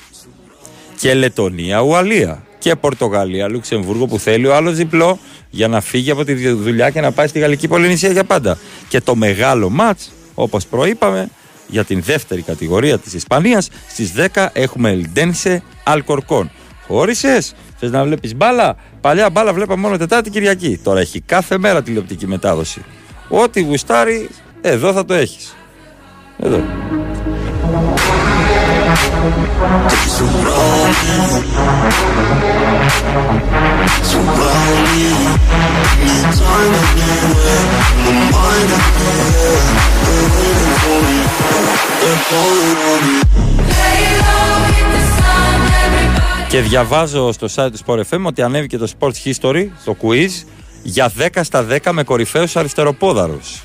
Και 0.99 1.15
Λετωνία, 1.15 1.81
Ουαλία. 1.81 2.43
Και 2.59 2.77
Πορτογαλία, 2.77 3.49
Λουξεμβούργο 3.49 4.07
που 4.07 4.19
θέλει 4.19 4.47
ο 4.47 4.55
άλλος 4.55 4.77
διπλό 4.77 5.19
για 5.51 5.69
να 5.69 5.81
φύγει 5.81 6.11
από 6.11 6.25
τη 6.25 6.49
δουλειά 6.49 6.91
και 6.91 7.01
να 7.01 7.13
πάει 7.13 7.27
στη 7.27 7.39
Γαλλική 7.39 7.69
Πολυνησία 7.69 8.11
για 8.11 8.25
πάντα. 8.25 8.59
Και 8.89 9.01
το 9.01 9.15
μεγάλο 9.15 9.71
μάτς, 9.71 10.11
όπως 10.35 10.67
προείπαμε, 10.67 11.29
για 11.67 11.85
την 11.85 12.03
δεύτερη 12.03 12.43
κατηγορία 12.43 12.99
της 12.99 13.15
Ισπανίας, 13.15 13.69
στις 13.89 14.13
10 14.13 14.51
έχουμε 14.53 14.91
Ελντένσε 14.91 15.63
Αλκορκόν. 15.85 16.51
Χώρισες, 16.87 17.55
θες 17.79 17.91
να 17.91 18.05
βλέπεις 18.05 18.37
μπάλα, 18.37 18.77
παλιά 19.01 19.31
μπάλα 19.31 19.53
βλέπαμε 19.53 19.81
μόνο 19.81 19.97
Τετάρτη 19.97 20.31
Κυριακή. 20.31 20.81
Τώρα 20.83 21.01
έχει 21.01 21.21
κάθε 21.21 21.59
μέρα 21.59 21.83
τηλεοπτική 21.83 22.27
μετάδοση. 22.27 22.85
Ό,τι 23.29 23.61
γουστάρει, 23.61 24.29
εδώ 24.61 24.93
θα 24.93 25.05
το 25.05 25.15
έχεις. 25.15 25.57
Εδώ. 26.41 26.63
Και 46.49 46.61
διαβάζω 46.61 47.33
στο 47.33 47.47
site 47.55 47.71
του 47.73 47.79
Sport 47.87 48.01
FM 48.11 48.23
ότι 48.23 48.43
ανέβηκε 48.43 48.79
το 48.79 48.89
Sports 48.99 49.11
History, 49.25 49.67
το 49.85 49.97
quiz, 50.03 50.31
για 50.83 51.13
10 51.19 51.41
στα 51.43 51.67
10 51.71 51.93
με 51.93 52.03
κορυφαίους 52.03 52.57
αριστεροπόδαρους. 52.57 53.63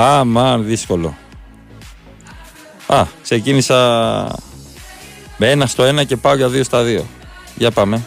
Α, 0.00 0.24
μαν, 0.24 0.64
δύσκολο. 0.64 1.14
Α, 2.90 3.06
ξεκίνησα 3.22 3.76
με 5.36 5.50
ένα 5.50 5.66
στο 5.66 5.82
ένα 5.82 6.04
και 6.04 6.16
πάω 6.16 6.34
για 6.34 6.48
δύο 6.48 6.64
στα 6.64 6.82
δύο. 6.82 7.06
Για 7.54 7.70
πάμε. 7.70 8.02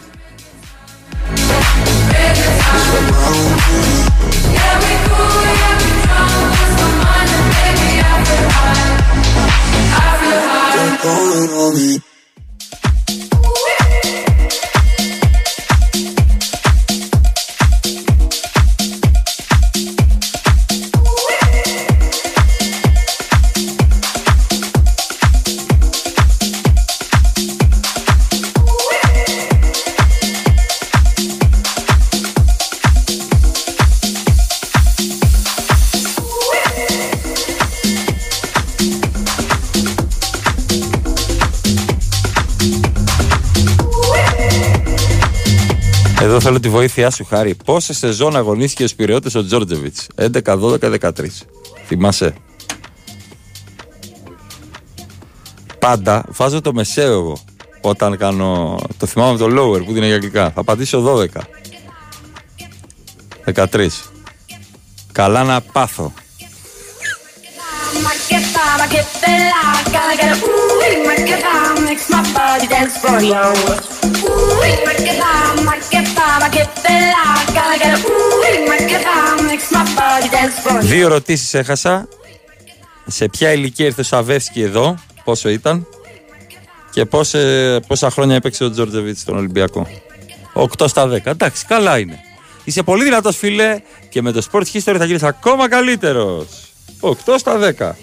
Εδώ 46.34 46.41
θέλω 46.41 46.60
τη 46.60 46.69
βοήθειά 46.69 47.10
σου, 47.10 47.26
Χάρη. 47.26 47.55
Πόσες 47.65 47.97
σεζόν 47.97 48.35
αγωνίστηκε 48.35 48.84
ο 48.84 48.88
Σπυριώτης 48.88 49.35
ο 49.35 49.45
Τζόρτζεβιτς; 49.45 50.07
11, 50.15 50.57
12, 50.57 50.89
13. 50.89 51.10
Θυμάσαι. 51.85 52.34
Πάντα 55.80 56.26
βάζω 56.27 56.61
το 56.61 56.73
μεσαίο 56.73 57.11
εγώ. 57.11 57.38
Όταν 57.81 58.18
κάνω. 58.18 58.80
Το 58.97 59.05
θυμάμαι 59.05 59.38
το 59.38 59.45
lower 59.45 59.85
που 59.85 59.91
είναι 59.91 60.05
για 60.05 60.15
αγγλικά. 60.15 60.51
Θα 60.51 60.60
απαντήσω 60.60 60.99
12. 60.99 61.26
13. 63.53 63.88
Καλά 65.11 65.43
να 65.43 65.61
πάθω. 65.61 66.14
Δύο 80.82 81.06
ερωτήσεις 81.06 81.54
έχασα. 81.54 82.08
Σε 83.08 83.28
ποια 83.28 83.52
ηλικία 83.52 83.86
ήρθε 83.86 84.02
ο 84.02 84.04
Σαβέφσκι 84.03 84.61
εδώ, 84.62 84.95
πόσο 85.24 85.50
ήταν 85.50 85.88
και 86.91 87.06
πόσε, 87.06 87.80
πόσα 87.88 88.10
χρόνια 88.10 88.36
έπαιξε 88.36 88.64
ο 88.64 88.72
Τζόρτζεβιτς 88.72 89.22
στον 89.22 89.38
Ολυμπιακό; 89.38 89.88
8 90.54 90.88
στα 90.88 91.08
10. 91.08 91.20
Εντάξει, 91.26 91.66
καλά 91.66 92.00
είναι. 92.00 92.20
Είσαι 92.64 92.84
πολύ 92.84 93.04
δυνατός, 93.04 93.38
φίλε, 93.38 93.82
και 94.10 94.22
με 94.22 94.32
το 94.32 94.48
Sport 94.52 94.64
History 94.74 94.95
θα 94.98 95.06
γίνεις 95.06 95.24
ακόμα 95.24 95.70
καλύτερος. 95.70 96.48
8 97.00 97.36
στα 97.38 97.58
10. 97.58 97.95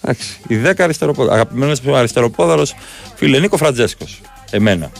Εντάξει, 0.00 0.36
οι 0.48 0.56
10 0.56 0.82
αριστεροπόδαρο. 0.82 1.34
Αγαπημένος 1.34 1.80
αριστεροπόδαρος, 1.94 2.74
φίλε 3.14 3.38
Νίκο 3.38 3.56
Φραντζέσκος. 3.56 4.20
Εμένα. 4.50 4.90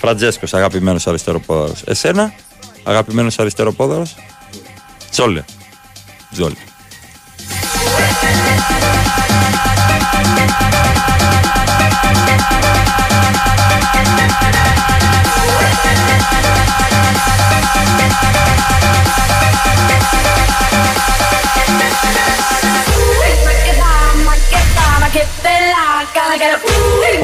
Φραντζέσκος, 0.00 0.54
αγαπημένος 0.54 1.06
αριστεροπόδαρος. 1.06 1.82
Εσένα, 1.84 2.32
αγαπημένος 2.82 3.38
αριστεροπόδαρος. 3.38 4.14
Τζόλε. 5.10 5.44
Τζόλε. 6.32 6.54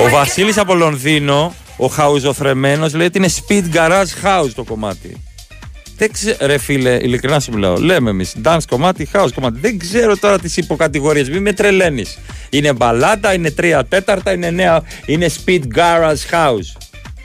Ο 0.04 0.08
Βασίλης 0.08 0.58
από 0.58 0.74
Λονδίνο, 0.74 1.54
ο 1.76 1.86
χαουζοθρεμένο, 1.86 2.88
λέει 2.94 3.06
ότι 3.06 3.18
είναι 3.18 3.28
speed 3.28 3.74
garage 3.74 4.24
house 4.24 4.50
το 4.54 4.64
κομμάτι. 4.64 5.22
Δεν 5.98 6.12
ξέρω, 6.12 6.36
ρε 6.40 6.58
φίλε, 6.58 6.94
ειλικρινά 6.94 7.40
σου 7.40 7.52
μιλάω. 7.52 7.76
Λέμε 7.76 8.10
εμείς 8.10 8.34
dance 8.44 8.58
κομμάτι, 8.68 9.08
house 9.12 9.28
κομμάτι. 9.34 9.58
Δεν 9.60 9.78
ξέρω 9.78 10.16
τώρα 10.16 10.38
τις 10.38 10.56
υποκατηγορίες. 10.56 11.28
Μην 11.30 11.42
με 11.42 11.52
τρελαίνεις. 11.52 12.18
Είναι 12.50 12.72
μπαλάτα, 12.72 13.34
είναι 13.34 13.50
τρία 13.50 13.84
τέταρτα, 13.84 14.32
είναι 14.32 14.50
νέα. 14.50 14.82
Είναι 15.06 15.30
speed 15.44 15.62
garage 15.74 16.30
house. 16.30 16.78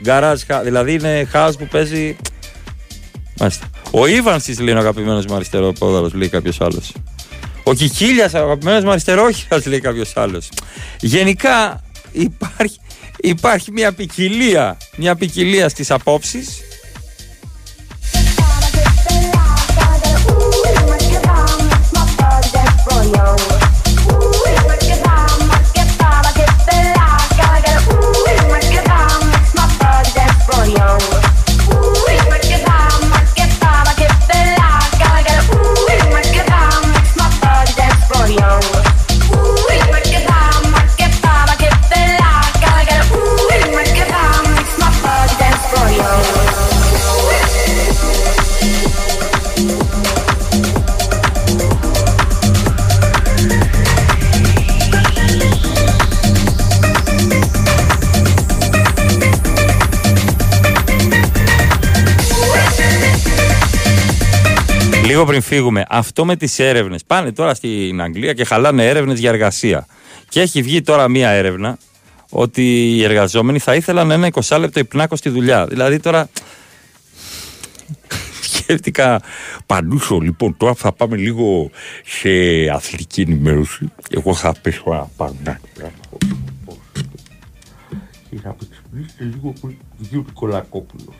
Garage 0.04 0.34
house. 0.48 0.60
Δηλαδή 0.64 0.92
είναι 0.92 1.28
house 1.32 1.52
που 1.58 1.66
παίζει. 1.66 2.16
Μάλιστα. 3.38 3.70
Ο 3.90 4.06
Ιβαν 4.06 4.42
της 4.42 4.60
λέει 4.60 4.74
ο 4.74 4.78
αγαπημένος 4.78 5.26
μου 5.26 5.34
αριστερό 5.34 5.72
πόδαρο, 5.72 6.10
λέει 6.12 6.28
κάποιος 6.28 6.60
άλλος. 6.60 6.92
Ο 7.62 7.74
Κικίλιας, 7.74 8.34
αγαπημένος 8.34 8.84
μου 8.84 8.90
αριστερόχειρας, 8.90 9.66
λέει 9.66 9.80
κάποιος 9.80 10.12
άλλος. 10.16 10.48
Γενικά 11.00 11.82
υπάρχει, 12.12 12.78
υπάρχει 13.22 13.72
μια 13.72 13.92
ποικιλία, 13.92 14.76
μια 14.96 15.14
ποικιλία 15.16 15.68
στις 15.68 15.90
απόψεις 15.90 16.60
Λίγο 65.12 65.24
πριν 65.24 65.42
φύγουμε, 65.42 65.84
αυτό 65.88 66.24
με 66.24 66.36
τι 66.36 66.64
έρευνε. 66.64 66.96
Πάνε 67.06 67.32
τώρα 67.32 67.54
στην 67.54 68.00
Αγγλία 68.00 68.32
και 68.32 68.44
χαλάνε 68.44 68.88
έρευνε 68.88 69.12
για 69.14 69.30
εργασία. 69.30 69.86
Και 70.28 70.40
έχει 70.40 70.62
βγει 70.62 70.82
τώρα 70.82 71.08
μία 71.08 71.28
έρευνα 71.28 71.78
ότι 72.28 72.96
οι 72.96 73.04
εργαζόμενοι 73.04 73.58
θα 73.58 73.74
ήθελαν 73.74 74.10
ένα 74.10 74.28
20 74.32 74.58
λεπτό 74.58 74.80
υπνάκο 74.80 75.16
στη 75.16 75.28
δουλειά. 75.28 75.66
Δηλαδή 75.66 75.98
τώρα. 75.98 76.28
Σκέφτηκα 78.42 79.22
Πανούσο, 79.66 80.18
λοιπόν, 80.18 80.56
τώρα 80.56 80.74
θα 80.74 80.92
πάμε 80.92 81.16
λίγο 81.16 81.70
σε 82.04 82.28
αθλητική 82.72 83.20
ενημέρωση. 83.20 83.92
Εγώ 84.10 84.34
θα 84.34 84.54
πέσω 84.62 84.82
ένα 84.86 85.10
πανάκι. 85.16 85.68
Και 88.30 88.38
θα 88.42 88.56
ξυπνήσετε 88.70 89.24
λίγο 89.24 89.52
που 89.60 89.74
δύο 89.98 90.24
Νικολακόπουλο. 90.26 91.14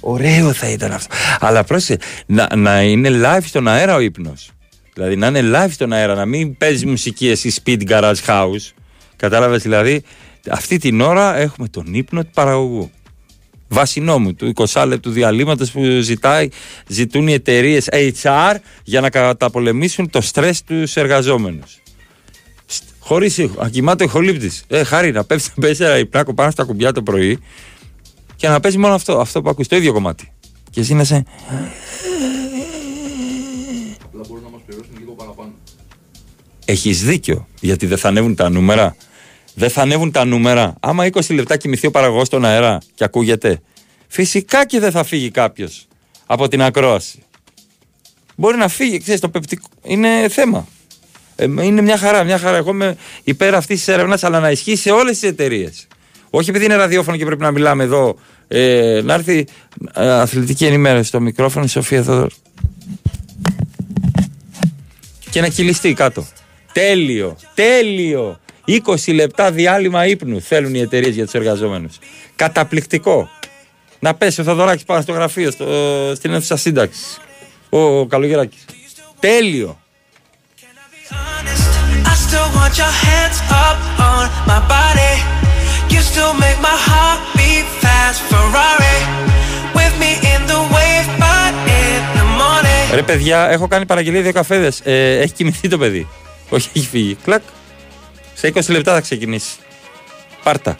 Ωραίο 0.00 0.52
θα 0.52 0.70
ήταν 0.70 0.92
αυτό. 0.92 1.14
Αλλά 1.40 1.64
πρόσεχε, 1.64 1.98
να, 2.26 2.56
να 2.56 2.82
είναι 2.82 3.10
live 3.12 3.44
στον 3.44 3.68
αέρα 3.68 3.94
ο 3.94 4.00
ύπνος. 4.00 4.50
Δηλαδή 4.94 5.16
να 5.16 5.26
είναι 5.26 5.40
live 5.52 5.70
στον 5.70 5.92
αέρα, 5.92 6.14
να 6.14 6.24
μην 6.24 6.56
παίζει 6.56 6.86
μουσική 6.86 7.28
εσύ 7.28 7.52
speed 7.64 7.88
garage 7.88 8.24
house. 8.26 8.72
Κατάλαβες 9.16 9.62
δηλαδή, 9.62 10.02
αυτή 10.50 10.78
την 10.78 11.00
ώρα 11.00 11.36
έχουμε 11.36 11.68
τον 11.68 11.94
ύπνο 11.94 12.24
του 12.24 12.30
παραγωγού. 12.34 12.90
Βάσει 13.68 14.00
νόμου 14.00 14.34
του 14.34 14.52
20 14.56 14.84
λεπτού 14.86 15.10
διαλύματος 15.10 15.70
που 15.70 15.82
ζητάει, 16.00 16.48
ζητούν 16.86 17.28
οι 17.28 17.32
εταιρείες 17.32 17.88
HR 17.90 18.54
για 18.84 19.00
να 19.00 19.10
καταπολεμήσουν 19.10 20.10
το 20.10 20.20
στρες 20.20 20.62
τους 20.62 20.96
εργαζόμενους. 20.96 21.80
Χωρίς 22.98 23.38
ήχο. 23.38 23.54
Ακοιμάται 23.58 24.04
ο 24.04 24.06
ηχολήπτη. 24.06 24.50
Ε, 24.68 24.84
χάρη 24.84 25.12
να 25.12 25.24
πέφτει 25.24 25.50
να 25.54 25.66
πέσει 25.66 25.84
ένα 25.84 25.98
υπνάκο 25.98 26.34
πάνω 26.34 26.50
στα 26.50 26.64
κουμπιά 26.64 26.92
το 26.92 27.02
πρωί 27.02 27.38
και 28.36 28.48
να 28.48 28.60
παίζει 28.60 28.78
μόνο 28.78 28.94
αυτό, 28.94 29.18
αυτό 29.18 29.42
που 29.42 29.48
ακούς, 29.48 29.68
το 29.68 29.76
ίδιο 29.76 29.92
κομμάτι. 29.92 30.32
Και 30.70 30.80
εσύ 30.80 30.94
να 30.94 31.04
σε. 31.04 31.24
Απλά 34.04 34.20
μπορούν 34.28 34.42
να 34.42 34.50
μας 34.50 34.60
πληρώσουν 34.66 34.94
λίγο 34.98 35.12
παραπάνω. 35.12 35.52
Έχεις 36.64 37.02
δίκιο. 37.02 37.46
Γιατί 37.60 37.86
δεν 37.86 37.98
θα 37.98 38.08
ανέβουν 38.08 38.34
τα 38.34 38.48
νούμερα. 38.48 38.96
Δεν 39.54 39.70
θα 39.70 39.82
ανέβουν 39.82 40.10
τα 40.10 40.24
νούμερα. 40.24 40.74
Άμα 40.80 41.06
20 41.06 41.34
λεπτά 41.34 41.56
κοιμηθεί 41.56 41.86
ο 41.86 41.90
παραγωγός 41.90 42.26
στον 42.26 42.44
αέρα 42.44 42.78
και 42.94 43.04
ακούγεται, 43.04 43.60
φυσικά 44.08 44.66
και 44.66 44.80
δεν 44.80 44.90
θα 44.90 45.04
φύγει 45.04 45.30
κάποιος 45.30 45.86
από 46.26 46.48
την 46.48 46.62
ακρόαση. 46.62 47.22
Μπορεί 48.36 48.56
να 48.56 48.68
φύγει, 48.68 48.98
ξέρεις, 48.98 49.20
το 49.20 49.28
πεπτικό. 49.28 49.68
Είναι 49.82 50.28
θέμα. 50.28 50.66
Ε, 51.36 51.44
είναι 51.44 51.80
μια 51.80 51.98
χαρά, 51.98 52.24
μια 52.24 52.38
χαρά. 52.38 52.56
Εγώ 52.56 52.70
είμαι 52.70 52.96
υπέρ 53.24 53.54
αυτής 53.54 53.78
της 53.78 53.88
έρευνας, 53.88 54.24
αλλά 54.24 54.40
να 54.40 54.50
ισχύει 54.50 54.76
σε 54.76 54.90
όλες 54.90 55.18
τις 55.18 55.28
εταιρείες. 55.28 55.86
Όχι 56.38 56.50
επειδή 56.50 56.64
είναι 56.64 56.74
ραδιόφωνο 56.74 57.16
και 57.16 57.24
πρέπει 57.24 57.42
να 57.42 57.50
μιλάμε 57.50 57.84
εδώ. 57.84 58.16
Ε, 58.48 59.00
να 59.04 59.14
έρθει 59.14 59.46
ε, 59.94 60.10
αθλητική 60.10 60.66
ενημέρωση 60.66 61.08
στο 61.08 61.20
μικρόφωνο 61.20 61.64
η 61.64 61.68
Σοφία 61.68 62.02
Θοδωρ. 62.02 62.28
Και 65.30 65.40
να 65.40 65.48
κυλιστεί 65.48 65.92
κάτω. 65.92 66.26
Τέλειο, 66.72 67.36
τέλειο. 67.54 68.40
20 69.06 69.14
λεπτά 69.14 69.50
διάλειμμα 69.50 70.06
ύπνου 70.06 70.40
θέλουν 70.40 70.74
οι 70.74 70.80
εταιρείες 70.80 71.14
για 71.14 71.24
τους 71.24 71.34
εργαζόμενους. 71.34 71.98
Καταπληκτικό. 72.36 73.28
Να 73.98 74.14
πέσει 74.14 74.40
ο 74.40 74.44
Θοδωράκης 74.44 74.84
πάνω 74.84 75.00
στο 75.00 75.12
γραφείο, 75.12 75.50
στο, 75.50 75.66
στην 76.14 76.32
αίθουσα 76.32 76.56
σύνταξης. 76.56 77.18
Ο, 77.68 77.78
ο 77.78 78.06
Καλογεράκης. 78.06 78.64
Τέλειο. 79.20 79.80
I 82.12 82.14
still 82.26 82.48
want 82.58 82.74
your 82.82 82.94
hands 83.04 83.38
up 83.64 83.78
on 84.10 84.24
my 84.48 84.60
body. 84.72 85.36
You 85.96 86.02
still 86.12 86.34
make 86.46 86.58
my 86.70 86.78
heart 86.88 87.20
beat 87.36 87.66
fast. 87.82 88.18
Ferrari 88.30 88.98
with 89.78 89.94
me 90.02 90.10
in 90.32 90.40
the 90.52 90.60
wave, 90.74 91.08
but 91.22 91.54
in 91.80 92.00
the 92.16 92.24
morning. 92.40 92.94
Ρε 92.94 93.02
παιδιά, 93.02 93.48
έχω 93.48 93.68
κάνει 93.68 93.86
παραγγελία 93.86 94.22
δύο 94.22 94.32
καφέδες. 94.32 94.80
Ε, 94.84 95.18
έχει 95.18 95.32
κοιμηθεί 95.32 95.68
το 95.68 95.78
παιδί. 95.78 96.08
Όχι, 96.48 96.68
έχει 96.74 96.86
φύγει. 96.86 97.16
Κλακ. 97.24 97.42
Σε 98.34 98.52
20 98.54 98.60
λεπτά 98.68 98.94
θα 98.94 99.00
ξεκινήσει. 99.00 99.56
Πάρτα. 100.42 100.76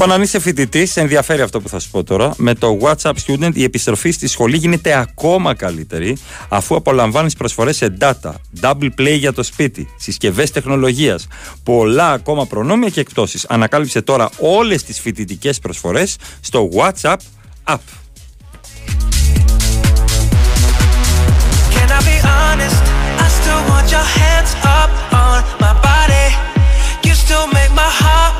Λοιπόν, 0.00 0.16
αν 0.16 0.22
είσαι 0.22 0.38
φοιτητής, 0.38 0.92
σε 0.92 1.00
ενδιαφέρει 1.00 1.42
αυτό 1.42 1.60
που 1.60 1.68
θα 1.68 1.78
σου 1.78 1.90
πω 1.90 2.04
τώρα. 2.04 2.34
Με 2.36 2.54
το 2.54 2.78
WhatsApp 2.82 3.12
Student 3.26 3.50
η 3.54 3.62
επιστροφή 3.62 4.10
στη 4.10 4.26
σχολή 4.26 4.56
γίνεται 4.56 4.98
ακόμα 4.98 5.54
καλύτερη 5.54 6.16
αφού 6.48 6.74
απολαμβάνεις 6.74 7.34
προσφορές 7.34 7.76
σε 7.76 7.96
data, 8.00 8.32
double 8.60 8.88
play 8.98 9.16
για 9.18 9.32
το 9.32 9.42
σπίτι, 9.42 9.88
συσκευές 9.96 10.50
τεχνολογίας, 10.50 11.26
πολλά 11.62 12.12
ακόμα 12.12 12.46
προνόμια 12.46 12.88
και 12.88 13.00
εκπτώσεις. 13.00 13.46
Ανακάλυψε 13.48 14.02
τώρα 14.02 14.30
όλες 14.38 14.82
τις 14.82 15.00
φοιτητικές 15.00 15.58
προσφορές 15.58 16.16
στο 16.40 16.68
WhatsApp 16.74 17.16
App. 17.64 17.78
Can 21.74 21.88
I 21.90 22.00
be 22.10 22.16
honest? 22.36 22.84
I 23.24 23.28
still 23.38 23.62
want 23.70 23.86
your 23.94 24.08
hands 24.20 24.52
up 24.80 24.90
on 25.24 25.38
my 25.64 25.72
body. 25.88 26.26
You 27.06 27.14
still 27.24 27.46
make 27.58 27.72
my 27.82 27.90
heart 28.02 28.37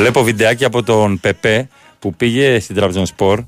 Βλέπω 0.00 0.22
βιντεάκι 0.22 0.64
από 0.64 0.82
τον 0.82 1.20
Πεπέ 1.20 1.68
που 1.98 2.14
πήγε 2.14 2.60
στην 2.60 2.76
Τραμπζονспορ. 2.76 3.44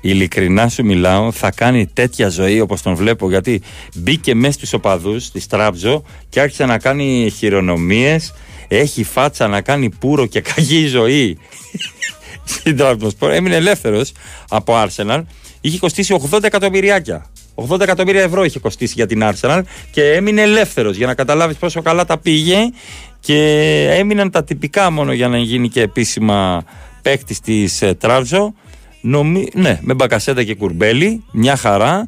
Ειλικρινά 0.00 0.68
σου 0.68 0.84
μιλάω, 0.84 1.32
θα 1.32 1.50
κάνει 1.50 1.86
τέτοια 1.86 2.28
ζωή 2.28 2.60
όπως 2.60 2.82
τον 2.82 2.94
βλέπω 2.94 3.28
γιατί 3.28 3.62
μπήκε 3.94 4.34
μέσα 4.34 4.52
στους 4.52 4.72
οπαδούς 4.72 5.30
της 5.30 5.46
Τραμπζο 5.46 6.02
και 6.28 6.40
άρχισε 6.40 6.64
να 6.64 6.78
κάνει 6.78 7.32
χειρονομίες 7.36 8.34
έχει 8.68 9.04
φάτσα 9.04 9.48
να 9.48 9.60
κάνει 9.60 9.90
πουρο 9.90 10.26
και 10.26 10.40
κακή 10.40 10.86
ζωή 10.86 11.38
στην 12.54 12.76
Τραμπζονspor. 12.76 13.30
Έμεινε 13.30 13.56
ελεύθερος 13.56 14.12
από 14.48 14.74
Arsenal. 14.84 15.22
Είχε 15.60 15.78
κοστίσει 15.78 16.16
80 16.30 16.42
εκατομμυριάκια. 16.42 17.26
80 17.68 17.80
εκατομμύρια 17.80 18.22
ευρώ 18.22 18.44
είχε 18.44 18.58
κοστίσει 18.58 18.92
για 18.96 19.06
την 19.06 19.22
Arsenal 19.22 19.62
και 19.90 20.12
έμεινε 20.12 20.42
ελεύθερος 20.42 20.96
για 20.96 21.06
να 21.06 21.14
καταλάβεις 21.14 21.56
πόσο 21.56 21.82
καλά 21.82 22.04
τα 22.04 22.18
πήγε 22.18 22.56
και 23.20 23.40
έμειναν 23.90 24.30
τα 24.30 24.44
τυπικά 24.44 24.90
μόνο 24.90 25.12
για 25.12 25.28
να 25.28 25.38
γίνει 25.38 25.68
και 25.68 25.82
επίσημα 25.82 26.64
παίκτη 27.02 27.40
της 27.40 27.82
ε, 27.82 27.94
Τραμπζο. 27.94 28.54
Νομι... 29.00 29.48
Ναι, 29.54 29.78
με 29.82 29.94
μπακασέτα 29.94 30.42
και 30.42 30.54
κουρμπέλι, 30.54 31.24
μια 31.32 31.56
χαρά. 31.56 32.06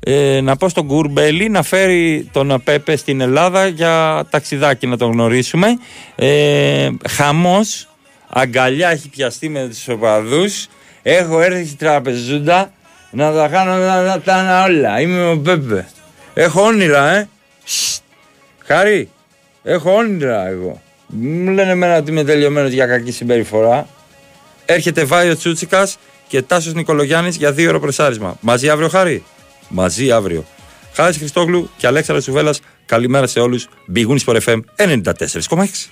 Ε, 0.00 0.40
να 0.40 0.56
πω 0.56 0.68
στον 0.68 0.86
Κουρμπέλι 0.86 1.48
να 1.48 1.62
φέρει 1.62 2.28
τον 2.32 2.60
Πέπε 2.64 2.96
στην 2.96 3.20
Ελλάδα 3.20 3.66
για 3.66 4.24
ταξιδάκι 4.30 4.86
να 4.86 4.96
τον 4.96 5.12
γνωρίσουμε. 5.12 5.66
Ε, 6.14 6.88
χαμός, 7.08 7.88
αγκαλιά 8.28 8.90
έχει 8.90 9.08
πιαστεί 9.08 9.48
με 9.48 9.68
τους 9.68 9.88
οπαδούς. 9.88 10.66
Έχω 11.02 11.40
έρθει 11.40 11.64
στην 11.64 11.78
τραπεζούντα 11.78 12.72
να 13.10 13.32
τα 13.32 13.48
κάνω 13.48 13.76
να, 13.76 14.02
να 14.02 14.20
τα 14.20 14.20
κάνω 14.24 14.64
όλα. 14.64 15.00
Είμαι 15.00 15.30
ο 15.30 15.38
Πέπε. 15.38 15.86
Έχω 16.34 16.62
όνειρα, 16.62 17.14
ε. 17.14 17.28
Σστ. 17.64 18.02
Χαρή, 19.66 19.74
έχω 19.74 19.94
όνειρα 19.94 20.46
εγώ. 20.46 20.80
Μου 21.06 21.50
λένε 21.50 21.70
εμένα 21.70 21.96
ότι 21.96 22.10
είμαι 22.10 22.24
τελειωμένος 22.24 22.70
για 22.70 22.86
κακή 22.86 23.10
συμπεριφορά. 23.12 23.88
Έρχεται 24.64 25.04
Βάιο 25.04 25.36
Τσούτσικας 25.36 25.98
και 26.28 26.42
Τάσος 26.42 26.74
Νικολογιάννης 26.74 27.36
για 27.36 27.52
δύο 27.52 27.68
ώρο 27.68 27.80
πρεσάρισμα. 27.80 28.36
Μαζί 28.40 28.68
αύριο, 28.68 28.88
Χάρη; 28.88 29.24
Μαζί 29.68 30.10
αύριο. 30.10 30.44
Χάρης 30.92 31.16
Χριστόγλου 31.16 31.70
και 31.76 31.86
Αλέξανδρος 31.86 32.24
Σουβέλλα. 32.24 32.54
Καλημέρα 32.86 33.26
σε 33.26 33.40
όλους. 33.40 33.68
Big 33.94 34.06
Wins 34.06 34.24
for 34.24 34.40
FM 34.40 34.60
94,6. 34.76 35.84